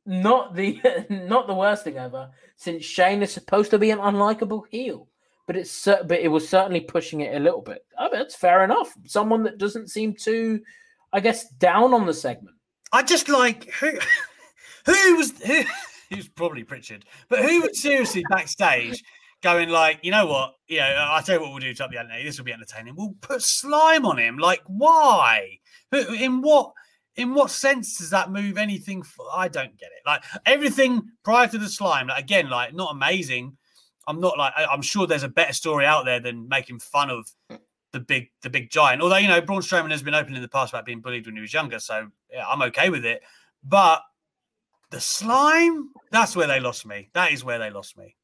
not 0.05 0.55
the 0.55 0.79
not 1.09 1.47
the 1.47 1.53
worst 1.53 1.83
thing 1.83 1.97
ever, 1.97 2.29
since 2.55 2.85
Shane 2.85 3.23
is 3.23 3.31
supposed 3.33 3.71
to 3.71 3.79
be 3.79 3.91
an 3.91 3.99
unlikable 3.99 4.63
heel, 4.69 5.07
but 5.47 5.55
it's 5.55 5.85
but 5.85 6.19
it 6.19 6.29
was 6.29 6.47
certainly 6.47 6.81
pushing 6.81 7.21
it 7.21 7.35
a 7.35 7.39
little 7.39 7.61
bit. 7.61 7.83
I 7.97 8.09
mean, 8.11 8.21
it's 8.21 8.35
fair 8.35 8.63
enough. 8.63 8.93
Someone 9.05 9.43
that 9.43 9.57
doesn't 9.57 9.89
seem 9.89 10.13
too, 10.13 10.61
I 11.15 11.21
guess, 11.21 11.47
down 11.59 11.93
on 11.93 12.05
the 12.05 12.13
segment. 12.13 12.57
I 12.91 13.01
just 13.01 13.29
like 13.29 13.71
who 13.71 13.91
who 14.85 15.15
was 15.15 15.31
who 15.41 15.63
who's 16.13 16.27
probably 16.27 16.65
Prichard, 16.65 17.05
but 17.29 17.39
who 17.39 17.61
was 17.61 17.81
seriously 17.81 18.21
backstage 18.29 19.01
going 19.41 19.69
like, 19.69 19.99
you 20.03 20.11
know 20.11 20.25
what? 20.25 20.55
You 20.67 20.79
know, 20.79 21.07
I'll 21.09 21.23
tell 21.23 21.35
you 21.35 21.41
what 21.41 21.51
we'll 21.51 21.59
do 21.59 21.73
to 21.73 21.87
the 21.89 21.99
ante. 21.99 22.21
This 22.25 22.37
will 22.37 22.43
be 22.43 22.51
entertaining. 22.51 22.95
We'll 22.97 23.15
put 23.21 23.41
slime 23.41 24.05
on 24.05 24.17
him. 24.17 24.37
Like, 24.37 24.61
why? 24.67 25.59
In 25.93 26.41
what 26.41 26.73
in 27.15 27.33
what 27.33 27.49
sense 27.49 27.97
does 27.97 28.09
that 28.09 28.29
move 28.29 28.57
anything? 28.57 29.01
I 29.33 29.47
don't 29.47 29.77
get 29.77 29.91
it. 29.95 30.05
Like 30.05 30.21
everything 30.45 31.01
prior 31.23 31.47
to 31.47 31.57
the 31.57 31.69
slime, 31.69 32.07
like, 32.07 32.21
again, 32.21 32.49
like 32.49 32.73
not 32.73 32.93
amazing. 32.93 33.55
I'm 34.05 34.19
not 34.19 34.37
like 34.37 34.51
I- 34.57 34.65
I'm 34.65 34.81
sure 34.81 35.07
there's 35.07 35.23
a 35.23 35.29
better 35.29 35.53
story 35.53 35.85
out 35.85 36.03
there 36.03 36.19
than 36.19 36.49
making 36.49 36.79
fun 36.79 37.09
of 37.09 37.25
the 37.95 38.01
big 38.01 38.29
the 38.41 38.49
big 38.49 38.69
giant. 38.69 39.01
Although 39.01 39.17
you 39.17 39.29
know 39.29 39.39
Braun 39.41 39.61
Strowman 39.61 39.91
has 39.91 40.03
been 40.03 40.13
open 40.13 40.35
in 40.35 40.41
the 40.41 40.49
past 40.49 40.73
about 40.73 40.85
being 40.85 40.99
bullied 40.99 41.25
when 41.25 41.35
he 41.35 41.41
was 41.41 41.53
younger, 41.53 41.79
so 41.79 42.09
yeah, 42.31 42.45
I'm 42.45 42.61
okay 42.63 42.89
with 42.89 43.05
it. 43.05 43.23
But 43.63 44.01
the 44.91 44.99
slime, 44.99 45.91
that's 46.11 46.35
where 46.35 46.45
they 46.45 46.59
lost 46.59 46.85
me. 46.85 47.09
That 47.13 47.31
is 47.31 47.43
where 47.43 47.57
they 47.57 47.69
lost 47.69 47.97
me. 47.97 48.15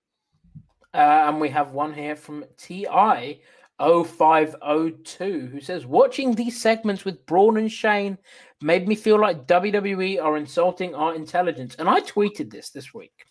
Uh, 0.94 1.24
and 1.28 1.40
we 1.40 1.50
have 1.50 1.72
one 1.72 1.94
here 1.94 2.18
from 2.18 2.44
TI 2.58 3.42
0502 3.80 5.50
who 5.52 5.62
says, 5.62 5.86
Watching 5.86 6.36
these 6.36 6.62
segments 6.62 7.06
with 7.06 7.26
Braun 7.26 7.58
and 7.58 7.72
Shane 7.72 8.18
made 8.62 8.90
me 8.90 8.96
feel 8.96 9.20
like 9.20 9.48
WWE 9.48 10.22
are 10.22 10.36
insulting 10.36 10.94
our 10.94 11.16
intelligence. 11.16 11.76
And 11.80 11.88
I 11.88 12.02
tweeted 12.02 12.52
this 12.52 12.72
this 12.72 12.94
week. 12.94 13.26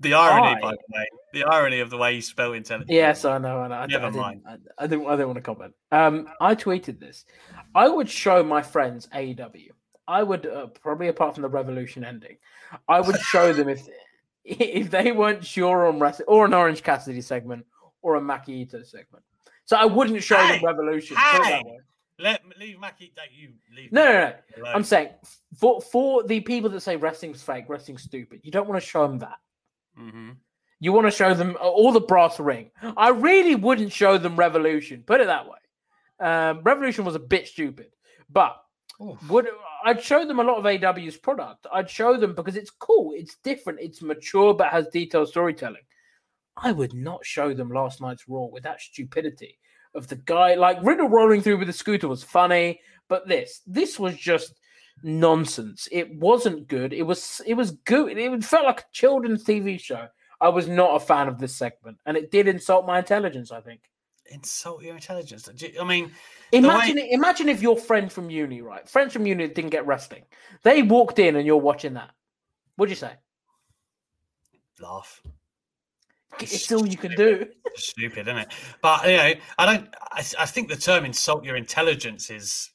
The 0.00 0.12
irony, 0.12 0.48
I- 0.48 0.60
by 0.60 0.70
the 0.72 0.78
way, 0.94 1.06
the 1.36 1.44
irony 1.44 1.80
of 1.80 1.90
the 1.90 1.96
way 1.96 2.14
you 2.14 2.22
spell 2.22 2.52
intelligence. 2.52 2.90
Yes, 2.90 3.24
I 3.24 3.38
know. 3.38 3.58
I 3.60 3.68
know. 3.68 3.74
I, 3.74 3.86
Never 3.86 4.06
I 4.06 4.08
didn't, 4.10 4.20
mind. 4.22 4.42
I, 4.48 4.84
I 4.84 4.86
didn't. 4.86 5.06
I 5.06 5.10
didn't 5.12 5.26
want 5.28 5.36
to 5.36 5.42
comment. 5.42 5.74
Um, 5.92 6.28
I 6.40 6.54
tweeted 6.54 6.98
this. 6.98 7.24
I 7.74 7.88
would 7.88 8.08
show 8.08 8.42
my 8.42 8.62
friends 8.62 9.08
AEW. 9.14 9.70
I 10.08 10.22
would 10.22 10.46
uh, 10.46 10.66
probably, 10.68 11.08
apart 11.08 11.34
from 11.34 11.42
the 11.42 11.48
Revolution 11.48 12.04
ending, 12.04 12.36
I 12.88 13.00
would 13.00 13.18
show 13.20 13.52
them 13.52 13.68
if 13.68 13.86
if 14.44 14.90
they 14.90 15.12
weren't 15.12 15.44
sure 15.44 15.86
on 15.86 15.98
wrestling 15.98 16.26
or 16.28 16.46
an 16.46 16.54
Orange 16.54 16.82
Cassidy 16.82 17.20
segment 17.20 17.66
or 18.02 18.14
a 18.16 18.20
Maki 18.20 18.68
segment. 18.70 19.24
So 19.64 19.76
I 19.76 19.84
wouldn't 19.84 20.22
show 20.22 20.36
Hey, 20.36 20.56
them 20.56 20.64
Revolution. 20.64 21.16
hey. 21.16 21.62
Let 22.18 22.40
leave 22.58 22.76
Maki. 22.78 23.14
That 23.16 23.32
you 23.36 23.50
leave. 23.76 23.92
No, 23.92 24.04
no, 24.04 24.12
no. 24.12 24.32
Alone. 24.62 24.74
I'm 24.76 24.84
saying 24.84 25.10
for 25.58 25.80
for 25.82 26.22
the 26.22 26.40
people 26.40 26.70
that 26.70 26.80
say 26.80 26.96
wrestling's 26.96 27.42
fake, 27.42 27.64
wrestling's 27.68 28.04
stupid. 28.04 28.40
You 28.42 28.50
don't 28.52 28.66
want 28.68 28.80
to 28.80 28.86
show 28.86 29.06
them 29.06 29.18
that. 29.18 29.36
Mhm. 29.98 30.36
You 30.80 30.92
want 30.92 31.06
to 31.06 31.10
show 31.10 31.32
them 31.32 31.56
all 31.60 31.92
the 31.92 32.00
brass 32.00 32.38
ring. 32.38 32.70
I 32.96 33.08
really 33.08 33.54
wouldn't 33.54 33.92
show 33.92 34.18
them 34.18 34.36
Revolution. 34.36 35.02
Put 35.06 35.20
it 35.20 35.26
that 35.26 35.46
way. 35.46 35.58
Um, 36.20 36.62
Revolution 36.62 37.04
was 37.04 37.14
a 37.14 37.20
bit 37.20 37.46
stupid, 37.46 37.88
but 38.30 38.56
would 39.28 39.48
I'd 39.84 40.02
show 40.02 40.24
them 40.24 40.40
a 40.40 40.44
lot 40.44 40.58
of 40.58 40.66
AW's 40.66 41.16
product. 41.16 41.66
I'd 41.72 41.90
show 41.90 42.16
them 42.16 42.34
because 42.34 42.56
it's 42.56 42.70
cool, 42.70 43.12
it's 43.14 43.36
different, 43.36 43.80
it's 43.80 44.02
mature, 44.02 44.54
but 44.54 44.68
has 44.68 44.88
detailed 44.88 45.28
storytelling. 45.28 45.82
I 46.56 46.72
would 46.72 46.94
not 46.94 47.24
show 47.24 47.52
them 47.52 47.70
last 47.70 48.00
night's 48.00 48.26
Raw 48.28 48.46
with 48.46 48.62
that 48.62 48.80
stupidity 48.80 49.58
of 49.94 50.08
the 50.08 50.16
guy 50.16 50.54
like 50.54 50.78
Riddle 50.82 51.08
rolling 51.08 51.42
through 51.42 51.58
with 51.58 51.68
the 51.68 51.72
scooter 51.72 52.08
was 52.08 52.22
funny, 52.22 52.80
but 53.08 53.28
this 53.28 53.62
this 53.66 53.98
was 53.98 54.16
just 54.16 54.54
nonsense. 55.02 55.88
It 55.92 56.14
wasn't 56.18 56.68
good. 56.68 56.92
It 56.92 57.02
was 57.02 57.40
it 57.46 57.54
was 57.54 57.72
good. 57.84 58.16
It 58.16 58.44
felt 58.44 58.66
like 58.66 58.80
a 58.80 58.92
children's 58.92 59.44
TV 59.44 59.78
show. 59.78 60.06
I 60.40 60.48
was 60.50 60.68
not 60.68 60.96
a 60.96 61.00
fan 61.00 61.28
of 61.28 61.38
this 61.38 61.56
segment, 61.56 61.98
and 62.06 62.16
it 62.16 62.30
did 62.30 62.48
insult 62.48 62.86
my 62.86 62.98
intelligence. 62.98 63.50
I 63.52 63.60
think. 63.60 63.80
Insult 64.30 64.82
your 64.82 64.94
intelligence. 64.96 65.48
I 65.80 65.84
mean, 65.84 66.10
Imagine, 66.52 66.96
way- 66.96 67.10
imagine 67.12 67.48
if 67.48 67.62
your 67.62 67.76
friend 67.76 68.10
from 68.10 68.28
uni, 68.28 68.60
right? 68.60 68.88
Friends 68.88 69.12
from 69.12 69.24
uni 69.24 69.46
didn't 69.46 69.70
get 69.70 69.86
wrestling. 69.86 70.24
They 70.64 70.82
walked 70.82 71.20
in 71.20 71.36
and 71.36 71.46
you're 71.46 71.56
watching 71.56 71.94
that. 71.94 72.10
What'd 72.74 72.90
you 72.90 72.96
say? 72.96 73.12
laugh. 74.80 75.22
It's 76.40 76.70
all 76.70 76.86
you 76.86 76.98
can 76.98 77.12
do. 77.12 77.46
Stupid, 77.76 78.28
isn't 78.28 78.38
it? 78.38 78.52
But 78.82 79.08
you 79.08 79.16
know, 79.16 79.32
I 79.58 79.66
don't. 79.66 79.88
I, 80.12 80.24
I 80.38 80.46
think 80.46 80.68
the 80.68 80.76
term 80.76 81.04
"insult 81.04 81.44
your 81.44 81.56
intelligence" 81.56 82.28
is, 82.30 82.70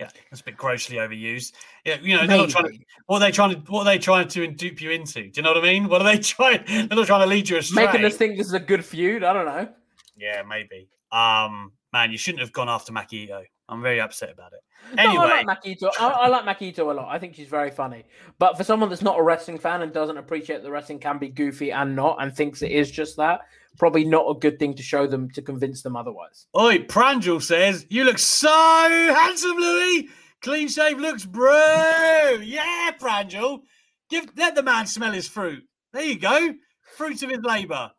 yeah, 0.00 0.10
that's 0.30 0.40
a 0.40 0.44
bit 0.44 0.56
grossly 0.56 0.96
overused. 0.96 1.52
Yeah, 1.84 1.96
you 2.00 2.16
know, 2.16 2.26
they're 2.26 2.38
not 2.38 2.50
trying 2.50 2.72
to. 2.72 2.78
What 3.06 3.16
are 3.16 3.26
they 3.26 3.32
trying 3.32 3.50
to? 3.50 3.72
What 3.72 3.80
are 3.80 3.84
they 3.84 3.98
trying 3.98 4.28
to 4.28 4.46
dupe 4.46 4.80
you 4.80 4.90
into? 4.90 5.22
Do 5.22 5.30
you 5.34 5.42
know 5.42 5.52
what 5.52 5.58
I 5.58 5.62
mean? 5.62 5.88
What 5.88 6.00
are 6.00 6.04
they 6.04 6.18
trying? 6.22 6.64
They're 6.66 6.86
not 6.86 7.06
trying 7.06 7.22
to 7.22 7.26
lead 7.26 7.48
you 7.48 7.58
astray. 7.58 7.86
Making 7.86 8.04
us 8.04 8.16
think 8.16 8.36
this 8.36 8.46
is 8.46 8.52
a 8.52 8.60
good 8.60 8.84
feud. 8.84 9.24
I 9.24 9.32
don't 9.32 9.46
know. 9.46 9.68
Yeah, 10.16 10.42
maybe. 10.48 10.88
Um, 11.10 11.72
man, 11.92 12.12
you 12.12 12.18
shouldn't 12.18 12.40
have 12.40 12.52
gone 12.52 12.68
after 12.68 12.92
Maki 12.92 13.28
Itoh. 13.28 13.44
I'm 13.68 13.82
very 13.82 14.00
upset 14.00 14.30
about 14.30 14.52
it. 14.52 14.60
No, 14.94 15.02
I 15.02 15.42
like 15.42 15.46
Makito. 15.46 15.90
I, 16.00 16.08
I 16.08 16.28
like 16.28 16.44
Makito 16.44 16.78
a 16.78 16.94
lot. 16.94 17.08
I 17.08 17.18
think 17.18 17.34
she's 17.34 17.48
very 17.48 17.70
funny. 17.70 18.04
But 18.38 18.56
for 18.56 18.64
someone 18.64 18.88
that's 18.88 19.02
not 19.02 19.18
a 19.18 19.22
wrestling 19.22 19.58
fan 19.58 19.82
and 19.82 19.92
doesn't 19.92 20.16
appreciate 20.16 20.62
the 20.62 20.70
wrestling 20.70 20.98
can 20.98 21.18
be 21.18 21.28
goofy 21.28 21.70
and 21.70 21.94
not, 21.94 22.16
and 22.20 22.34
thinks 22.34 22.62
it 22.62 22.70
is 22.70 22.90
just 22.90 23.16
that, 23.18 23.40
probably 23.76 24.04
not 24.04 24.28
a 24.28 24.38
good 24.38 24.58
thing 24.58 24.74
to 24.74 24.82
show 24.82 25.06
them 25.06 25.30
to 25.32 25.42
convince 25.42 25.82
them 25.82 25.96
otherwise. 25.96 26.46
Oi, 26.58 26.78
Pranjal 26.78 27.42
says, 27.42 27.86
You 27.90 28.04
look 28.04 28.18
so 28.18 28.48
handsome, 28.48 29.56
Louis. 29.56 30.08
Clean 30.40 30.68
shave 30.68 30.98
looks 30.98 31.24
bro. 31.26 32.38
Yeah, 32.42 32.90
Pranjal. 32.98 33.60
Give 34.08 34.24
let 34.36 34.54
the 34.54 34.62
man 34.62 34.86
smell 34.86 35.12
his 35.12 35.28
fruit. 35.28 35.64
There 35.92 36.02
you 36.02 36.18
go. 36.18 36.54
Fruit 36.96 37.22
of 37.22 37.30
his 37.30 37.40
labour. 37.42 37.90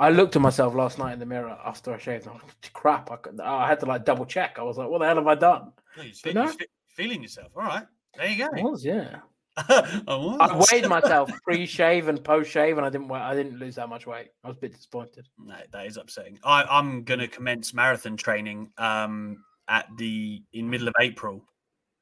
I 0.00 0.10
looked 0.10 0.34
at 0.34 0.42
myself 0.42 0.74
last 0.74 0.98
night 0.98 1.12
in 1.12 1.18
the 1.20 1.26
mirror 1.26 1.56
after 1.64 1.92
I 1.94 1.98
shaved. 1.98 2.26
Like, 2.26 2.40
crap. 2.72 3.10
I, 3.12 3.16
could, 3.16 3.40
I 3.40 3.68
had 3.68 3.78
to 3.80 3.86
like 3.86 4.04
double 4.04 4.26
check. 4.26 4.56
I 4.58 4.62
was 4.62 4.76
like, 4.78 4.88
what 4.88 4.98
the 4.98 5.06
hell 5.06 5.16
have 5.16 5.26
I 5.26 5.34
done? 5.36 5.72
Oh, 5.98 6.02
you're 6.02 6.12
fe- 6.14 6.32
no. 6.32 6.48
fe- 6.48 6.66
feeling 6.88 7.22
yourself. 7.22 7.52
All 7.56 7.62
right. 7.62 7.84
There 8.16 8.26
you 8.26 8.44
I 8.44 8.60
go. 8.60 8.70
was, 8.70 8.84
yeah. 8.84 9.18
I. 9.68 10.64
Weighed 10.70 10.88
myself 10.88 11.30
pre-shave 11.44 12.08
and 12.08 12.22
post-shave, 12.22 12.76
and 12.76 12.86
I 12.86 12.90
didn't. 12.90 13.10
I 13.10 13.34
didn't 13.34 13.58
lose 13.58 13.76
that 13.76 13.88
much 13.88 14.06
weight. 14.06 14.28
I 14.44 14.48
was 14.48 14.56
a 14.58 14.60
bit 14.60 14.74
disappointed. 14.74 15.26
No, 15.38 15.54
that 15.72 15.86
is 15.86 15.96
upsetting. 15.96 16.38
I, 16.44 16.64
I'm 16.64 17.04
going 17.04 17.20
to 17.20 17.28
commence 17.28 17.72
marathon 17.72 18.16
training 18.16 18.70
um, 18.76 19.38
at 19.68 19.86
the 19.96 20.42
in 20.52 20.68
middle 20.68 20.88
of 20.88 20.94
April. 21.00 21.42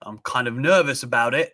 I'm 0.02 0.18
kind 0.18 0.48
of 0.48 0.56
nervous 0.56 1.04
about 1.04 1.34
it, 1.34 1.52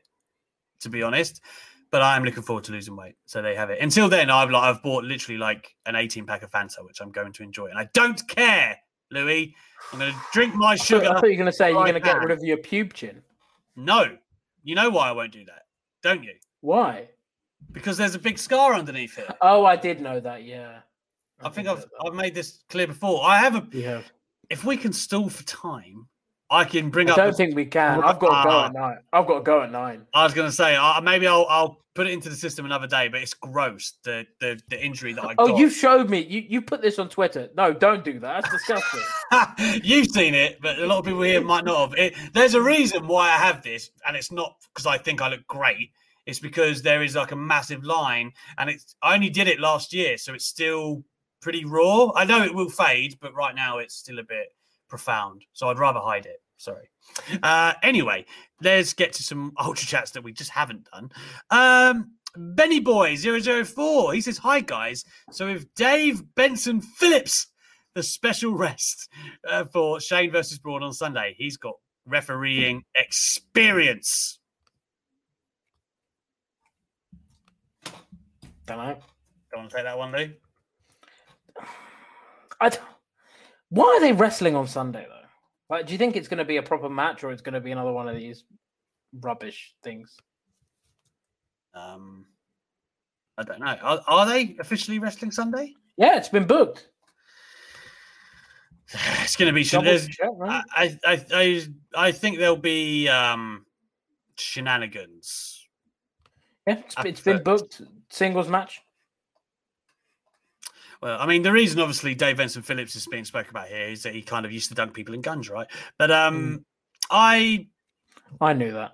to 0.80 0.88
be 0.88 1.02
honest, 1.02 1.42
but 1.90 2.02
I 2.02 2.16
am 2.16 2.24
looking 2.24 2.42
forward 2.42 2.64
to 2.64 2.72
losing 2.72 2.96
weight. 2.96 3.16
So 3.26 3.42
they 3.42 3.54
have 3.54 3.70
it. 3.70 3.80
Until 3.80 4.08
then, 4.08 4.30
I've 4.30 4.50
like 4.50 4.62
I've 4.62 4.82
bought 4.82 5.04
literally 5.04 5.38
like 5.38 5.74
an 5.86 5.96
18 5.96 6.24
pack 6.24 6.42
of 6.42 6.50
Fanta, 6.50 6.84
which 6.84 7.00
I'm 7.00 7.10
going 7.10 7.32
to 7.32 7.42
enjoy, 7.42 7.66
and 7.66 7.78
I 7.78 7.88
don't 7.92 8.26
care, 8.26 8.76
Louis. 9.10 9.54
I'm 9.92 9.98
going 9.98 10.12
to 10.12 10.18
drink 10.32 10.54
my 10.54 10.72
I 10.72 10.76
thought, 10.76 10.86
sugar. 10.86 11.10
I 11.10 11.14
thought 11.14 11.24
you 11.24 11.30
were 11.30 11.36
going 11.36 11.46
to 11.46 11.52
say 11.52 11.70
you're 11.70 11.82
going 11.82 11.94
to 11.94 12.00
get 12.00 12.20
rid 12.20 12.30
of 12.30 12.42
your 12.42 12.58
pube 12.58 12.92
chin. 12.92 13.22
No, 13.76 14.16
you 14.62 14.74
know 14.74 14.90
why 14.90 15.08
I 15.08 15.12
won't 15.12 15.32
do 15.32 15.44
that, 15.46 15.62
don't 16.02 16.22
you? 16.22 16.34
Why? 16.60 17.08
Because 17.72 17.96
there's 17.96 18.14
a 18.14 18.18
big 18.18 18.38
scar 18.38 18.74
underneath 18.74 19.18
it. 19.18 19.30
Oh, 19.40 19.64
I 19.64 19.76
did 19.76 20.00
know 20.00 20.20
that. 20.20 20.44
Yeah. 20.44 20.80
I 21.42 21.48
think 21.48 21.68
I've. 21.68 21.84
I've 22.04 22.14
made 22.14 22.34
this 22.34 22.60
clear 22.68 22.86
before. 22.86 23.24
I 23.24 23.38
have 23.38 23.54
a. 23.54 23.82
Have. 23.82 24.10
If 24.50 24.64
we 24.64 24.76
can 24.76 24.92
stall 24.92 25.28
for 25.28 25.44
time, 25.44 26.06
I 26.50 26.64
can 26.64 26.90
bring 26.90 27.08
I 27.08 27.12
up. 27.12 27.16
don't 27.16 27.30
the- 27.30 27.36
think 27.36 27.54
we 27.54 27.64
can. 27.66 28.02
I've 28.02 28.18
got 28.18 28.42
to 28.42 28.48
go 28.48 28.64
at 28.64 28.72
nine. 28.72 28.98
I've 29.12 29.26
got 29.26 29.34
to 29.38 29.42
go 29.44 29.62
at 29.62 29.70
nine. 29.70 30.06
I 30.12 30.24
was 30.24 30.34
going 30.34 30.48
to 30.48 30.54
say 30.54 30.74
uh, 30.76 31.00
maybe 31.00 31.26
I'll 31.26 31.46
I'll 31.48 31.78
put 31.94 32.06
it 32.06 32.12
into 32.12 32.28
the 32.28 32.34
system 32.36 32.64
another 32.64 32.86
day, 32.86 33.08
but 33.08 33.20
it's 33.20 33.34
gross 33.34 33.94
the 34.04 34.26
the, 34.40 34.60
the 34.68 34.84
injury 34.84 35.12
that 35.12 35.24
I 35.24 35.34
Oh, 35.38 35.48
got. 35.48 35.58
you 35.58 35.70
showed 35.70 36.10
me. 36.10 36.20
You 36.24 36.44
you 36.48 36.62
put 36.62 36.82
this 36.82 36.98
on 36.98 37.08
Twitter. 37.08 37.48
No, 37.56 37.72
don't 37.72 38.02
do 38.04 38.18
that. 38.18 38.42
That's 38.42 38.52
disgusting. 38.52 39.00
You've 39.84 40.08
seen 40.08 40.34
it, 40.34 40.58
but 40.60 40.78
a 40.80 40.86
lot 40.86 40.98
of 40.98 41.04
people 41.04 41.22
here 41.22 41.40
might 41.40 41.64
not 41.64 41.90
have. 41.90 41.98
It, 41.98 42.14
there's 42.34 42.54
a 42.54 42.62
reason 42.62 43.06
why 43.06 43.28
I 43.28 43.36
have 43.36 43.62
this, 43.62 43.90
and 44.06 44.16
it's 44.16 44.32
not 44.32 44.56
because 44.74 44.86
I 44.86 44.98
think 44.98 45.22
I 45.22 45.28
look 45.28 45.46
great. 45.46 45.90
It's 46.26 46.38
because 46.40 46.82
there 46.82 47.02
is 47.02 47.14
like 47.16 47.32
a 47.32 47.36
massive 47.36 47.84
line, 47.84 48.32
and 48.58 48.68
it's 48.70 48.94
I 49.02 49.14
only 49.14 49.30
did 49.30 49.46
it 49.48 49.60
last 49.60 49.92
year, 49.92 50.18
so 50.18 50.34
it's 50.34 50.46
still 50.46 51.04
pretty 51.40 51.64
raw. 51.64 52.10
I 52.14 52.24
know 52.24 52.42
it 52.42 52.54
will 52.54 52.68
fade, 52.70 53.18
but 53.20 53.34
right 53.34 53.54
now 53.54 53.78
it's 53.78 53.94
still 53.94 54.18
a 54.18 54.22
bit 54.24 54.48
profound. 54.90 55.44
So 55.52 55.68
I'd 55.68 55.78
rather 55.78 56.00
hide 56.00 56.26
it. 56.26 56.42
Sorry. 56.58 56.90
Uh, 57.42 57.72
anyway, 57.82 58.26
let's 58.60 58.92
get 58.92 59.14
to 59.14 59.22
some 59.22 59.52
ultra 59.58 59.86
chats 59.86 60.10
that 60.10 60.22
we 60.22 60.32
just 60.32 60.50
haven't 60.50 60.86
done. 60.92 61.10
Um, 61.50 62.12
Benny 62.36 62.80
Boy 62.80 63.16
004, 63.16 64.12
he 64.12 64.20
says, 64.20 64.36
Hi 64.38 64.60
guys. 64.60 65.04
So 65.30 65.48
if 65.48 65.72
Dave 65.74 66.22
Benson 66.34 66.82
Phillips, 66.82 67.46
the 67.94 68.02
special 68.02 68.54
rest 68.54 69.08
uh, 69.48 69.64
for 69.64 70.00
Shane 70.00 70.30
versus 70.30 70.58
Braun 70.58 70.82
on 70.82 70.92
Sunday, 70.92 71.34
he's 71.38 71.56
got 71.56 71.74
refereeing 72.06 72.82
experience. 72.94 74.38
Don't 78.66 78.78
know. 78.78 78.98
Don't 79.50 79.60
want 79.60 79.70
to 79.70 79.76
take 79.76 79.84
that 79.84 79.98
one, 79.98 80.12
Lou? 80.12 80.30
I 82.60 82.68
d- 82.68 82.76
Why 83.70 83.86
are 83.86 84.00
they 84.00 84.12
wrestling 84.12 84.54
on 84.56 84.66
Sunday 84.66 85.06
though? 85.08 85.74
Like, 85.74 85.86
do 85.86 85.92
you 85.92 85.98
think 85.98 86.16
it's 86.16 86.28
going 86.28 86.38
to 86.38 86.44
be 86.44 86.56
a 86.56 86.62
proper 86.62 86.88
match 86.88 87.22
or 87.24 87.30
it's 87.30 87.42
going 87.42 87.54
to 87.54 87.60
be 87.60 87.70
another 87.70 87.92
one 87.92 88.08
of 88.08 88.16
these 88.16 88.44
rubbish 89.20 89.74
things? 89.82 90.16
Um, 91.74 92.26
I 93.38 93.44
don't 93.44 93.60
know. 93.60 93.76
Are, 93.80 94.00
are 94.06 94.26
they 94.26 94.56
officially 94.58 94.98
wrestling 94.98 95.30
Sunday? 95.30 95.72
Yeah, 95.96 96.16
it's 96.16 96.28
been 96.28 96.46
booked. 96.46 96.88
It's 99.22 99.36
going 99.36 99.46
to 99.46 99.52
be. 99.52 99.62
Double 99.62 99.84
there's- 99.84 100.08
check, 100.08 100.30
right? 100.34 100.64
I, 100.74 100.98
I, 101.06 101.24
I, 101.32 101.66
I 101.94 102.10
think 102.12 102.38
there'll 102.38 102.56
be 102.56 103.08
um, 103.08 103.64
shenanigans. 104.36 105.64
Yeah, 106.66 106.78
it's, 106.78 106.94
it's 107.04 107.20
been 107.20 107.40
booked. 107.42 107.82
Singles 108.08 108.48
match. 108.48 108.80
Well, 111.02 111.18
I 111.18 111.26
mean, 111.26 111.42
the 111.42 111.52
reason 111.52 111.80
obviously 111.80 112.14
Dave 112.14 112.36
Benson 112.36 112.62
Phillips 112.62 112.94
is 112.94 113.06
being 113.06 113.24
spoken 113.24 113.50
about 113.50 113.68
here 113.68 113.88
is 113.88 114.02
that 114.02 114.14
he 114.14 114.22
kind 114.22 114.44
of 114.44 114.52
used 114.52 114.68
to 114.68 114.74
dunk 114.74 114.92
people 114.92 115.14
in 115.14 115.22
guns, 115.22 115.48
right? 115.48 115.66
But 115.98 116.10
um, 116.10 116.64
I, 117.10 117.66
I 118.40 118.52
knew 118.52 118.72
that. 118.72 118.92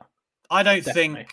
I 0.48 0.62
don't 0.62 0.84
Definitely. 0.84 1.26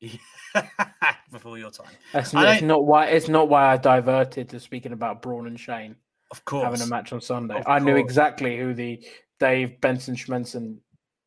think 0.00 0.20
before 1.30 1.58
your 1.58 1.70
time. 1.70 1.90
That's, 2.12 2.30
that's 2.30 2.62
don't- 2.62 2.86
why. 2.86 3.06
It's 3.06 3.28
not 3.28 3.48
why 3.48 3.72
I 3.72 3.76
diverted 3.76 4.48
to 4.50 4.60
speaking 4.60 4.92
about 4.92 5.20
Braun 5.20 5.46
and 5.46 5.60
Shane 5.60 5.96
Of 6.30 6.44
course, 6.46 6.64
having 6.64 6.80
a 6.80 6.86
match 6.86 7.12
on 7.12 7.20
Sunday. 7.20 7.58
Of 7.58 7.66
I 7.66 7.78
knew 7.78 7.96
exactly 7.96 8.56
who 8.56 8.72
the 8.72 9.04
Dave 9.40 9.78
Benson 9.82 10.14
Schmenson, 10.16 10.78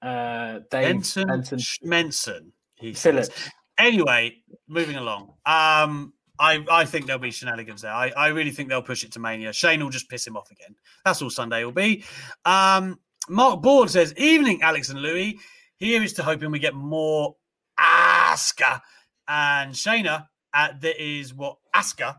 uh, 0.02 0.60
Dave 0.72 0.96
Benson, 0.96 1.28
Benson 1.28 1.60
Schmenson, 1.60 2.52
he 2.76 2.94
says. 2.96 3.02
Phillips. 3.30 3.50
Anyway, 3.78 4.38
moving 4.68 4.96
along. 4.96 5.34
Um, 5.46 6.14
I, 6.40 6.64
I 6.70 6.86
think 6.86 7.06
there'll 7.06 7.22
be 7.22 7.32
shenanigans 7.32 7.82
there. 7.82 7.92
I, 7.92 8.10
I 8.10 8.28
really 8.28 8.52
think 8.52 8.70
they'll 8.70 8.82
push 8.82 9.04
it 9.04 9.12
to 9.14 9.20
Mania. 9.20 9.54
Shane 9.54 9.84
will 9.84 9.90
just 9.90 10.10
piss 10.10 10.26
him 10.26 10.38
off 10.38 10.52
again. 10.52 10.76
That's 11.06 11.22
all 11.22 11.30
Sunday 11.30 11.64
will 11.64 11.72
be. 11.72 12.04
Um, 12.46 13.00
Mark 13.30 13.62
Board 13.62 13.90
says, 13.90 14.14
Evening, 14.18 14.62
Alex 14.62 14.90
and 14.90 15.02
Louis. 15.02 15.40
Here 15.78 16.02
is 16.02 16.14
to 16.14 16.24
hoping 16.24 16.52
we 16.52 16.60
get 16.60 16.74
more 16.74 17.36
Asuka 17.80 18.82
and 19.28 19.74
Shayna. 19.74 20.28
Uh, 20.54 20.70
that 20.82 21.04
is 21.04 21.34
what 21.34 21.58
Asuka 21.76 22.18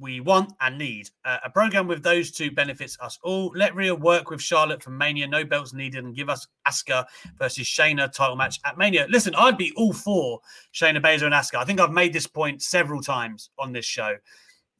we 0.00 0.20
want 0.20 0.52
and 0.60 0.78
need. 0.78 1.10
Uh, 1.24 1.38
a 1.44 1.50
program 1.50 1.86
with 1.86 2.02
those 2.02 2.30
two 2.30 2.50
benefits 2.50 2.96
us 3.00 3.18
all. 3.22 3.52
Let 3.54 3.74
Rhea 3.74 3.94
work 3.94 4.30
with 4.30 4.42
Charlotte 4.42 4.82
for 4.82 4.90
Mania. 4.90 5.26
No 5.26 5.44
belts 5.44 5.72
needed 5.72 6.04
and 6.04 6.14
give 6.14 6.28
us 6.28 6.46
Asuka 6.66 7.06
versus 7.38 7.66
Shayna 7.66 8.12
title 8.12 8.36
match 8.36 8.60
at 8.64 8.76
Mania. 8.76 9.06
Listen, 9.08 9.34
I'd 9.34 9.56
be 9.56 9.72
all 9.76 9.92
for 9.92 10.40
Shayna 10.74 11.02
Baszler 11.02 11.26
and 11.26 11.34
Asuka. 11.34 11.56
I 11.56 11.64
think 11.64 11.80
I've 11.80 11.92
made 11.92 12.12
this 12.12 12.26
point 12.26 12.62
several 12.62 13.00
times 13.00 13.50
on 13.58 13.72
this 13.72 13.86
show. 13.86 14.16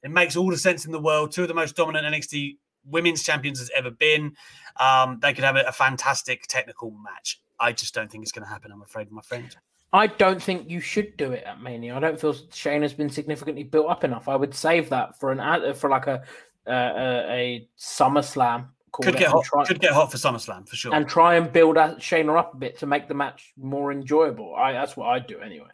It 0.02 0.11
makes 0.11 0.36
all 0.36 0.50
the 0.50 0.59
sense 0.59 0.84
in 0.84 0.92
the 0.92 1.00
world. 1.00 1.32
Two 1.32 1.42
of 1.42 1.48
the 1.48 1.54
most 1.54 1.74
dominant 1.74 2.06
NXT 2.06 2.56
women's 2.84 3.22
champions 3.22 3.59
has 3.59 3.70
ever 3.74 3.90
been. 3.90 4.34
Um, 4.78 5.18
they 5.20 5.32
could 5.32 5.44
have 5.44 5.56
a, 5.56 5.62
a 5.62 5.72
fantastic 5.72 6.46
technical 6.46 6.90
match. 6.90 7.40
I 7.59 7.72
just 7.72 7.94
don't 7.94 8.11
think 8.11 8.22
it's 8.22 8.32
going 8.32 8.44
to 8.44 8.48
happen. 8.50 8.70
I'm 8.70 8.82
afraid, 8.82 9.11
my 9.11 9.22
friend. 9.22 9.54
I 9.93 10.07
don't 10.07 10.43
think 10.43 10.68
you 10.68 10.80
should 10.80 11.16
do 11.16 11.32
it 11.32 11.45
at 11.45 11.62
Mania. 11.62 11.97
I 11.97 12.01
don't 12.01 12.20
feel 12.20 12.34
Shane 12.53 12.82
has 12.82 12.93
been 12.93 13.09
significantly 13.09 13.62
built 13.62 13.89
up 13.89 14.05
enough. 14.05 14.28
I 14.28 14.36
would 14.36 14.55
save 14.55 14.91
that 14.91 15.18
for 15.18 15.32
an 15.32 15.74
for 15.74 15.89
like 15.89 16.07
a 16.07 16.22
uh, 16.66 17.24
a, 17.30 17.68
SummerSlam. 17.78 18.66
Could 18.93 19.16
get 19.16 19.28
hot. 19.30 19.45
try, 19.45 19.64
Could 19.64 19.80
get 19.80 19.93
hot 19.93 20.11
for 20.11 20.18
SummerSlam 20.18 20.68
for 20.68 20.76
sure. 20.76 20.95
and 20.95 21.09
try 21.09 21.36
and 21.36 21.53
build 21.53 21.76
Shayna 21.76 22.36
up 22.39 22.55
a 22.55 22.57
bit 22.57 22.78
to 22.78 22.86
make 22.86 23.09
the 23.09 23.14
match 23.14 23.53
more 23.57 23.93
enjoyable. 23.93 24.55
I 24.55 24.72
that's 24.72 24.97
what 24.97 25.07
I'd 25.09 25.26
do 25.26 25.39
anyway. 25.39 25.68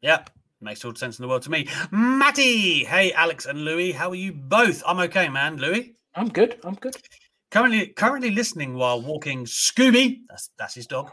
Yeah, 0.00 0.24
makes 0.60 0.84
all 0.84 0.92
the 0.92 0.98
sense 0.98 1.18
in 1.18 1.22
the 1.22 1.28
world 1.28 1.42
to 1.42 1.50
me. 1.50 1.68
Matty, 1.90 2.84
hey 2.84 3.12
Alex 3.12 3.44
and 3.46 3.64
Louis, 3.64 3.92
how 3.92 4.10
are 4.10 4.14
you 4.14 4.32
both? 4.32 4.82
I'm 4.86 5.00
okay, 5.00 5.28
man. 5.28 5.58
Louis, 5.58 5.96
I'm 6.14 6.28
good. 6.28 6.58
I'm 6.64 6.74
good. 6.74 6.96
currently 7.50 7.88
currently 7.88 8.30
listening 8.30 8.74
while 8.74 9.02
walking 9.02 9.44
Scooby. 9.44 10.20
That's 10.28 10.50
that's 10.58 10.74
his 10.74 10.86
dog. 10.86 11.10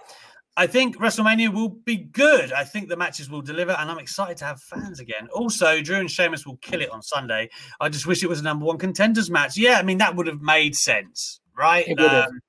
I 0.60 0.66
think 0.66 0.98
WrestleMania 0.98 1.54
will 1.54 1.70
be 1.70 1.96
good. 1.98 2.52
I 2.52 2.64
think 2.64 2.90
the 2.90 2.98
matches 2.98 3.30
will 3.30 3.44
deliver, 3.44 3.74
and 3.74 3.92
I'm 3.92 4.00
excited 4.00 4.38
to 4.38 4.46
have 4.46 4.60
fans 4.60 5.00
again. 5.00 5.28
Also, 5.32 5.82
Drew 5.82 5.98
and 5.98 6.10
Sheamus 6.10 6.48
will 6.48 6.58
kill 6.58 6.82
it 6.82 6.90
on 6.90 7.04
Sunday. 7.04 7.50
I 7.80 7.90
just 7.90 8.08
wish 8.08 8.24
it 8.24 8.28
was 8.28 8.40
a 8.40 8.44
number 8.44 8.66
one 8.66 8.80
contenders 8.80 9.30
match. 9.30 9.56
Yeah, 9.56 9.78
I 9.78 9.84
mean 9.84 10.00
that 10.00 10.16
would 10.16 10.26
have 10.26 10.42
made 10.42 10.76
sense, 10.76 11.42
right? 11.56 11.88
It 11.88 12.00
would 12.00 12.10
have. 12.12 12.28
Um, 12.30 12.40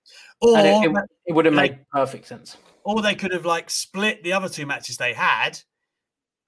or 0.40 0.58
it, 0.58 0.64
it, 0.90 1.04
it 1.26 1.32
would 1.34 1.44
have 1.44 1.54
made 1.54 1.78
perfect 1.92 2.26
sense. 2.26 2.56
or 2.84 3.02
they 3.02 3.14
could 3.14 3.32
have 3.32 3.44
like 3.44 3.68
split 3.68 4.22
the 4.22 4.32
other 4.32 4.48
two 4.48 4.64
matches 4.64 4.96
they 4.96 5.12
had, 5.12 5.58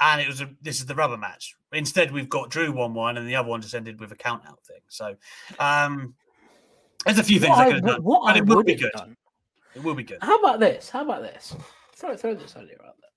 and 0.01 0.21
it 0.21 0.29
was 0.29 0.41
a 0.41 0.49
this 0.63 0.81
is 0.81 0.87
the 0.87 0.95
rubber 0.95 1.19
match. 1.19 1.55
Instead, 1.73 2.11
we've 2.11 2.31
got 2.31 2.49
Drew 2.51 2.73
one 2.73 2.95
one, 2.95 3.19
and 3.19 3.29
the 3.29 3.37
other 3.37 3.49
one 3.51 3.61
just 3.61 3.75
ended 3.75 4.01
with 4.01 4.13
a 4.13 4.17
count 4.17 4.45
out 4.49 4.65
thing. 4.65 4.81
So, 4.89 5.15
um, 5.59 6.15
there's 7.05 7.19
a 7.19 7.23
few 7.23 7.39
things 7.39 7.51
What 7.51 7.59
I 7.59 7.65
could 7.67 7.75
have 7.75 7.85
done, 7.85 8.03
what 8.03 8.23
but 8.25 8.35
I 8.35 8.39
it 8.39 8.47
would 8.47 8.65
be 8.65 8.75
good. 8.77 8.93
done- 8.97 9.17
It 9.75 9.83
will 9.83 9.95
be 9.95 10.03
good. 10.03 10.19
How 10.21 10.39
about 10.39 10.61
this? 10.61 10.91
How 10.91 11.03
about 11.03 11.23
this? 11.23 11.55
Throw 11.95 12.17
throw 12.17 12.35
this 12.35 12.57
idea 12.57 12.77
out 12.87 12.97
there. 13.01 13.11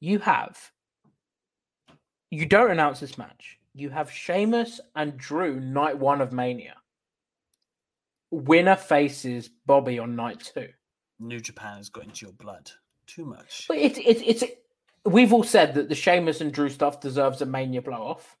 You 0.00 0.18
have 0.20 0.58
you 2.30 2.46
don't 2.46 2.70
announce 2.70 3.00
this 3.00 3.16
match. 3.18 3.58
You 3.74 3.90
have 3.90 4.10
Sheamus 4.10 4.80
and 4.96 5.16
Drew 5.16 5.60
night 5.60 5.98
one 5.98 6.20
of 6.20 6.32
Mania. 6.32 6.74
Winner 8.30 8.76
faces 8.76 9.50
Bobby 9.66 9.98
on 9.98 10.16
night 10.16 10.50
two. 10.54 10.68
New 11.20 11.40
Japan 11.40 11.76
has 11.76 11.88
got 11.88 12.04
into 12.04 12.26
your 12.26 12.32
blood 12.32 12.70
too 13.06 13.24
much. 13.24 13.66
But 13.68 13.78
it's 13.78 13.98
it's 14.04 14.42
it's 14.42 14.52
we've 15.04 15.32
all 15.32 15.44
said 15.44 15.74
that 15.74 15.88
the 15.88 15.94
Sheamus 15.94 16.40
and 16.40 16.52
Drew 16.52 16.68
stuff 16.68 17.00
deserves 17.00 17.42
a 17.42 17.46
Mania 17.46 17.82
blow 17.82 18.02
off, 18.02 18.36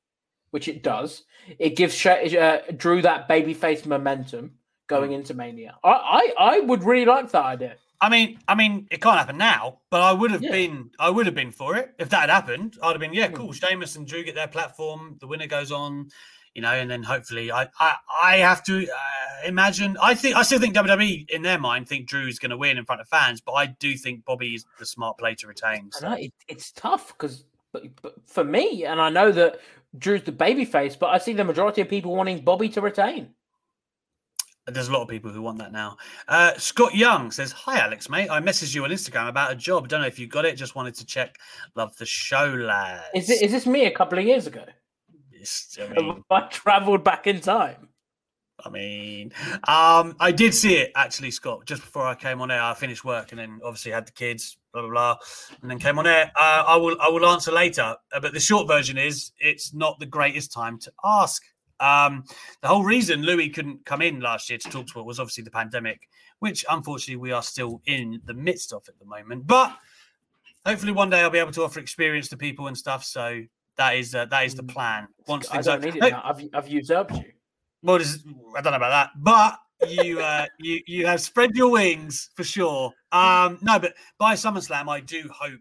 which 0.50 0.66
it 0.68 0.82
does. 0.82 1.24
It 1.58 1.76
gives 1.76 1.94
She- 1.94 2.38
uh, 2.38 2.60
Drew 2.76 3.02
that 3.02 3.28
babyface 3.28 3.86
momentum 3.86 4.52
going 4.86 5.10
Hmm. 5.10 5.16
into 5.16 5.34
Mania. 5.34 5.76
I, 5.84 5.90
I 6.38 6.56
I 6.56 6.60
would 6.60 6.82
really 6.84 7.04
like 7.06 7.30
that 7.32 7.44
idea. 7.44 7.76
I 8.00 8.08
mean, 8.10 8.38
I 8.48 8.54
mean, 8.54 8.86
it 8.90 9.00
can't 9.00 9.16
happen 9.18 9.38
now, 9.38 9.78
but 9.90 10.02
I 10.02 10.12
would 10.12 10.30
have 10.30 10.42
Yeah. 10.42 10.50
been, 10.50 10.90
I 10.98 11.08
would 11.08 11.24
have 11.26 11.34
been 11.34 11.52
for 11.52 11.76
it 11.76 11.94
if 11.98 12.10
that 12.10 12.20
had 12.22 12.30
happened. 12.30 12.76
I'd 12.82 12.90
have 12.90 13.00
been, 13.00 13.14
yeah, 13.14 13.28
Hmm. 13.28 13.34
cool. 13.34 13.52
Sheamus 13.52 13.96
and 13.96 14.06
Drew 14.06 14.22
get 14.24 14.34
their 14.34 14.48
platform, 14.48 15.16
the 15.20 15.26
winner 15.26 15.46
goes 15.46 15.72
on, 15.72 16.10
you 16.54 16.60
know, 16.60 16.72
and 16.72 16.90
then 16.90 17.02
hopefully, 17.02 17.50
I, 17.50 17.68
I, 17.80 17.94
I 18.22 18.36
have 18.38 18.62
to 18.64 18.84
uh, 18.86 19.46
imagine. 19.46 19.96
I 20.02 20.14
think, 20.14 20.36
I 20.36 20.42
still 20.42 20.58
think 20.60 20.74
WWE 20.74 21.30
in 21.30 21.40
their 21.42 21.58
mind 21.58 21.88
think 21.88 22.06
Drew 22.06 22.26
is 22.26 22.38
going 22.38 22.50
to 22.50 22.58
win 22.58 22.76
in 22.76 22.84
front 22.84 23.00
of 23.00 23.08
fans, 23.08 23.40
but 23.40 23.52
I 23.52 23.66
do 23.66 23.96
think 23.96 24.24
Bobby 24.26 24.54
is 24.54 24.66
the 24.78 24.84
smart 24.86 25.16
play 25.16 25.34
to 25.36 25.46
retain. 25.46 25.90
I 25.94 25.98
so- 25.98 26.08
know 26.10 26.16
it, 26.16 26.32
it's 26.46 26.72
tough 26.72 27.08
because, 27.16 27.44
but, 27.72 27.84
but 28.02 28.16
for 28.28 28.44
me, 28.44 28.84
and 28.84 29.00
I 29.00 29.08
know 29.08 29.32
that 29.32 29.60
Drew's 29.96 30.24
the 30.24 30.32
babyface, 30.32 30.98
but 30.98 31.06
I 31.06 31.18
see 31.18 31.32
the 31.32 31.44
majority 31.44 31.80
of 31.80 31.88
people 31.88 32.14
wanting 32.14 32.44
Bobby 32.44 32.68
to 32.70 32.80
retain. 32.82 33.30
There's 34.66 34.88
a 34.88 34.92
lot 34.92 35.02
of 35.02 35.08
people 35.08 35.30
who 35.30 35.42
want 35.42 35.58
that 35.58 35.72
now. 35.72 35.98
Uh, 36.26 36.54
Scott 36.56 36.94
Young 36.94 37.30
says, 37.30 37.52
Hi, 37.52 37.80
Alex, 37.80 38.08
mate. 38.08 38.30
I 38.30 38.40
messaged 38.40 38.74
you 38.74 38.84
on 38.84 38.90
Instagram 38.90 39.28
about 39.28 39.52
a 39.52 39.54
job. 39.54 39.88
Don't 39.88 40.00
know 40.00 40.06
if 40.06 40.18
you 40.18 40.26
got 40.26 40.46
it. 40.46 40.56
Just 40.56 40.74
wanted 40.74 40.94
to 40.94 41.04
check. 41.04 41.38
Love 41.74 41.94
the 41.96 42.06
show, 42.06 42.46
lads. 42.46 43.04
Is 43.14 43.30
it, 43.30 43.42
is 43.42 43.52
this 43.52 43.66
me 43.66 43.84
a 43.84 43.90
couple 43.90 44.18
of 44.18 44.24
years 44.24 44.46
ago? 44.46 44.64
I 45.80 45.88
mean, 46.00 46.24
I 46.30 46.40
travelled 46.48 47.04
back 47.04 47.26
in 47.26 47.40
time? 47.40 47.88
I 48.64 48.70
mean, 48.70 49.32
um, 49.68 50.16
I 50.20 50.32
did 50.32 50.54
see 50.54 50.76
it 50.76 50.92
actually, 50.94 51.30
Scott, 51.32 51.66
just 51.66 51.82
before 51.82 52.06
I 52.06 52.14
came 52.14 52.40
on 52.40 52.50
air. 52.50 52.62
I 52.62 52.72
finished 52.74 53.04
work 53.04 53.32
and 53.32 53.38
then 53.38 53.60
obviously 53.64 53.92
had 53.92 54.06
the 54.06 54.12
kids, 54.12 54.56
blah 54.72 54.82
blah 54.82 54.90
blah, 54.90 55.16
and 55.60 55.70
then 55.70 55.78
came 55.78 55.98
on 55.98 56.06
air. 56.06 56.30
Uh, 56.38 56.64
I 56.66 56.76
will 56.76 56.96
I 57.00 57.08
will 57.08 57.26
answer 57.26 57.50
later, 57.50 57.96
uh, 58.12 58.20
but 58.20 58.32
the 58.32 58.40
short 58.40 58.68
version 58.68 58.96
is 58.96 59.32
it's 59.38 59.74
not 59.74 59.98
the 59.98 60.06
greatest 60.06 60.52
time 60.52 60.78
to 60.80 60.92
ask. 61.04 61.42
Um, 61.80 62.24
the 62.62 62.68
whole 62.68 62.84
reason 62.84 63.22
Louis 63.22 63.50
couldn't 63.50 63.84
come 63.84 64.02
in 64.02 64.20
last 64.20 64.48
year 64.48 64.58
to 64.58 64.70
talk 64.70 64.86
to 64.88 65.00
it 65.00 65.06
was 65.06 65.18
obviously 65.18 65.44
the 65.44 65.50
pandemic, 65.50 66.08
which 66.38 66.64
unfortunately 66.70 67.16
we 67.16 67.32
are 67.32 67.42
still 67.42 67.80
in 67.86 68.20
the 68.24 68.34
midst 68.34 68.72
of 68.72 68.84
at 68.88 68.98
the 68.98 69.04
moment. 69.04 69.46
But 69.46 69.76
hopefully 70.64 70.92
one 70.92 71.10
day 71.10 71.20
I'll 71.20 71.30
be 71.30 71.38
able 71.38 71.52
to 71.52 71.62
offer 71.64 71.80
experience 71.80 72.28
to 72.28 72.36
people 72.36 72.68
and 72.68 72.76
stuff. 72.76 73.04
So 73.04 73.42
that 73.76 73.96
is 73.96 74.14
uh, 74.14 74.26
that 74.26 74.44
is 74.46 74.54
the 74.54 74.62
plan. 74.62 75.08
Once 75.26 75.48
Mm. 75.48 75.50
I 75.50 75.54
things 75.54 75.66
don't 75.66 75.82
need 75.82 75.96
it 75.96 76.10
now. 76.10 76.22
I've, 76.24 76.48
I've 76.52 76.68
usurped 76.68 77.12
you. 77.12 77.32
well, 77.82 77.96
is, 77.96 78.24
I 78.56 78.60
don't 78.60 78.72
know 78.72 78.76
about 78.76 78.90
that, 78.90 79.10
but 79.16 79.58
you 79.88 80.20
uh, 80.20 80.46
you 80.58 80.80
you 80.86 81.06
have 81.06 81.20
spread 81.20 81.54
your 81.54 81.70
wings 81.70 82.30
for 82.34 82.44
sure. 82.44 82.92
Um, 83.12 83.58
no, 83.62 83.78
but 83.78 83.94
by 84.18 84.34
SummerSlam, 84.34 84.88
I 84.88 85.00
do 85.00 85.28
hope 85.32 85.60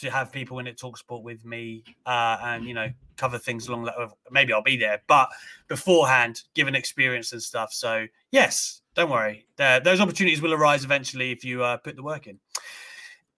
to 0.00 0.10
have 0.10 0.32
people 0.32 0.58
in 0.58 0.66
it 0.66 0.78
talk 0.78 0.96
sport 0.96 1.22
with 1.22 1.44
me 1.44 1.84
uh, 2.06 2.38
and 2.42 2.64
you 2.64 2.74
know 2.74 2.88
cover 3.16 3.38
things 3.38 3.68
along 3.68 3.84
that. 3.84 3.94
Maybe 4.30 4.52
I'll 4.52 4.62
be 4.62 4.76
there, 4.76 5.02
but 5.06 5.28
beforehand, 5.68 6.42
given 6.54 6.74
experience 6.74 7.32
and 7.32 7.42
stuff. 7.42 7.72
So 7.72 8.06
yes, 8.30 8.82
don't 8.94 9.10
worry. 9.10 9.46
There, 9.56 9.80
those 9.80 10.00
opportunities 10.00 10.40
will 10.40 10.54
arise 10.54 10.84
eventually 10.84 11.30
if 11.30 11.44
you 11.44 11.62
uh, 11.62 11.76
put 11.78 11.96
the 11.96 12.02
work 12.02 12.26
in. 12.26 12.38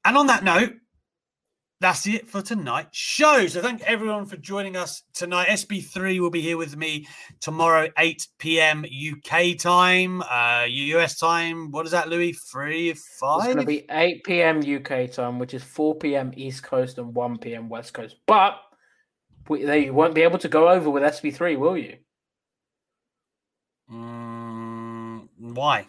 And 0.05 0.17
on 0.17 0.27
that 0.29 0.45
note, 0.45 0.73
that's 1.81 2.07
it 2.07 2.29
for 2.29 2.43
tonight's 2.43 2.97
show. 2.97 3.47
So 3.47 3.63
thank 3.63 3.81
everyone 3.83 4.27
for 4.27 4.37
joining 4.37 4.77
us 4.77 5.03
tonight. 5.15 5.49
SB3 5.49 6.21
will 6.21 6.31
be 6.31 6.43
here 6.43 6.59
with 6.59 6.77
me 6.77 7.07
tomorrow, 7.41 7.89
8 7.97 8.27
p.m. 8.39 8.85
UK 8.85 9.57
time, 9.57 10.23
uh, 10.23 10.67
US 10.69 11.19
time. 11.19 11.71
What 11.71 11.87
is 11.87 11.93
that, 11.93 12.09
Louis? 12.09 12.33
Three, 12.33 12.93
five? 13.19 13.39
It's 13.39 13.47
going 13.47 13.57
to 13.59 13.65
be 13.65 13.87
8 13.91 14.25
p.m. 14.25 14.59
UK 14.61 15.11
time, 15.11 15.39
which 15.39 15.55
is 15.55 15.63
4 15.63 15.95
p.m. 15.97 16.33
East 16.37 16.63
Coast 16.63 16.99
and 16.99 17.15
1 17.15 17.39
p.m. 17.39 17.71
West 17.71 17.95
Coast. 17.95 18.17
But 18.27 18.61
we, 19.49 19.65
they 19.65 19.91
won't 19.91 20.15
be 20.15 20.23
able 20.23 20.39
to 20.39 20.49
go 20.49 20.69
over 20.69 20.91
with 20.91 21.03
SB3, 21.03 21.59
will 21.59 21.79
you? 21.79 21.97
Mm, 23.91 25.29
why? 25.39 25.89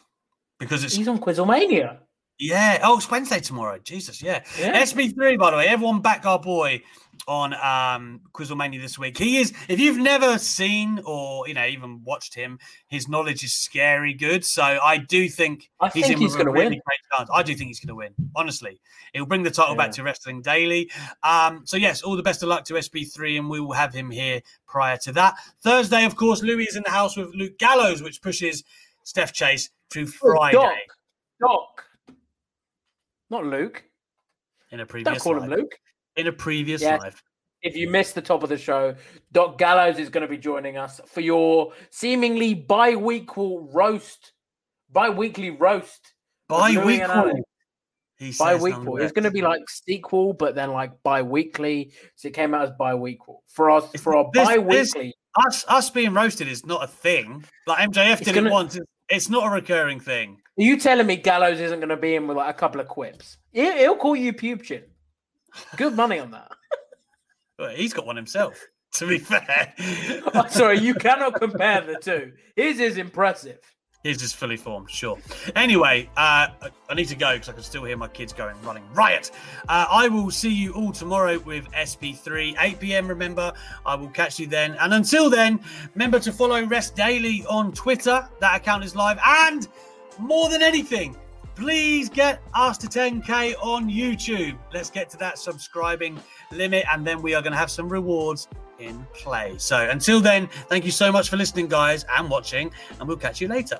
Because 0.57 0.83
it's 0.85 0.95
he's 0.95 1.07
on 1.07 1.19
Quizlemania. 1.19 1.99
Yeah. 2.41 2.79
Oh, 2.83 2.97
it's 2.97 3.09
Wednesday 3.09 3.39
tomorrow. 3.39 3.77
Jesus. 3.77 4.21
Yeah. 4.21 4.43
yeah. 4.59 4.81
SB3, 4.81 5.37
by 5.37 5.51
the 5.51 5.57
way. 5.57 5.67
Everyone 5.67 6.01
back 6.01 6.25
our 6.25 6.39
boy 6.39 6.81
on 7.27 7.53
um 7.53 8.19
Quizlemania 8.33 8.81
this 8.81 8.97
week. 8.97 9.15
He 9.15 9.37
is, 9.37 9.53
if 9.67 9.79
you've 9.79 9.99
never 9.99 10.39
seen 10.39 10.99
or 11.05 11.47
you 11.47 11.53
know 11.53 11.65
even 11.67 12.03
watched 12.03 12.33
him, 12.33 12.57
his 12.87 13.07
knowledge 13.07 13.43
is 13.43 13.53
scary 13.53 14.15
good. 14.15 14.43
So 14.43 14.63
I 14.63 14.97
do 14.97 15.29
think 15.29 15.69
I 15.79 15.89
he's 15.89 16.07
think 16.07 16.17
he's 16.19 16.35
gonna 16.35 16.51
really 16.51 16.69
win. 16.69 16.81
great 16.83 16.99
chance. 17.15 17.29
I 17.31 17.43
do 17.43 17.53
think 17.53 17.67
he's 17.67 17.79
gonna 17.79 17.95
win. 17.95 18.13
Honestly. 18.35 18.81
He'll 19.13 19.25
bring 19.25 19.43
the 19.43 19.51
title 19.51 19.75
back 19.75 19.91
to 19.91 20.03
Wrestling 20.03 20.41
Daily. 20.41 20.89
Um, 21.21 21.63
so 21.65 21.75
yes, 21.75 22.01
all 22.01 22.15
the 22.15 22.23
best 22.23 22.41
of 22.43 22.49
luck 22.49 22.63
to 22.65 22.75
SB3, 22.75 23.39
and 23.39 23.49
we 23.49 23.59
will 23.59 23.73
have 23.73 23.93
him 23.93 24.09
here 24.09 24.41
prior 24.65 24.95
to 24.97 25.11
that. 25.11 25.35
Thursday, 25.59 26.05
of 26.05 26.15
course, 26.15 26.41
Louis 26.41 26.63
is 26.63 26.77
in 26.77 26.83
the 26.83 26.91
house 26.91 27.17
with 27.17 27.35
Luke 27.35 27.57
Gallows, 27.59 28.01
which 28.01 28.21
pushes 28.21 28.63
Steph 29.03 29.33
Chase 29.33 29.69
to 29.89 30.07
Friday 30.07 30.53
Doc. 30.53 30.77
Doc. 31.41 31.90
Not 33.31 33.45
Luke. 33.45 33.83
in 34.71 34.79
a 34.79 34.83
Don't 34.83 34.89
previous 34.89 35.23
call 35.23 35.33
live. 35.33 35.43
him 35.43 35.49
Luke. 35.49 35.71
In 36.17 36.27
a 36.27 36.31
previous 36.31 36.81
Yes. 36.81 37.01
live. 37.01 37.23
If 37.63 37.75
you 37.75 37.89
missed 37.89 38.13
the 38.15 38.21
top 38.21 38.43
of 38.43 38.49
the 38.49 38.57
show, 38.57 38.95
Doc 39.31 39.57
Gallows 39.57 39.99
is 39.99 40.09
going 40.09 40.21
to 40.21 40.27
be 40.27 40.37
joining 40.37 40.77
us 40.77 40.99
for 41.07 41.21
your 41.21 41.73
seemingly 41.91 42.53
bi-weekly 42.53 43.57
roast. 43.71 44.33
Bi-weekly 44.89 45.51
roast. 45.51 46.13
Bi-weekly. 46.49 47.41
He 48.17 48.33
Bi-weekly. 48.37 49.03
It's 49.03 49.13
going 49.13 49.23
to 49.23 49.31
be 49.31 49.41
like 49.41 49.61
sequel, 49.69 50.33
but 50.33 50.53
then 50.53 50.71
like 50.71 50.91
bi-weekly. 51.03 51.93
So 52.15 52.27
it 52.27 52.33
came 52.33 52.53
out 52.53 52.63
as 52.63 52.71
bi-weekly 52.77 53.35
for 53.47 53.71
us 53.71 53.89
for 54.01 54.15
our 54.15 54.29
This- 54.33 54.47
this- 54.47 54.57
bi-weekly. 54.93 55.13
us 55.47 55.63
us 55.69 55.89
being 55.89 56.13
roasted 56.13 56.47
is 56.49 56.65
not 56.65 56.83
a 56.83 56.87
thing. 56.87 57.45
Like 57.67 57.79
MJF 57.89 58.23
did 58.23 58.35
gonna- 58.35 58.49
it 58.49 58.53
once. 58.53 58.77
It's 59.09 59.29
not 59.29 59.45
a 59.47 59.49
recurring 59.49 59.99
thing. 60.01 60.40
Are 60.59 60.63
you 60.63 60.77
telling 60.77 61.07
me 61.07 61.15
Gallows 61.15 61.59
isn't 61.59 61.79
going 61.79 61.89
to 61.89 61.97
be 61.97 62.15
in 62.15 62.27
with 62.27 62.37
like 62.37 62.49
a 62.53 62.57
couple 62.57 62.81
of 62.81 62.87
quips? 62.87 63.37
He'll, 63.51 63.95
call 63.95 64.15
you 64.15 64.33
Pupchin. 64.33 64.83
Good 65.77 65.95
money 65.95 66.19
on 66.19 66.31
that. 66.31 66.51
Well, 67.59 67.69
he's 67.75 67.93
got 67.93 68.07
one 68.07 68.15
himself. 68.15 68.59
To 68.95 69.07
be 69.07 69.19
fair, 69.19 69.71
I'm 70.33 70.49
sorry, 70.49 70.79
you 70.79 70.95
cannot 70.95 71.35
compare 71.35 71.81
the 71.81 71.95
two. 72.01 72.31
His 72.55 72.79
is 72.79 72.97
impressive. 72.97 73.59
he's 74.01 74.17
just 74.17 74.35
fully 74.35 74.57
formed. 74.57 74.89
Sure. 74.89 75.19
Anyway, 75.55 76.09
uh, 76.17 76.47
I- 76.59 76.69
I 76.89 76.93
need 76.95 77.07
to 77.09 77.15
go 77.15 77.33
because 77.33 77.49
I 77.49 77.53
can 77.53 77.61
still 77.61 77.83
hear 77.83 77.97
my 77.97 78.07
kids 78.07 78.33
going 78.33 78.59
running 78.63 78.83
riot. 78.95 79.29
Uh, 79.69 79.85
I 79.91 80.07
will 80.07 80.31
see 80.31 80.49
you 80.51 80.73
all 80.73 80.91
tomorrow 80.91 81.37
with 81.39 81.69
SB3 81.73 82.55
8 82.59 82.79
p.m. 82.79 83.07
Remember, 83.07 83.53
I 83.85 83.93
will 83.93 84.09
catch 84.09 84.39
you 84.39 84.47
then. 84.47 84.73
And 84.79 84.95
until 84.95 85.29
then, 85.29 85.59
remember 85.93 86.19
to 86.19 86.31
follow 86.31 86.65
Rest 86.65 86.95
Daily 86.95 87.45
on 87.47 87.71
Twitter. 87.73 88.27
That 88.39 88.55
account 88.59 88.83
is 88.83 88.95
live. 88.95 89.19
And 89.23 89.67
more 90.19 90.49
than 90.49 90.61
anything, 90.61 91.15
please 91.55 92.09
get 92.09 92.41
us 92.53 92.77
to 92.79 92.87
10k 92.87 93.55
on 93.61 93.89
YouTube. 93.89 94.57
Let's 94.73 94.89
get 94.89 95.09
to 95.11 95.17
that 95.17 95.37
subscribing 95.37 96.19
limit, 96.51 96.85
and 96.91 97.05
then 97.05 97.21
we 97.21 97.33
are 97.35 97.41
going 97.41 97.53
to 97.53 97.57
have 97.57 97.71
some 97.71 97.89
rewards 97.89 98.47
in 98.79 99.05
play. 99.13 99.55
So 99.57 99.89
until 99.89 100.19
then, 100.19 100.47
thank 100.69 100.85
you 100.85 100.91
so 100.91 101.11
much 101.11 101.29
for 101.29 101.37
listening, 101.37 101.67
guys, 101.67 102.05
and 102.17 102.29
watching, 102.29 102.71
and 102.99 103.07
we'll 103.07 103.17
catch 103.17 103.41
you 103.41 103.47
later. 103.47 103.79